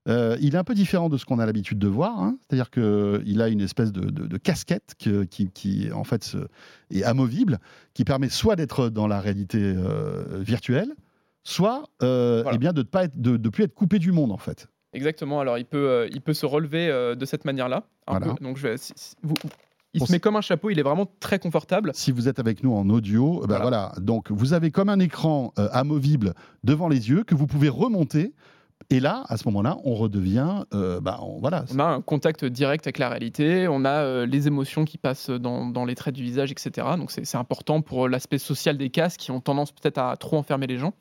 euh, 0.07 0.37
il 0.41 0.55
est 0.55 0.57
un 0.57 0.63
peu 0.63 0.73
différent 0.75 1.09
de 1.09 1.17
ce 1.17 1.25
qu'on 1.25 1.39
a 1.39 1.45
l'habitude 1.45 1.79
de 1.79 1.87
voir. 1.87 2.19
hein. 2.21 2.37
C'est-à-dire 2.41 2.69
qu'il 2.71 3.41
a 3.41 3.47
une 3.47 3.61
espèce 3.61 3.91
de, 3.91 4.01
de- 4.09 4.27
de 4.27 4.37
casquette 4.37 4.93
que- 4.99 5.23
qui, 5.23 5.49
qui, 5.51 5.91
en 5.91 6.03
fait 6.03 6.23
se- 6.23 6.47
est 6.91 7.03
amovible, 7.03 7.59
qui 7.93 8.03
permet 8.05 8.29
soit 8.29 8.55
d'être 8.55 8.89
dans 8.89 9.07
la 9.07 9.19
réalité 9.19 9.59
euh, 9.61 10.23
virtuelle, 10.41 10.93
soit 11.43 11.83
euh, 12.03 12.41
Voilà. 12.43 12.55
eh 12.55 12.59
bien 12.59 12.73
de 12.73 12.79
ne 12.81 12.83
pas 12.87 13.05
être, 13.05 13.19
de, 13.21 13.37
de 13.37 13.49
plus 13.49 13.63
être 13.63 13.73
coupé 13.73 13.99
du 13.99 14.11
monde 14.11 14.31
en 14.31 14.37
fait. 14.37 14.67
Exactement. 14.93 15.41
Alors, 15.41 15.57
il 15.57 15.65
peut, 15.65 15.89
euh, 15.89 16.07
il 16.11 16.21
peut 16.21 16.33
se 16.33 16.45
relever 16.45 16.87
euh, 16.87 17.15
de 17.15 17.25
cette 17.25 17.43
manière-là. 17.43 17.83
Voilà. 18.07 18.33
Donc, 18.39 18.55
je 18.57 18.63
vais, 18.67 18.77
si- 18.77 18.93
si- 18.95 19.15
vous- 19.23 19.33
Il 19.95 20.05
se 20.07 20.11
met 20.11 20.19
comme 20.19 20.35
un 20.35 20.41
chapeau, 20.41 20.69
il 20.69 20.79
est 20.79 20.83
vraiment 20.83 21.07
très 21.19 21.39
confortable. 21.39 21.91
Si 21.93 22.11
vous 22.11 22.27
êtes 22.27 22.39
avec 22.39 22.63
nous 22.63 22.73
en 22.73 22.89
audio, 22.89 23.39
ben 23.41 23.47
Voilà. 23.47 23.61
voilà. 23.61 23.91
Donc 23.99 24.31
vous 24.31 24.53
avez 24.53 24.71
comme 24.71 24.89
un 24.89 24.99
écran 24.99 25.53
euh, 25.57 25.67
amovible 25.71 26.33
devant 26.63 26.87
les 26.87 27.09
yeux 27.09 27.23
que 27.23 27.33
vous 27.35 27.47
pouvez 27.47 27.69
remonter. 27.69 28.33
Et 28.91 28.99
là, 28.99 29.23
à 29.29 29.37
ce 29.37 29.47
moment-là, 29.47 29.77
on 29.83 29.95
redevient, 29.95 30.63
euh, 30.73 30.99
bah, 30.99 31.19
on- 31.21 31.39
voilà. 31.39 31.63
On 31.73 31.79
a 31.79 31.85
un 31.85 32.01
contact 32.01 32.45
direct 32.45 32.85
avec 32.85 32.99
la 32.99 33.09
réalité, 33.09 33.67
on 33.67 33.83
a 33.85 33.89
euh, 34.03 34.25
les 34.27 34.47
émotions 34.47 34.85
qui 34.85 34.97
passent 34.97 35.29
dans, 35.31 35.65
dans 35.65 35.85
les 35.85 35.95
traits 35.95 36.13
du 36.13 36.21
visage, 36.21 36.51
etc. 36.51 36.85
Donc 36.97 37.09
c'est 37.11 37.35
important 37.37 37.81
pour 37.81 38.07
l'aspect 38.09 38.37
social 38.37 38.77
des 38.77 38.89
casques 38.89 39.21
qui 39.21 39.31
ont 39.31 39.39
tendance 39.39 39.71
peut-être 39.71 39.97
à 39.97 40.15
trop 40.17 40.37
enfermer 40.37 40.67
les 40.67 40.77
gens. 40.77 40.93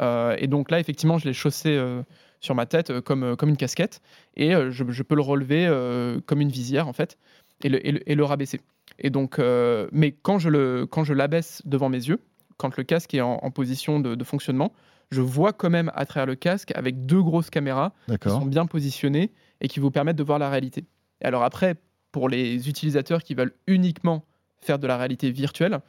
Euh, 0.00 0.34
et 0.38 0.46
donc 0.46 0.70
là, 0.70 0.80
effectivement, 0.80 1.18
je 1.18 1.26
l'ai 1.26 1.34
chaussé 1.34 1.68
euh, 1.76 2.02
sur 2.40 2.54
ma 2.54 2.66
tête 2.66 2.90
euh, 2.90 3.00
comme, 3.00 3.22
euh, 3.22 3.36
comme 3.36 3.50
une 3.50 3.56
casquette 3.58 4.00
et 4.36 4.54
euh, 4.54 4.70
je, 4.70 4.82
je 4.88 5.02
peux 5.02 5.14
le 5.14 5.20
relever 5.22 5.66
euh, 5.68 6.18
comme 6.26 6.40
une 6.40 6.48
visière 6.48 6.88
en 6.88 6.92
fait 6.92 7.18
et 7.64 7.68
le, 7.68 7.86
et 7.86 7.92
le- 7.92 8.10
et 8.10 8.14
le 8.14 8.24
rabaisser. 8.24 8.60
Et 8.98 9.10
donc, 9.10 9.38
euh, 9.38 9.88
mais 9.92 10.12
quand 10.12 10.38
je 10.38 10.48
le 10.48 10.86
quand 10.90 11.04
je 11.04 11.14
l'abaisse 11.14 11.62
devant 11.64 11.88
mes 11.88 11.98
yeux, 12.08 12.18
quand 12.56 12.76
le 12.76 12.82
casque 12.84 13.14
est 13.14 13.20
en, 13.20 13.38
en 13.42 13.50
position 13.50 14.00
de, 14.00 14.14
de 14.14 14.24
fonctionnement, 14.24 14.72
je 15.10 15.20
vois 15.20 15.52
quand 15.52 15.70
même 15.70 15.90
à 15.94 16.04
travers 16.06 16.26
le 16.26 16.34
casque 16.36 16.72
avec 16.74 17.04
deux 17.06 17.22
grosses 17.22 17.50
caméras 17.50 17.92
qui 18.06 18.28
sont 18.40 18.46
bien 18.46 18.66
positionnés 18.66 19.30
et 19.60 19.68
qui 19.68 19.80
vous 19.80 19.90
permettent 19.90 20.16
de 20.16 20.22
voir 20.22 20.38
la 20.38 20.48
réalité. 20.50 20.84
Et 21.20 21.24
alors 21.24 21.42
après, 21.42 21.76
pour 22.12 22.28
les 22.28 22.68
utilisateurs 22.68 23.22
qui 23.22 23.34
veulent 23.34 23.54
uniquement 23.66 24.24
faire 24.60 24.78
de 24.78 24.86
la 24.86 24.96
réalité 24.96 25.30
virtuelle, 25.30 25.80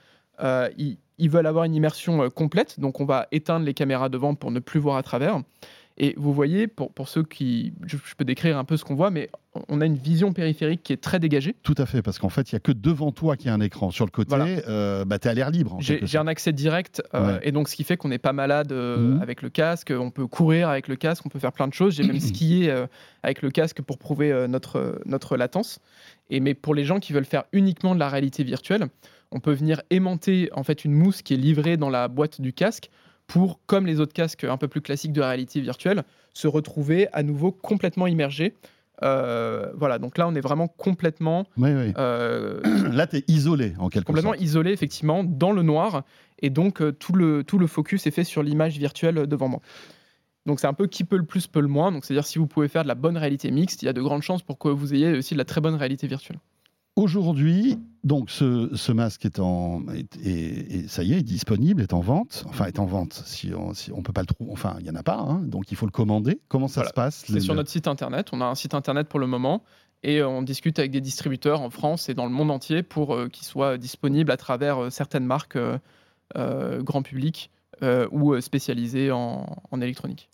euh, 0.41 0.69
ils, 0.77 0.97
ils 1.19 1.29
veulent 1.29 1.45
avoir 1.45 1.63
une 1.65 1.75
immersion 1.75 2.23
euh, 2.23 2.29
complète, 2.29 2.79
donc 2.79 2.99
on 2.99 3.05
va 3.05 3.27
éteindre 3.31 3.65
les 3.65 3.73
caméras 3.73 4.09
devant 4.09 4.33
pour 4.35 4.49
ne 4.51 4.59
plus 4.59 4.79
voir 4.79 4.97
à 4.97 5.03
travers. 5.03 5.41
Et 5.97 6.15
vous 6.17 6.33
voyez, 6.33 6.67
pour, 6.67 6.91
pour 6.91 7.07
ceux 7.07 7.21
qui... 7.23 7.73
Je, 7.85 7.97
je 8.03 8.15
peux 8.15 8.25
décrire 8.25 8.57
un 8.57 8.63
peu 8.63 8.77
ce 8.77 8.83
qu'on 8.83 8.95
voit, 8.95 9.11
mais 9.11 9.29
on 9.69 9.79
a 9.79 9.85
une 9.85 9.95
vision 9.95 10.33
périphérique 10.33 10.81
qui 10.81 10.91
est 10.91 10.97
très 10.97 11.19
dégagée. 11.19 11.55
Tout 11.61 11.75
à 11.77 11.85
fait, 11.85 12.01
parce 12.01 12.17
qu'en 12.17 12.29
fait, 12.29 12.51
il 12.51 12.55
n'y 12.55 12.57
a 12.57 12.61
que 12.61 12.71
devant 12.71 13.11
toi 13.11 13.37
qu'il 13.37 13.47
y 13.47 13.49
a 13.51 13.53
un 13.53 13.59
écran. 13.61 13.91
Sur 13.91 14.05
le 14.05 14.09
côté, 14.09 14.29
Voilà. 14.29 14.45
euh, 14.67 15.05
bah, 15.05 15.19
tu 15.19 15.27
es 15.27 15.31
à 15.31 15.35
l'air 15.35 15.51
libre. 15.51 15.77
J'ai 15.79 16.17
un 16.17 16.25
accès 16.25 16.51
direct, 16.51 17.03
euh, 17.13 17.35
Ouais. 17.35 17.39
et 17.43 17.51
donc 17.51 17.69
ce 17.69 17.75
qui 17.75 17.83
fait 17.83 17.95
qu'on 17.95 18.09
n'est 18.09 18.17
pas 18.17 18.33
malade 18.33 18.71
euh, 18.71 18.97
Mhm. 18.97 19.21
avec 19.21 19.43
le 19.43 19.49
casque, 19.49 19.93
on 19.95 20.09
peut 20.09 20.25
courir 20.25 20.67
avec 20.69 20.87
le 20.87 20.95
casque, 20.95 21.23
on 21.27 21.29
peut 21.29 21.37
faire 21.39 21.51
plein 21.53 21.67
de 21.67 21.73
choses. 21.73 21.93
J'ai 21.93 22.03
même 22.03 22.19
skié 22.19 22.73
avec 23.21 23.43
le 23.43 23.51
casque 23.51 23.83
pour 23.83 23.99
prouver 23.99 24.47
notre, 24.49 24.99
notre 25.05 25.37
latence. 25.37 25.79
Et, 26.31 26.39
mais 26.39 26.55
pour 26.55 26.73
les 26.73 26.85
gens 26.85 26.99
qui 26.99 27.13
veulent 27.13 27.23
faire 27.25 27.43
uniquement 27.51 27.93
de 27.93 27.99
la 27.99 28.09
réalité 28.09 28.43
virtuelle, 28.43 28.87
on 29.31 29.39
peut 29.39 29.53
venir 29.53 29.81
aimanter 29.91 30.49
en 30.53 30.63
fait 30.63 30.85
une 30.85 30.93
mousse 30.93 31.21
qui 31.21 31.35
est 31.35 31.37
livrée 31.37 31.77
dans 31.77 31.89
la 31.91 32.07
boîte 32.07 32.41
du 32.41 32.51
casque 32.53 32.89
pour, 33.27 33.59
comme 33.65 33.85
les 33.85 33.99
autres 33.99 34.13
casques 34.13 34.43
un 34.43 34.57
peu 34.57 34.67
plus 34.67 34.81
classiques 34.81 35.13
de 35.13 35.21
réalité 35.21 35.61
virtuelle, 35.61 36.03
se 36.33 36.47
retrouver 36.47 37.07
à 37.13 37.23
nouveau 37.23 37.51
complètement 37.51 38.07
immergé. 38.07 38.55
Euh, 39.01 39.71
voilà, 39.75 39.97
donc 39.97 40.17
là 40.17 40.27
on 40.27 40.35
est 40.35 40.41
vraiment 40.41 40.67
complètement 40.67 41.45
Oui, 41.57 41.71
oui. 41.73 41.93
euh, 41.97 42.61
Là, 42.91 43.07
tu 43.07 43.17
es 43.17 43.23
isolé, 43.27 43.73
en 43.79 43.89
quelque 43.89 44.05
complètement 44.05 44.31
sorte. 44.31 44.43
isolé 44.43 44.71
effectivement 44.71 45.23
dans 45.23 45.51
le 45.51 45.63
noir 45.63 46.03
et 46.39 46.49
donc 46.49 46.81
euh, 46.81 46.91
tout 46.91 47.13
le 47.13 47.43
tout 47.43 47.57
le 47.57 47.67
focus 47.67 48.05
est 48.05 48.11
fait 48.11 48.23
sur 48.23 48.43
l'image 48.43 48.77
virtuelle 48.77 49.27
devant 49.27 49.49
moi. 49.49 49.61
Donc 50.45 50.59
c'est 50.59 50.67
un 50.67 50.73
peu 50.73 50.87
qui 50.87 51.03
peut 51.05 51.17
le 51.17 51.25
plus 51.25 51.47
peut 51.47 51.59
le 51.61 51.67
moins. 51.67 51.91
Donc 51.91 52.05
c'est 52.05 52.13
à 52.13 52.17
dire 52.17 52.25
si 52.25 52.37
vous 52.37 52.47
pouvez 52.47 52.67
faire 52.67 52.83
de 52.83 52.87
la 52.87 52.95
bonne 52.95 53.17
réalité 53.17 53.49
mixte, 53.49 53.81
il 53.81 53.85
y 53.87 53.89
a 53.89 53.93
de 53.93 54.01
grandes 54.01 54.21
chances 54.21 54.43
pour 54.43 54.59
que 54.59 54.67
vous 54.67 54.93
ayez 54.93 55.13
aussi 55.13 55.33
de 55.33 55.39
la 55.39 55.45
très 55.45 55.59
bonne 55.59 55.75
réalité 55.75 56.05
virtuelle. 56.07 56.37
Aujourd'hui, 56.95 57.79
donc 58.03 58.29
ce, 58.29 58.69
ce 58.75 58.91
masque 58.91 59.25
est 59.25 59.39
en, 59.39 59.81
est- 59.89 60.15
est- 60.17 60.75
est- 60.75 60.87
ça 60.87 61.01
y 61.03 61.13
est, 61.13 61.17
est 61.19 61.23
disponible, 61.23 61.81
est 61.81 61.93
en 61.93 62.01
vente. 62.01 62.43
Enfin, 62.47 62.65
est 62.65 62.77
en 62.77 62.85
vente. 62.85 63.13
Si 63.25 63.51
on, 63.55 63.73
si 63.73 63.91
on 63.91 64.03
peut 64.03 64.13
pas 64.13 64.21
le 64.21 64.27
trouver, 64.27 64.51
enfin, 64.51 64.75
il 64.79 64.85
y 64.85 64.91
en 64.91 64.95
a 64.95 65.01
pas. 65.01 65.17
hein, 65.17 65.41
donc 65.43 65.71
il 65.71 65.75
faut 65.75 65.87
le 65.87 65.91
commander. 65.91 66.39
Comment 66.49 66.67
ça 66.67 66.81
Voilà. 66.81 66.89
se 66.89 66.93
passe 66.93 67.23
C'est 67.27 67.39
sur 67.39 67.55
notre 67.55 67.69
site 67.71 67.87
internet. 67.87 68.27
On 68.31 68.41
a 68.41 68.45
un 68.45 68.53
site 68.55 68.75
internet 68.75 69.07
pour 69.07 69.19
le 69.19 69.25
moment 69.25 69.63
et 70.03 70.19
euh, 70.19 70.27
on 70.27 70.43
discute 70.43 70.77
avec 70.77 70.91
des 70.91 71.01
distributeurs 71.01 71.61
en 71.61 71.71
France 71.71 72.09
et 72.09 72.13
dans 72.13 72.25
le 72.25 72.31
monde 72.31 72.51
entier 72.51 72.83
pour 72.83 73.15
euh, 73.15 73.27
qu'ils 73.27 73.47
soient 73.47 73.77
disponibles 73.79 74.29
à 74.31 74.37
travers 74.37 74.83
euh, 74.83 74.89
certaines 74.91 75.25
marques 75.25 75.57
euh, 75.57 76.83
grand 76.83 77.01
public 77.01 77.49
euh, 77.81 78.07
ou 78.11 78.39
spécialisées 78.39 79.11
en, 79.11 79.47
en 79.71 79.81
électronique. 79.81 80.29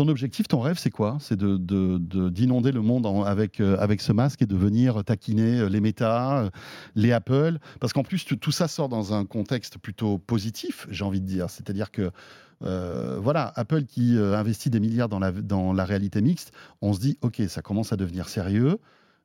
Ton 0.00 0.08
objectif, 0.08 0.48
ton 0.48 0.60
rêve, 0.60 0.78
c'est 0.78 0.88
quoi? 0.88 1.18
C'est 1.20 1.36
de, 1.36 1.58
de- 1.58 2.30
d'inonder 2.30 2.72
le 2.72 2.80
monde 2.80 3.06
avec, 3.26 3.60
euh, 3.60 3.76
avec 3.78 4.00
ce 4.00 4.14
masque 4.14 4.40
et 4.40 4.46
de 4.46 4.56
venir 4.56 5.04
taquiner 5.04 5.58
euh, 5.58 5.68
les 5.68 5.82
Meta, 5.82 6.38
euh, 6.38 6.50
les 6.94 7.12
Apple? 7.12 7.58
Parce 7.80 7.92
qu'en 7.92 8.02
plus, 8.02 8.24
tout- 8.24 8.50
ça 8.50 8.66
sort 8.66 8.88
dans 8.88 9.12
un 9.12 9.26
contexte 9.26 9.76
plutôt 9.76 10.16
positif, 10.16 10.86
j'ai 10.88 11.04
envie 11.04 11.20
de 11.20 11.26
dire. 11.26 11.50
C'est-à-dire 11.50 11.90
que, 11.90 12.10
voilà, 12.62 13.52
Apple 13.56 13.84
qui 13.84 14.16
investit 14.16 14.70
des 14.70 14.80
milliards 14.80 15.10
dans 15.10 15.18
la, 15.18 15.84
réalité 15.84 16.22
mixte, 16.22 16.52
on 16.80 16.94
se 16.94 17.00
dit, 17.00 17.18
OK, 17.20 17.42
ça 17.48 17.60
commence 17.60 17.92
à 17.92 17.96
devenir 17.96 18.30
sérieux. 18.30 18.78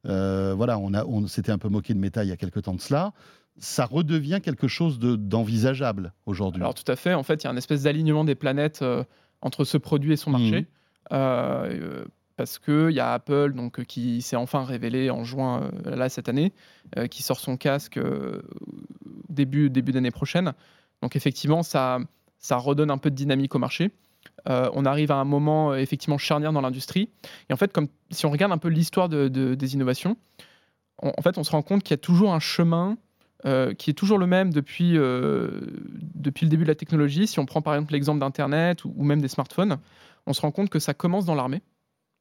Voilà, 0.04 0.78
on, 0.78 0.94
on 0.94 1.26
s'était 1.28 1.54
un 1.54 1.58
peu 1.58 1.70
moqué 1.70 1.94
de 1.94 2.00
Meta 2.00 2.26
il 2.26 2.30
y 2.30 2.34
a 2.34 2.38
quelques 2.38 2.64
temps 2.64 2.76
de 2.76 2.82
cela. 2.82 3.14
Ça 3.58 3.86
redevient 3.86 4.42
quelque 4.44 4.68
chose 4.68 5.00
de- 5.00 5.16
d'envisageable 5.16 6.12
aujourd'hui. 6.26 6.62
Alors 6.62 6.74
tout 6.74 6.92
à 6.92 6.98
fait, 6.98 7.14
en 7.14 7.24
fait, 7.24 7.42
il 7.42 7.46
y 7.46 7.48
a 7.48 7.52
un 7.52 7.56
espèce 7.56 7.84
d'alignement 7.84 8.26
des 8.26 8.36
planètes 8.36 8.84
entre 9.46 9.64
ce 9.64 9.78
produit 9.78 10.12
et 10.14 10.18
son 10.18 10.32
marché. 10.32 10.62
Mhm. 10.62 10.66
Euh, 11.14 11.70
euh, 11.70 12.06
parce 12.36 12.58
qu'il 12.60 12.90
y 12.92 13.00
a 13.00 13.14
Apple 13.14 13.54
donc, 13.54 13.80
euh, 13.80 13.84
qui 13.84 14.22
s'est 14.22 14.36
enfin 14.36 14.66
révélé 14.66 15.10
en 15.12 15.24
juin 15.24 15.70
euh, 15.86 15.96
là, 15.96 16.10
cette 16.10 16.28
année, 16.28 16.52
euh, 16.98 17.06
qui 17.08 17.22
sort 17.24 17.40
son 17.40 17.56
casque 17.56 17.98
début, 19.30 19.70
début 19.70 19.92
d'année 19.92 20.12
prochaine. 20.12 20.54
Donc 21.02 21.16
effectivement, 21.16 21.64
ça, 21.64 22.00
ça 22.40 22.58
redonne 22.58 22.92
un 22.92 22.98
peu 22.98 23.10
de 23.12 23.16
dynamique 23.16 23.56
au 23.56 23.60
marché. 23.60 23.92
On 24.48 24.86
arrive 24.86 25.12
à 25.12 25.16
un 25.16 25.24
moment 25.24 25.74
effectivement 25.76 26.18
charnière 26.20 26.52
dans 26.54 26.62
l'industrie. 26.62 27.10
Et 27.50 27.54
en 27.54 27.58
fait, 27.58 27.72
comme, 27.72 27.88
si 28.12 28.26
on 28.26 28.32
regarde 28.32 28.52
un 28.52 28.58
peu 28.60 28.68
l'histoire 28.68 29.10
de- 29.10 29.28
de- 29.28 29.56
des 29.56 29.74
innovations, 29.74 30.18
on- 31.02 31.12
en 31.18 31.22
fait, 31.22 31.38
on 31.38 31.44
se 31.44 31.52
rend 31.52 31.62
compte 31.64 31.82
qu'il 31.84 31.92
y 31.94 31.96
a 31.96 31.98
toujours 31.98 32.34
un 32.34 32.40
chemin 32.40 32.98
euh, 33.46 33.74
qui 33.74 33.90
est 33.92 33.94
toujours 33.94 34.18
le 34.18 34.28
même 34.28 34.52
depuis, 34.52 34.98
euh, 34.98 35.62
depuis 36.16 36.46
le 36.46 36.50
début 36.50 36.64
de 36.64 36.70
la 36.70 36.76
technologie. 36.76 37.28
Si 37.28 37.40
on 37.40 37.46
prend 37.46 37.62
par 37.62 37.76
exemple 37.76 37.94
l'exemple 37.94 38.20
d'Internet 38.20 38.86
ou, 38.86 38.94
ou 38.96 39.04
même 39.04 39.22
des 39.22 39.28
smartphones, 39.28 39.78
on 40.26 40.34
se 40.34 40.42
rend 40.42 40.52
compte 40.52 40.70
que 40.70 40.80
ça 40.80 40.94
commence 40.94 41.26
dans 41.26 41.36
l'armée. 41.36 41.62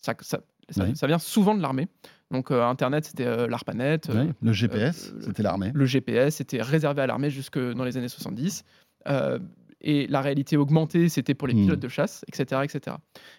Ça, 0.03 0.15
ça, 0.21 0.41
ça- 0.69 0.85
Oui. 0.85 0.97
ça 0.97 1.07
vient 1.07 1.19
souvent 1.19 1.55
de 1.55 1.63
l'armée. 1.63 1.89
Donc 2.31 2.51
euh, 2.51 2.63
Internet, 2.67 3.05
c'était 3.07 3.47
l'ARPANET. 3.49 4.01
Oui, 4.09 4.31
le 4.43 4.53
GPS, 4.53 5.13
c'était 5.21 5.43
l'armée. 5.43 5.71
le 5.75 5.87
GPS 5.87 6.41
était 6.41 6.61
réservé 6.63 7.03
à 7.03 7.07
l'armée 7.07 7.31
jusque 7.31 7.59
dans 7.59 7.85
les 7.85 7.97
années 7.97 8.09
70. 8.09 8.65
Euh, 9.09 9.39
et 9.87 10.07
la 10.07 10.23
réalité 10.23 10.57
augmentée, 10.57 11.11
c'était 11.11 11.35
pour 11.35 11.47
les 11.47 11.53
Hmm. 11.55 11.63
pilotes 11.65 11.81
de 11.81 11.89
chasse, 11.89 12.25
etc., 12.29 12.63
etc. 12.65 12.97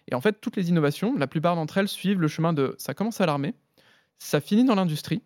Et 0.07 0.13
en 0.15 0.21
fait, 0.21 0.39
toutes 0.39 0.55
les 0.55 0.69
innovations, 0.69 1.15
la 1.17 1.25
plupart 1.27 1.55
d'entre 1.55 1.77
elles 1.79 1.87
suivent 1.87 2.21
le 2.21 2.27
chemin 2.27 2.53
de 2.53 2.75
ça 2.77 2.93
commence 2.93 3.19
à 3.19 3.25
l'armée, 3.25 3.55
ça 4.19 4.39
finit 4.39 4.63
dans 4.63 4.75
l'industrie. 4.75 5.21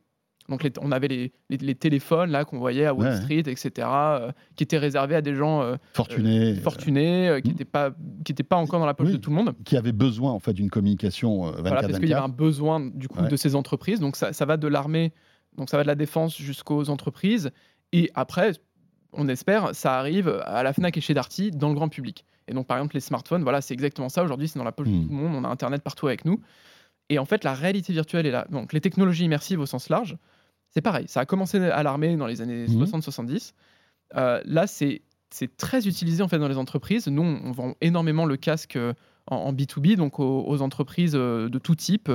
Donc 0.49 0.63
les- 0.63 0.73
on 0.81 0.91
avait 0.91 1.07
les, 1.07 1.31
les- 1.49 1.57
les 1.57 1.75
téléphones 1.75 2.31
là 2.31 2.43
qu'on 2.43 2.57
voyait 2.57 2.85
à 2.85 2.93
Wall 2.93 3.07
Ouais. 3.09 3.15
Street, 3.17 3.43
etc., 3.45 3.87
euh, 3.87 4.31
qui 4.55 4.63
étaient 4.63 4.77
réservés 4.77 5.15
à 5.15 5.21
des 5.21 5.35
gens 5.35 5.61
euh, 5.61 5.75
Fortuné. 5.93 6.55
fortunés, 6.55 7.29
euh, 7.29 7.39
qui 7.39 7.49
hmm. 7.49 7.51
n'étaient 7.51 7.65
pas, 7.65 7.91
qui 8.25 8.31
étaient 8.31 8.43
pas 8.43 8.55
encore 8.57 8.79
dans 8.79 8.85
la 8.87 8.93
poche 8.95 9.07
Oui. 9.07 9.13
de 9.13 9.17
tout 9.17 9.29
le 9.29 9.35
monde. 9.35 9.53
qui 9.63 9.77
avait 9.77 9.91
besoin 9.91 10.31
en 10.31 10.39
fait 10.39 10.53
d'une 10.53 10.69
communication 10.69 11.47
euh, 11.47 11.51
24 11.51 11.61
Voilà, 11.61 11.81
parce 11.81 11.99
qu'il 11.99 12.09
y 12.09 12.13
avait 12.13 12.19
un 12.21 12.27
24. 12.27 12.37
besoin 12.37 12.79
du 12.81 13.07
coup 13.07 13.21
Ouais. 13.21 13.29
de 13.29 13.35
ces 13.37 13.55
entreprises. 13.55 13.99
Donc 13.99 14.15
ça, 14.15 14.33
ça 14.33 14.45
va 14.45 14.57
de 14.57 14.67
l'armée, 14.67 15.13
donc 15.57 15.69
ça 15.69 15.77
va 15.77 15.83
de 15.83 15.87
la 15.87 15.95
défense 15.95 16.37
jusqu'aux 16.37 16.89
entreprises. 16.89 17.51
Et 17.93 18.09
après, 18.15 18.51
on 19.13 19.27
espère, 19.27 19.73
ça 19.75 19.97
arrive 19.97 20.41
à 20.45 20.63
la 20.63 20.73
Fnac 20.73 20.97
et 20.97 21.01
chez 21.01 21.13
Darty 21.13 21.51
dans 21.51 21.69
le 21.69 21.75
grand 21.75 21.89
public. 21.89 22.25
Et 22.47 22.53
donc 22.53 22.65
par 22.67 22.77
exemple 22.77 22.95
les 22.95 23.01
smartphones, 23.01 23.43
voilà, 23.43 23.61
c'est 23.61 23.73
exactement 23.75 24.09
ça. 24.09 24.23
Aujourd'hui, 24.23 24.47
c'est 24.47 24.57
dans 24.57 24.65
la 24.65 24.71
poche 24.71 24.87
de 24.87 24.93
Hmm. 24.93 25.03
tout 25.07 25.09
le 25.09 25.15
monde. 25.15 25.35
On 25.35 25.43
a 25.43 25.49
Internet 25.49 25.83
partout 25.83 26.07
avec 26.07 26.25
nous. 26.25 26.39
Et 27.11 27.17
en 27.17 27.25
fait, 27.25 27.43
la 27.43 27.55
réalité 27.55 27.91
virtuelle 27.91 28.27
est 28.27 28.31
là. 28.31 28.45
Donc 28.51 28.71
les 28.73 28.81
technologies 28.81 29.25
immersives 29.25 29.59
au 29.59 29.65
sens 29.65 29.89
large, 29.89 30.15
c'est 30.71 30.81
pareil. 30.81 31.05
Ça 31.07 31.21
a 31.21 31.25
commencé 31.25 31.57
à 31.57 31.83
l'armée 31.83 32.15
dans 32.15 32.27
les 32.27 32.41
années 32.41 32.65
Mhm. 32.67 32.85
60-70. 32.85 33.53
Euh, 34.15 34.41
là, 34.45 34.65
c'est 34.67 35.01
très 35.57 35.87
utilisé 35.87 36.23
en 36.23 36.27
fait 36.27 36.39
dans 36.39 36.47
les 36.47 36.57
entreprises. 36.57 37.07
Nous, 37.07 37.21
on 37.21 37.51
vend 37.51 37.73
énormément 37.81 38.25
le 38.25 38.37
casque 38.37 38.75
euh, 38.75 38.93
en, 39.27 39.35
en 39.37 39.53
B2B, 39.53 39.95
donc 39.95 40.19
aux, 40.19 40.43
aux 40.47 40.61
entreprises 40.61 41.13
euh, 41.15 41.49
de 41.49 41.59
tout 41.59 41.75
type, 41.75 42.11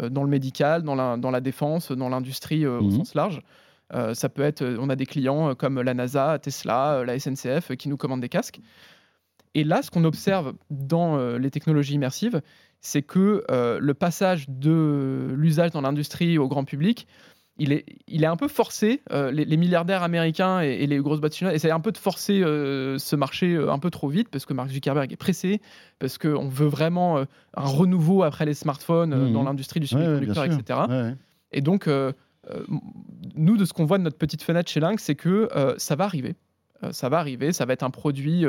dans 0.00 0.22
le 0.22 0.28
médical, 0.30 0.82
dans 0.82 0.94
la, 0.94 1.16
dans 1.16 1.30
la 1.30 1.40
défense, 1.40 1.92
dans 1.92 2.08
l'industrie 2.08 2.66
au 2.66 2.82
Mhm. 2.82 2.90
sens 2.90 3.14
large. 3.14 3.40
Euh, 3.92 4.14
ça 4.14 4.28
peut 4.30 4.42
être, 4.42 4.64
on 4.80 4.88
a 4.88 4.96
des 4.96 5.04
clients 5.06 5.54
comme 5.54 5.80
la 5.80 5.92
NASA, 5.94 6.38
Tesla, 6.38 7.04
la 7.04 7.18
SNCF 7.18 7.76
qui 7.76 7.88
nous 7.90 7.98
commandent 7.98 8.22
des 8.22 8.30
casques. 8.30 8.60
Et 9.54 9.62
là, 9.62 9.82
ce 9.82 9.90
qu'on 9.90 10.04
observe 10.04 10.54
dans 10.70 11.16
euh, 11.16 11.38
les 11.38 11.50
technologies 11.50 11.94
immersives, 11.94 12.40
c'est 12.80 13.02
que 13.02 13.44
euh, 13.50 13.78
le 13.80 13.94
passage 13.94 14.46
de 14.48 15.32
l'usage 15.36 15.70
dans 15.70 15.80
l'industrie 15.82 16.38
au 16.38 16.48
grand 16.48 16.64
public, 16.64 17.06
il 17.56 17.72
est, 17.72 17.84
il 18.08 18.24
est 18.24 18.26
un 18.26 18.36
peu 18.36 18.48
forcé. 18.48 19.00
Euh, 19.12 19.30
les, 19.30 19.44
les 19.44 19.56
milliardaires 19.56 20.02
américains 20.02 20.60
et, 20.60 20.70
et 20.70 20.86
les 20.86 20.98
grosses 20.98 21.20
boîtes 21.20 21.34
chinoises 21.34 21.54
essayent 21.54 21.70
un 21.70 21.80
peu 21.80 21.92
de 21.92 21.98
forcer 21.98 22.42
euh, 22.42 22.98
ce 22.98 23.14
marché 23.14 23.54
euh, 23.54 23.70
un 23.72 23.78
peu 23.78 23.90
trop 23.90 24.08
vite 24.08 24.28
parce 24.28 24.44
que 24.44 24.52
Mark 24.52 24.70
Zuckerberg 24.70 25.12
est 25.12 25.16
pressé, 25.16 25.60
parce 25.98 26.18
qu'on 26.18 26.48
veut 26.48 26.66
vraiment 26.66 27.18
euh, 27.18 27.24
un 27.56 27.66
renouveau 27.66 28.24
après 28.24 28.44
les 28.44 28.54
smartphones 28.54 29.32
dans 29.32 29.42
l'industrie 29.44 29.80
du 29.80 29.86
Ouais, 29.94 30.00
ouais, 30.00 30.06
semi-conducteur, 30.06 30.44
etc. 30.44 30.80
Ouais. 30.88 31.14
Et 31.52 31.60
donc, 31.60 31.88
nous, 33.36 33.56
de 33.56 33.64
ce 33.64 33.72
qu'on 33.72 33.84
voit 33.84 33.98
de 33.98 34.02
notre 34.02 34.18
petite 34.18 34.42
fenêtre 34.42 34.70
chez 34.70 34.80
Lynx, 34.80 35.02
c'est 35.02 35.14
que 35.14 35.48
ça 35.76 35.94
va 35.94 36.04
arriver. 36.04 36.34
Ça 36.90 37.08
va 37.08 37.18
arriver, 37.18 37.52
ça 37.52 37.64
va 37.64 37.72
être 37.72 37.84
un 37.84 37.90
produit 37.90 38.44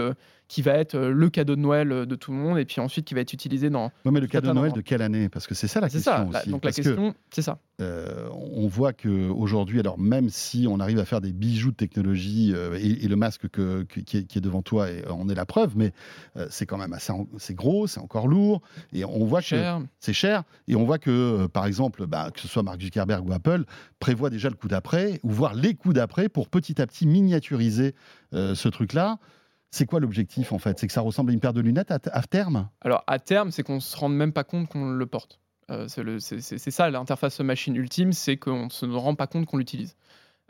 qui 0.47 0.61
va 0.61 0.73
être 0.73 0.95
euh, 0.95 1.11
le 1.11 1.29
cadeau 1.29 1.55
de 1.55 1.61
Noël 1.61 1.91
euh, 1.91 2.05
de 2.05 2.15
tout 2.15 2.31
le 2.31 2.37
monde 2.37 2.57
et 2.59 2.65
puis 2.65 2.79
ensuite 2.79 3.05
qui 3.05 3.13
va 3.15 3.21
être 3.21 3.33
utilisé 3.33 3.69
dans. 3.69 3.85
Ouais, 4.05 4.11
mais 4.11 4.19
le 4.19 4.27
cadeau 4.27 4.49
de 4.49 4.53
Noël 4.53 4.71
de 4.73 4.81
quelle 4.81 5.01
année? 5.01 5.27
Parce 5.29 5.47
que 5.47 5.55
c'est 5.55 5.67
ça 5.67 5.79
la 5.81 5.89
question 5.89 6.11
ça. 6.31 6.39
aussi. 6.39 6.49
donc 6.49 6.63
la 6.63 6.69
Parce 6.69 6.75
que, 6.77 6.81
question, 6.83 7.15
c'est 7.31 7.41
ça. 7.41 7.57
euh, 7.81 8.29
on 8.31 8.67
voit 8.67 8.93
que 8.93 9.29
aujourd'hui, 9.29 9.79
alors 9.79 9.97
même 9.97 10.29
si 10.29 10.67
on 10.69 10.79
arrive 10.79 10.99
à 10.99 11.05
faire 11.05 11.19
des 11.21 11.31
bijoux 11.33 11.71
de 11.71 11.75
technologie 11.75 12.51
euh, 12.53 12.77
et, 12.79 13.05
et 13.05 13.07
le 13.07 13.15
masque 13.15 13.47
que- 13.49 13.83
que- 13.83 13.99
qui, 14.01 14.17
est, 14.17 14.23
qui 14.25 14.37
est 14.37 14.41
devant 14.41 14.61
toi, 14.61 14.89
et, 14.91 15.03
en 15.07 15.27
est 15.29 15.35
la 15.35 15.45
preuve, 15.45 15.73
mais 15.75 15.93
euh, 16.37 16.45
c'est 16.51 16.65
quand 16.67 16.77
même 16.77 16.93
assez, 16.93 17.11
c'est 17.37 17.55
gros, 17.55 17.87
c'est 17.87 17.99
encore 17.99 18.27
lourd, 18.27 18.61
et 18.93 19.03
on 19.03 19.25
voit 19.25 19.41
que 19.41 19.45
c'est 19.99 20.13
cher. 20.13 20.43
Et 20.67 20.75
on 20.75 20.85
voit 20.85 20.99
que, 20.99 21.47
par 21.47 21.65
exemple, 21.65 22.05
bah, 22.05 22.29
que 22.33 22.39
ce 22.39 22.47
soit 22.47 22.61
Mark 22.63 22.79
Zuckerberg 22.81 23.27
ou 23.27 23.33
Apple, 23.33 23.63
prévoit 23.99 24.29
déjà 24.29 24.49
le 24.49 24.55
coup 24.55 24.67
d'après, 24.67 25.19
ou 25.23 25.31
voire 25.31 25.55
les 25.55 25.73
coups 25.73 25.95
d'après, 25.95 26.29
pour 26.29 26.49
petit 26.49 26.81
à 26.81 26.85
petit 26.87 27.07
miniaturiser 27.07 27.95
ce 28.31 28.67
truc-là. 28.67 29.17
C'est 29.75 29.85
quoi 29.85 29.99
l'objectif 29.99 30.53
en 30.53 30.57
fait? 30.57 30.79
C'est 30.79 30.87
que 30.87 30.93
ça 30.93 31.01
ressemble 31.01 31.31
à 31.31 31.33
une 31.33 31.41
paire 31.41 31.51
de 31.51 31.59
lunettes 31.59 31.91
à, 31.91 31.99
terme? 32.21 32.69
Alors 32.79 33.03
à 33.07 33.19
terme, 33.19 33.51
c'est 33.51 33.61
qu'on 33.61 33.81
se 33.81 33.97
rende 33.97 34.15
même 34.15 34.31
pas 34.31 34.45
compte 34.45 34.69
qu'on 34.69 34.91
le 34.91 35.05
porte. 35.05 35.41
Euh, 35.69 35.87
c'est 35.89 36.71
ça 36.71 36.89
l'interface 36.89 37.41
machine 37.41 37.75
ultime, 37.75 38.13
c'est 38.13 38.37
qu'on 38.37 38.67
ne 38.67 38.69
se 38.69 38.85
rend 38.85 39.15
pas 39.15 39.27
compte 39.27 39.47
qu'on 39.47 39.57
l'utilise. 39.57 39.97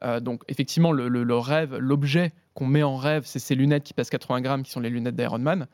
Euh, 0.04 0.20
donc 0.20 0.44
effectivement, 0.48 0.92
le, 0.92 1.38
rêve, 1.40 1.76
l'objet 1.76 2.34
qu'on 2.54 2.68
met 2.68 2.84
en 2.84 2.98
rêve, 2.98 3.24
c'est 3.26 3.40
ces 3.40 3.56
lunettes 3.56 3.84
qui 3.84 3.96
pèsent 3.96 4.12
80 4.12 4.42
grammes, 4.42 4.62
qui 4.62 4.70
sont 4.70 4.80
les 4.80 4.92
lunettes 4.92 5.16
d'Iron 5.16 5.40
Man. 5.40 5.66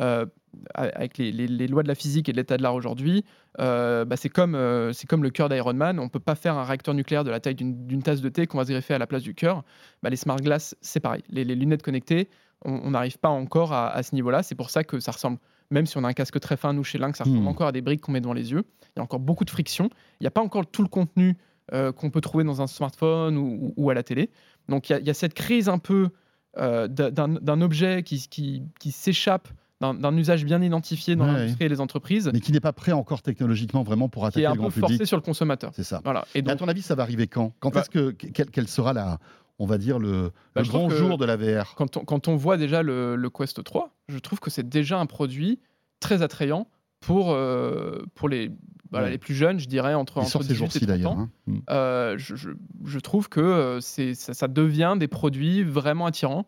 Euh, 0.00 0.26
avec 0.74 1.16
les, 1.16 1.32
lois 1.66 1.82
de 1.82 1.88
la 1.88 1.94
physique 1.94 2.28
et 2.28 2.32
de 2.32 2.36
l'état 2.36 2.58
de 2.58 2.62
l'art 2.62 2.74
aujourd'hui, 2.74 3.24
bah, 3.56 4.04
c'est 4.16 4.28
comme, 4.28 4.52
le 4.52 5.28
cœur 5.30 5.48
d'Iron 5.48 5.72
Man. 5.72 5.98
On 5.98 6.04
ne 6.04 6.10
peut 6.10 6.20
pas 6.20 6.34
faire 6.34 6.58
un 6.58 6.64
réacteur 6.64 6.92
nucléaire 6.92 7.24
de 7.24 7.30
la 7.30 7.40
taille 7.40 7.54
d'une 7.54 8.02
tasse 8.02 8.20
de 8.20 8.28
thé 8.28 8.46
qu'on 8.46 8.58
va 8.58 8.66
se 8.66 8.72
greffer 8.72 8.92
à 8.92 8.98
la 8.98 9.06
place 9.06 9.22
du 9.22 9.34
cœur. 9.34 9.64
Bah, 10.02 10.10
les 10.10 10.16
smart 10.16 10.36
glass, 10.36 10.76
c'est 10.82 11.00
pareil. 11.00 11.22
Les 11.30 11.44
lunettes 11.44 11.82
connectées, 11.82 12.28
on 12.64 12.90
n'arrive 12.90 13.18
pas 13.18 13.28
encore 13.28 13.72
à, 13.72 13.88
à 13.90 14.02
ce 14.02 14.14
niveau-là. 14.14 14.42
C'est 14.42 14.54
pour 14.54 14.70
ça 14.70 14.84
que 14.84 14.98
ça 15.00 15.12
ressemble, 15.12 15.38
même 15.70 15.86
si 15.86 15.96
on 15.96 16.04
a 16.04 16.08
un 16.08 16.12
casque 16.12 16.38
très 16.40 16.56
fin, 16.56 16.72
nous 16.72 16.84
chez 16.84 16.98
Lynx, 16.98 17.18
ça 17.18 17.24
ressemble 17.24 17.42
Hmm. 17.42 17.48
encore 17.48 17.68
à 17.68 17.72
des 17.72 17.82
briques 17.82 18.00
qu'on 18.00 18.12
met 18.12 18.20
devant 18.20 18.32
les 18.32 18.50
yeux. 18.52 18.64
Il 18.82 18.98
y 18.98 19.00
a 19.00 19.02
encore 19.02 19.20
beaucoup 19.20 19.44
de 19.44 19.50
friction. 19.50 19.90
Il 20.20 20.24
n'y 20.24 20.26
a 20.26 20.30
pas 20.32 20.42
encore 20.42 20.66
tout 20.66 20.82
le 20.82 20.88
contenu 20.88 21.36
euh, 21.74 21.92
qu'on 21.92 22.10
peut 22.10 22.20
trouver 22.22 22.44
dans 22.44 22.62
un 22.62 22.66
smartphone 22.66 23.36
ou, 23.76 23.90
à 23.90 23.94
la 23.94 24.02
télé. 24.02 24.30
Donc 24.68 24.88
il 24.88 24.92
y 24.92 24.96
a- 24.96 24.98
il 25.00 25.06
y, 25.06 25.10
a 25.10 25.14
cette 25.14 25.34
crise 25.34 25.68
un 25.68 25.78
peu 25.78 26.08
euh, 26.56 26.88
d'un- 26.88 27.60
objet 27.60 28.02
qui, 28.02 28.26
qui, 28.28 28.62
qui 28.80 28.90
s'échappe 28.90 29.48
d'un 29.80 30.16
usage 30.16 30.44
bien 30.44 30.60
identifié 30.60 31.14
dans 31.14 31.26
Ouais, 31.26 31.32
l'industrie 31.34 31.66
et 31.66 31.68
les 31.68 31.80
entreprises, 31.80 32.28
mais 32.32 32.40
qui 32.40 32.50
n'est 32.50 32.58
pas 32.58 32.72
prêt 32.72 32.90
encore 32.90 33.22
technologiquement 33.22 33.84
vraiment 33.84 34.08
pour 34.08 34.22
qui 34.22 34.26
attaquer 34.28 34.42
est 34.42 34.46
un 34.46 34.54
le 34.56 34.62
peu 34.62 34.70
forcé 34.70 35.06
sur 35.06 35.16
le 35.16 35.22
consommateur. 35.22 35.70
C'est 35.72 35.84
ça. 35.84 36.00
Voilà. 36.02 36.24
Et 36.34 36.42
Mais 36.42 36.50
à 36.50 36.56
ton 36.56 36.66
avis, 36.66 36.82
ça 36.82 36.96
va 36.96 37.04
arriver 37.04 37.28
quand? 37.28 37.52
Quand 37.60 37.72
Bah- 37.72 37.82
est-ce 37.82 37.90
que 37.90 38.10
quel, 38.10 38.50
quel 38.50 38.66
sera 38.66 38.92
la, 38.92 39.20
on 39.58 39.66
va 39.66 39.78
dire 39.78 39.98
le, 39.98 40.30
Bah, 40.54 40.62
le 40.62 40.68
grand 40.68 40.88
jour 40.90 41.18
de 41.18 41.24
la 41.24 41.36
VR 41.36 41.74
quand 41.76 41.96
on, 41.96 42.04
quand 42.04 42.28
on 42.28 42.36
voit 42.36 42.56
déjà 42.56 42.82
le, 42.82 43.16
le 43.16 43.30
Quest 43.30 43.62
3, 43.62 43.90
je 44.08 44.18
trouve 44.18 44.40
que 44.40 44.50
c'est 44.50 44.68
déjà 44.68 44.98
un 44.98 45.06
produit 45.06 45.60
très 46.00 46.22
attrayant 46.22 46.68
pour, 47.00 47.30
euh, 47.32 48.02
pour 48.14 48.28
les, 48.28 48.50
voilà, 48.90 49.06
Ouais. 49.06 49.12
les 49.12 49.18
plus 49.18 49.34
jeunes, 49.34 49.58
je 49.60 49.66
dirais, 49.68 49.94
entre, 49.94 50.18
entre 50.18 50.28
sort 50.30 50.42
ces 50.42 50.48
18 50.48 50.54
et 50.54 50.58
jours-ci 50.58 50.78
30 50.80 50.88
d'ailleurs. 50.88 51.12
ans. 51.12 51.18
hein. 51.20 51.30
Mm. 51.46 51.58
Euh, 51.70 52.14
je, 52.18 52.34
je- 52.36 52.50
je 52.84 52.98
trouve 52.98 53.28
que 53.28 53.40
euh, 53.40 53.80
c'est, 53.80 54.14
ça, 54.14 54.32
ça 54.34 54.48
devient 54.48 54.94
des 54.98 55.08
produits 55.08 55.62
vraiment 55.62 56.06
attirants, 56.06 56.46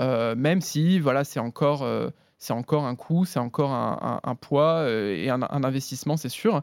euh, 0.00 0.34
même 0.34 0.60
si 0.60 0.98
voilà, 0.98 1.24
c'est 1.24 1.40
encore, 1.40 1.86
c'est 2.38 2.52
encore 2.52 2.84
un 2.84 2.96
coût, 2.96 3.24
c'est 3.24 3.38
encore 3.38 3.70
un, 3.72 4.20
un- 4.24 4.30
un 4.30 4.34
poids 4.34 4.86
et 4.90 5.30
un, 5.30 5.40
un 5.42 5.64
investissement, 5.64 6.16
c'est 6.16 6.28
sûr. 6.28 6.62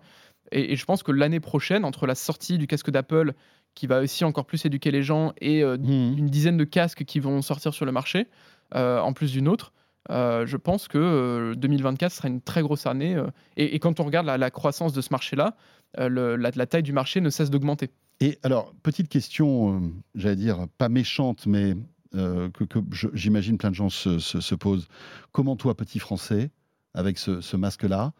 Et, 0.52 0.74
et 0.74 0.76
je 0.76 0.86
pense 0.86 1.02
que 1.02 1.12
l'année 1.12 1.40
prochaine, 1.40 1.86
entre 1.86 2.06
la 2.06 2.16
sortie 2.16 2.58
du 2.60 2.68
casque 2.68 2.92
d'Apple, 2.92 3.34
qui 3.76 3.88
va 3.88 4.02
aussi 4.02 4.24
encore 4.26 4.46
plus 4.46 4.66
éduquer 4.66 4.92
les 4.92 5.04
gens, 5.04 5.34
et 5.42 5.64
euh, 5.64 5.78
Mm. 5.78 6.18
une 6.18 6.28
dizaine 6.28 6.58
de 6.58 6.64
casques 6.64 7.04
qui 7.06 7.20
vont 7.20 7.42
sortir 7.42 7.74
sur 7.74 7.86
le 7.86 7.92
marché, 7.92 8.28
euh, 8.76 9.00
en 9.00 9.14
plus 9.14 9.32
d'une 9.32 9.48
autre, 9.48 9.74
euh, 10.10 10.46
je 10.46 10.58
pense 10.58 10.88
que 10.88 10.98
euh, 10.98 11.56
2024 11.56 12.12
sera 12.12 12.28
une 12.28 12.42
très 12.42 12.62
grosse 12.62 12.86
année. 12.86 13.16
et, 13.58 13.76
et 13.76 13.80
quand 13.80 14.00
on 14.00 14.04
regarde 14.04 14.26
la, 14.26 14.38
la 14.38 14.52
croissance 14.52 14.94
de 14.94 15.02
ce 15.02 15.10
marché-là, 15.12 15.56
la, 15.98 16.38
la 16.38 16.66
taille 16.66 16.84
du 16.84 16.94
marché 16.94 17.22
ne 17.22 17.30
cesse 17.30 17.50
d'augmenter. 17.52 17.90
Et 18.20 18.40
alors, 18.44 18.74
petite 18.84 19.10
question, 19.10 19.92
j'allais 20.16 20.36
dire 20.36 20.66
pas 20.78 20.90
méchante, 20.90 21.46
mais 21.46 21.76
que, 22.14 22.66
j'imagine 23.14 23.58
plein 23.58 23.70
de 23.70 23.76
gens 23.76 23.90
se, 23.90 24.20
se- 24.20 24.40
se 24.42 24.56
posent. 24.56 24.88
Comment 25.32 25.56
toi, 25.56 25.76
petit 25.76 26.00
Français, 26.00 26.50
avec 26.96 27.18
ce, 27.18 27.42
ce 27.42 27.58
masque-là, 27.58 28.14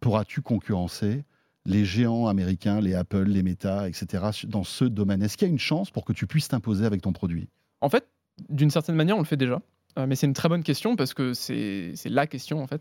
pourras-tu 0.00 0.42
concurrencer 0.42 1.24
les 1.66 1.84
géants 1.84 2.26
américains, 2.26 2.80
les 2.80 2.94
Apple, 2.94 3.24
les 3.24 3.42
Meta, 3.42 3.88
etc., 3.88 4.24
dans 4.48 4.64
ce 4.64 4.84
domaine 4.84 5.22
Est-ce 5.22 5.36
qu'il 5.36 5.46
y 5.46 5.50
a 5.50 5.52
une 5.52 5.58
chance 5.58 5.90
pour 5.90 6.04
que 6.04 6.12
tu 6.12 6.26
puisses 6.26 6.48
t'imposer 6.48 6.84
avec 6.86 7.02
ton 7.02 7.12
produit? 7.12 7.48
En 7.80 7.88
fait, 7.88 8.06
d'une 8.48 8.70
certaine 8.70 8.94
manière, 8.96 9.16
on 9.16 9.20
le 9.20 9.26
fait 9.26 9.36
déjà. 9.36 9.60
Euh, 9.98 10.06
mais 10.06 10.14
c'est 10.14 10.26
une 10.26 10.32
très 10.34 10.48
bonne 10.48 10.62
question 10.62 10.94
parce 10.96 11.14
que 11.14 11.34
c'est 11.34 11.92
la 12.06 12.26
question 12.26 12.62
en 12.62 12.66
fait. 12.66 12.80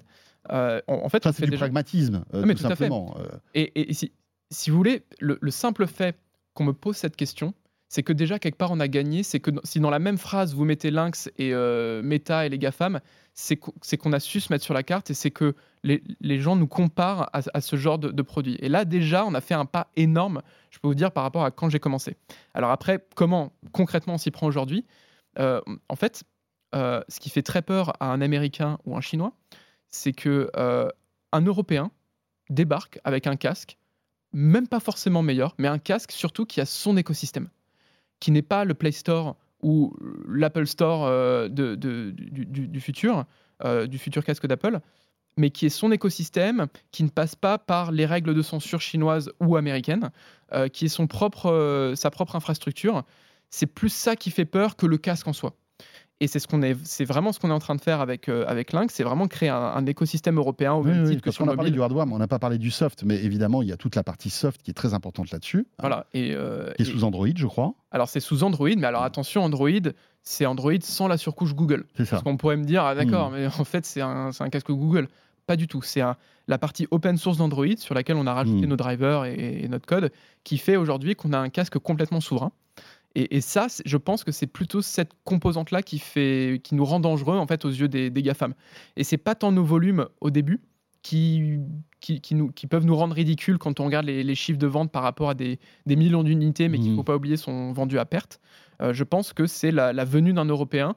Euh, 0.52 0.80
en, 0.88 0.94
en 1.06 1.10
fait, 1.10 1.24
Ça, 1.24 1.34
c'est 1.34 1.44
du 1.46 1.50
déjà. 1.52 1.66
pragmatisme, 1.66 2.24
euh, 2.34 2.42
Non, 2.42 2.48
mais 2.48 2.54
tout 2.56 2.62
tout 2.62 2.68
à 2.68 2.76
fait. 2.76 2.84
simplement. 2.86 3.18
Et, 3.56 3.62
et- 3.64 3.90
et 3.90 3.94
si, 3.94 4.12
si 4.52 4.70
vous 4.70 4.78
voulez, 4.78 5.04
le, 5.20 5.38
le 5.42 5.52
simple 5.52 5.88
fait 5.88 6.16
qu'on 6.54 6.64
me 6.66 6.74
pose 6.74 6.96
cette 6.98 7.16
question, 7.16 7.54
c'est 7.90 8.04
que 8.04 8.14
déjà 8.14 8.40
quelque 8.40 8.56
part 8.56 8.72
on 8.72 8.80
a 8.80 8.88
gagné. 8.88 9.24
C'est 9.24 9.40
que 9.40 9.52
si 9.64 9.80
dans 9.80 9.90
la 9.90 10.00
même 10.00 10.18
phrase 10.18 10.54
vous 10.56 10.64
mettez 10.64 10.92
Lynx 10.92 11.30
et 11.38 11.54
euh, 11.54 12.02
Meta 12.04 12.46
et 12.46 12.50
les 12.50 12.58
GAFAM, 12.60 13.02
c'est 13.34 13.58
qu'o- 13.58 13.74
c'est 13.82 13.98
qu'on 13.98 14.14
a 14.14 14.20
su 14.20 14.40
se 14.40 14.54
mettre 14.54 14.64
sur 14.64 14.74
la 14.74 14.84
carte 14.84 15.10
et 15.10 15.14
c'est 15.14 15.32
que 15.32 15.56
les, 15.84 16.40
gens 16.40 16.56
nous 16.56 16.68
comparent 16.68 17.30
à, 17.34 17.62
ce 17.62 17.76
genre 17.76 17.98
de, 18.00 18.12
de 18.12 18.22
produit. 18.22 18.58
Et 18.62 18.70
là 18.70 18.86
déjà, 18.86 19.26
on 19.26 19.34
a 19.34 19.42
fait 19.42 19.54
un 19.56 19.66
pas 19.66 19.88
énorme, 19.96 20.42
je 20.72 20.80
peux 20.80 20.88
vous 20.88 20.96
dire, 20.96 21.12
par 21.12 21.24
rapport 21.24 21.44
à 21.44 21.52
quand 21.52 21.70
j'ai 21.70 21.80
commencé. 21.80 22.16
Alors 22.54 22.72
après, 22.72 23.06
comment 23.16 23.54
concrètement 23.72 24.16
on 24.16 24.18
s'y 24.18 24.32
prend 24.32 24.48
aujourd'hui? 24.48 24.86
Euh, 25.40 25.62
En 25.88 25.96
fait, 25.96 26.24
euh, 26.76 27.02
ce 27.10 27.20
qui 27.20 27.30
fait 27.30 27.42
très 27.44 27.62
peur 27.62 27.94
à 28.02 28.12
un 28.12 28.22
Américain 28.22 28.78
ou 28.86 28.96
un 28.96 29.02
Chinois, 29.02 29.34
c'est 29.90 30.14
que 30.14 30.50
un 31.32 31.42
Européen 31.42 31.92
débarque 32.50 33.00
avec 33.04 33.26
un 33.28 33.36
casque, 33.36 33.78
même 34.34 34.68
pas 34.68 34.80
forcément 34.80 35.22
meilleur, 35.24 35.56
mais 35.58 35.68
un 35.68 35.80
casque 35.80 36.12
surtout 36.12 36.46
qui 36.46 36.62
a 36.62 36.66
son 36.66 36.98
écosystème, 36.98 37.50
qui 38.20 38.32
n'est 38.32 38.42
pas 38.42 38.66
le 38.66 38.74
Play 38.74 38.92
Store 38.92 39.36
ou 39.62 39.96
l'Apple 40.28 40.68
Store 40.68 41.06
euh, 41.06 41.50
du 41.50 42.80
futur, 42.80 43.26
euh, 43.66 43.88
du 43.88 43.98
futur 43.98 44.24
casque 44.24 44.48
d'Apple, 44.48 44.80
mais 45.38 45.50
qui 45.50 45.66
est 45.66 45.70
son 45.70 45.92
écosystème, 45.92 46.68
qui 46.92 47.04
ne 47.04 47.10
passe 47.10 47.36
pas 47.36 47.58
par 47.58 47.92
les 47.92 48.06
règles 48.06 48.34
de 48.34 48.42
censure 48.42 48.82
chinoises 48.82 49.32
ou 49.40 49.56
américaines, 49.56 50.12
euh, 50.54 50.68
qui 50.68 50.86
est 50.86 50.90
son 50.90 51.08
propre, 51.08 51.48
euh, 51.48 51.96
sa 51.96 52.12
propre 52.12 52.36
infrastructure. 52.36 53.04
C'est 53.50 53.66
plus 53.66 53.90
ça 53.90 54.16
qui 54.16 54.32
fait 54.32 54.46
peur 54.46 54.76
que 54.76 54.86
le 54.86 54.98
casque 54.98 55.28
en 55.28 55.34
soi. 55.34 55.56
Et 56.22 56.28
c'est 56.28 56.40
ce 56.40 56.48
qu'on 56.48 56.62
est, 56.62 56.76
c'est 56.84 57.06
vraiment 57.06 57.32
ce 57.32 57.40
qu'on 57.40 57.50
est 57.50 57.54
en 57.54 57.60
train 57.60 57.76
de 57.76 57.82
faire 57.82 58.02
avec 58.02 58.28
euh, 58.28 58.44
avec 58.48 58.74
Lynx, 58.74 58.94
c'est 58.94 59.04
vraiment 59.04 59.28
créer 59.28 59.48
un, 59.50 59.56
un 59.56 59.86
écosystème 59.86 60.38
européen 60.38 60.74
au 60.74 60.84
oui, 60.84 60.92
même 60.92 61.04
oui, 61.06 61.12
titre 61.12 61.22
que 61.22 61.32
sur 61.32 61.46
le 61.46 61.54
a 61.54 61.56
parlé 61.56 61.72
du 61.72 61.82
hardware, 61.82 62.06
mais 62.06 62.14
on 62.14 62.18
n'a 62.20 62.28
pas 62.28 62.40
parlé 62.40 62.58
du 62.58 62.72
soft. 62.72 63.04
Mais 63.04 63.24
évidemment, 63.24 63.62
il 63.62 63.70
y 63.70 63.72
a 63.72 63.78
toute 63.78 63.96
la 63.96 64.04
partie 64.04 64.30
soft 64.30 64.62
qui 64.62 64.72
est 64.72 64.74
très 64.74 64.94
importante 64.94 65.32
là-dessus, 65.32 65.66
hein, 65.70 65.76
Voilà. 65.80 66.06
Et, 66.14 66.34
euh, 66.36 66.72
qui 66.74 66.82
est 66.82 66.86
et- 66.88 66.92
sous 66.92 67.06
Android, 67.06 67.28
je 67.34 67.46
crois. 67.48 67.74
alors 67.92 68.10
c'est 68.10 68.20
sous 68.20 68.44
Android, 68.44 68.68
mais 68.78 68.88
alors 68.88 69.04
attention, 69.04 69.44
Android, 69.44 69.70
c'est 70.22 70.46
Android 70.46 70.74
sans 70.82 71.08
la 71.08 71.18
surcouche 71.18 71.56
Google. 71.56 71.86
C'est 71.96 72.04
ça. 72.04 72.12
Parce 72.12 72.24
qu'on 72.24 72.36
pourrait 72.36 72.58
me 72.58 72.66
dire, 72.66 72.84
ah 72.84 72.96
d'accord, 72.96 73.30
Hmm. 73.32 73.36
mais 73.36 73.48
en 73.48 73.64
fait 73.64 73.86
c'est 73.86 74.02
un, 74.02 74.34
c'est 74.34 74.44
un 74.44 74.50
casque 74.50 74.72
Google. 74.72 75.08
Pas 75.48 75.56
du 75.56 75.68
tout. 75.68 75.82
C'est 75.82 76.02
la 76.48 76.58
partie 76.60 76.86
open 76.92 77.18
source 77.18 77.38
d'Android 77.38 77.66
sur 77.78 77.96
laquelle 77.96 78.18
on 78.18 78.28
a 78.28 78.34
rajouté 78.34 78.66
Hmm. 78.68 78.70
nos 78.70 78.76
drivers 78.76 79.24
et, 79.26 79.62
et 79.64 79.68
notre 79.70 79.86
code 79.88 80.12
qui 80.44 80.58
fait 80.58 80.76
aujourd'hui 80.76 81.16
qu'on 81.16 81.32
a 81.34 81.40
un 81.40 81.50
casque 81.50 81.80
complètement 81.80 82.20
souverain. 82.20 82.52
Et, 83.16 83.38
et 83.38 83.42
ça, 83.42 83.68
je 83.86 83.98
pense 83.98 84.24
que 84.24 84.32
c'est 84.32 84.48
plutôt 84.48 84.82
cette 84.82 85.12
composante-là 85.24 85.82
qui, 85.82 85.98
fait, 86.00 86.62
qui 86.64 86.76
nous 86.76 86.86
rend 86.86 87.00
dangereux 87.00 87.38
en 87.38 87.48
fait 87.48 87.66
aux 87.66 87.70
yeux 87.70 87.88
des, 87.88 88.10
des 88.10 88.22
GAFAM. 88.22 88.54
Et 88.96 89.04
c'est 89.04 89.18
pas 89.18 89.36
tant 89.36 89.52
nos 89.52 89.64
volumes 89.64 90.08
au 90.22 90.30
début 90.30 90.62
qui, 91.02 91.58
qui, 92.02 92.22
qui 92.22 92.36
nous, 92.36 92.52
qui 92.52 92.68
peuvent 92.68 92.86
nous 92.86 92.96
rendre 92.96 93.16
ridicules 93.16 93.58
quand 93.58 93.80
on 93.80 93.86
regarde 93.86 94.06
les, 94.06 94.24
les 94.24 94.36
chiffres 94.36 94.60
de 94.60 94.68
vente 94.68 94.92
par 94.92 95.02
rapport 95.04 95.30
à 95.30 95.34
des, 95.34 95.60
des 95.86 95.96
millions 95.96 96.24
d'unités, 96.24 96.70
mais 96.70 96.78
qu'il 96.78 96.88
Mhm. 96.88 96.92
ne 96.94 96.98
faut 96.98 97.04
pas 97.04 97.16
oublier 97.16 97.38
sont 97.38 97.72
vendus 97.74 97.98
à 98.00 98.06
perte. 98.06 98.40
Euh, 98.82 98.94
je 98.94 99.04
pense 99.04 99.34
que 99.34 99.48
c'est 99.48 99.72
la, 99.72 99.92
la 99.94 100.06
venue 100.06 100.34
d'un 100.34 100.46
Européen. 100.46 100.96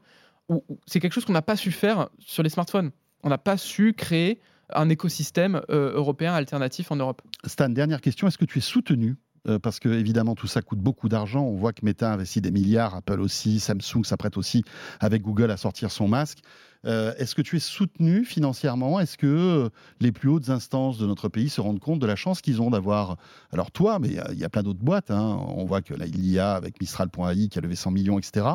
où- 0.48 0.62
où 0.68 0.78
C'est 0.86 1.00
quelque 1.00 1.12
chose 1.12 1.24
qu'on 1.24 1.32
n'a 1.32 1.40
pas 1.42 1.56
su 1.56 1.70
faire 1.70 2.08
sur 2.18 2.42
les 2.42 2.50
smartphones. 2.50 2.90
On 3.22 3.28
n'a 3.28 3.38
pas 3.38 3.56
su 3.56 3.94
créer 3.94 4.40
un 4.74 4.88
écosystème 4.88 5.62
euh, 5.70 5.92
européen 5.94 6.32
alternatif 6.34 6.90
en 6.90 6.96
Europe. 6.96 7.22
Stan, 7.46 7.68
dernière 7.68 8.00
question. 8.00 8.26
Est-ce 8.26 8.38
que 8.38 8.44
tu 8.44 8.58
es 8.58 8.62
soutenu 8.62 9.16
Euh, 9.48 9.58
parce 9.58 9.80
que 9.80 9.88
évidemment 9.88 10.36
tout 10.36 10.46
ça 10.46 10.62
coûte 10.62 10.78
beaucoup 10.78 11.08
d'argent. 11.08 11.42
On 11.42 11.56
voit 11.56 11.72
que 11.72 11.84
Meta 11.84 12.12
investit 12.12 12.40
des 12.40 12.52
milliards, 12.52 12.94
Apple 12.94 13.20
aussi, 13.20 13.58
Samsung 13.58 14.04
s'apprête 14.04 14.36
aussi 14.36 14.62
avec 15.00 15.22
Google 15.22 15.50
à 15.50 15.56
sortir 15.56 15.90
son 15.90 16.06
masque. 16.06 16.38
Euh, 16.84 17.12
Est-ce 17.16 17.34
que 17.34 17.42
tu 17.42 17.56
es 17.56 17.60
soutenu 17.60 18.24
financièrement? 18.24 19.00
Est-ce 19.00 19.18
que 19.18 19.26
euh, 19.26 19.68
les 20.00 20.12
plus 20.12 20.28
hautes 20.28 20.48
instances 20.48 20.98
de 20.98 21.06
notre 21.06 21.28
pays 21.28 21.48
se 21.48 21.60
rendent 21.60 21.80
compte 21.80 21.98
de 21.98 22.06
la 22.06 22.14
chance 22.14 22.40
qu'ils 22.40 22.62
ont 22.62 22.70
d'avoir 22.70 23.16
Alors 23.52 23.72
toi, 23.72 23.98
mais 23.98 24.08
il 24.08 24.38
y 24.38 24.44
a- 24.44 24.48
plein 24.48 24.62
d'autres 24.62 24.82
boîtes. 24.82 25.10
hein. 25.10 25.40
On 25.56 25.64
voit 25.64 25.82
que 25.82 25.94
là 25.94 26.06
il 26.06 26.24
y 26.30 26.38
a 26.38 26.54
avec 26.54 26.80
Mistral.ai 26.80 27.48
qui 27.48 27.58
a 27.58 27.62
levé 27.62 27.74
100 27.74 27.90
millions, 27.90 28.18
etc. 28.20 28.46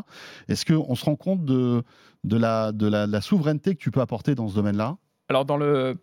Est-ce 0.47 0.65
qu'on 0.65 0.95
se 0.95 1.03
rend 1.03 1.17
compte 1.17 1.43
de, 1.43 1.83
la, 2.23 3.21
souveraineté 3.21 3.75
que 3.75 3.79
tu 3.81 3.91
peux 3.91 4.01
apporter 4.01 4.35
dans 4.35 4.47
ce 4.47 4.55
domaine-là? 4.55 4.95
Alors, 5.29 5.45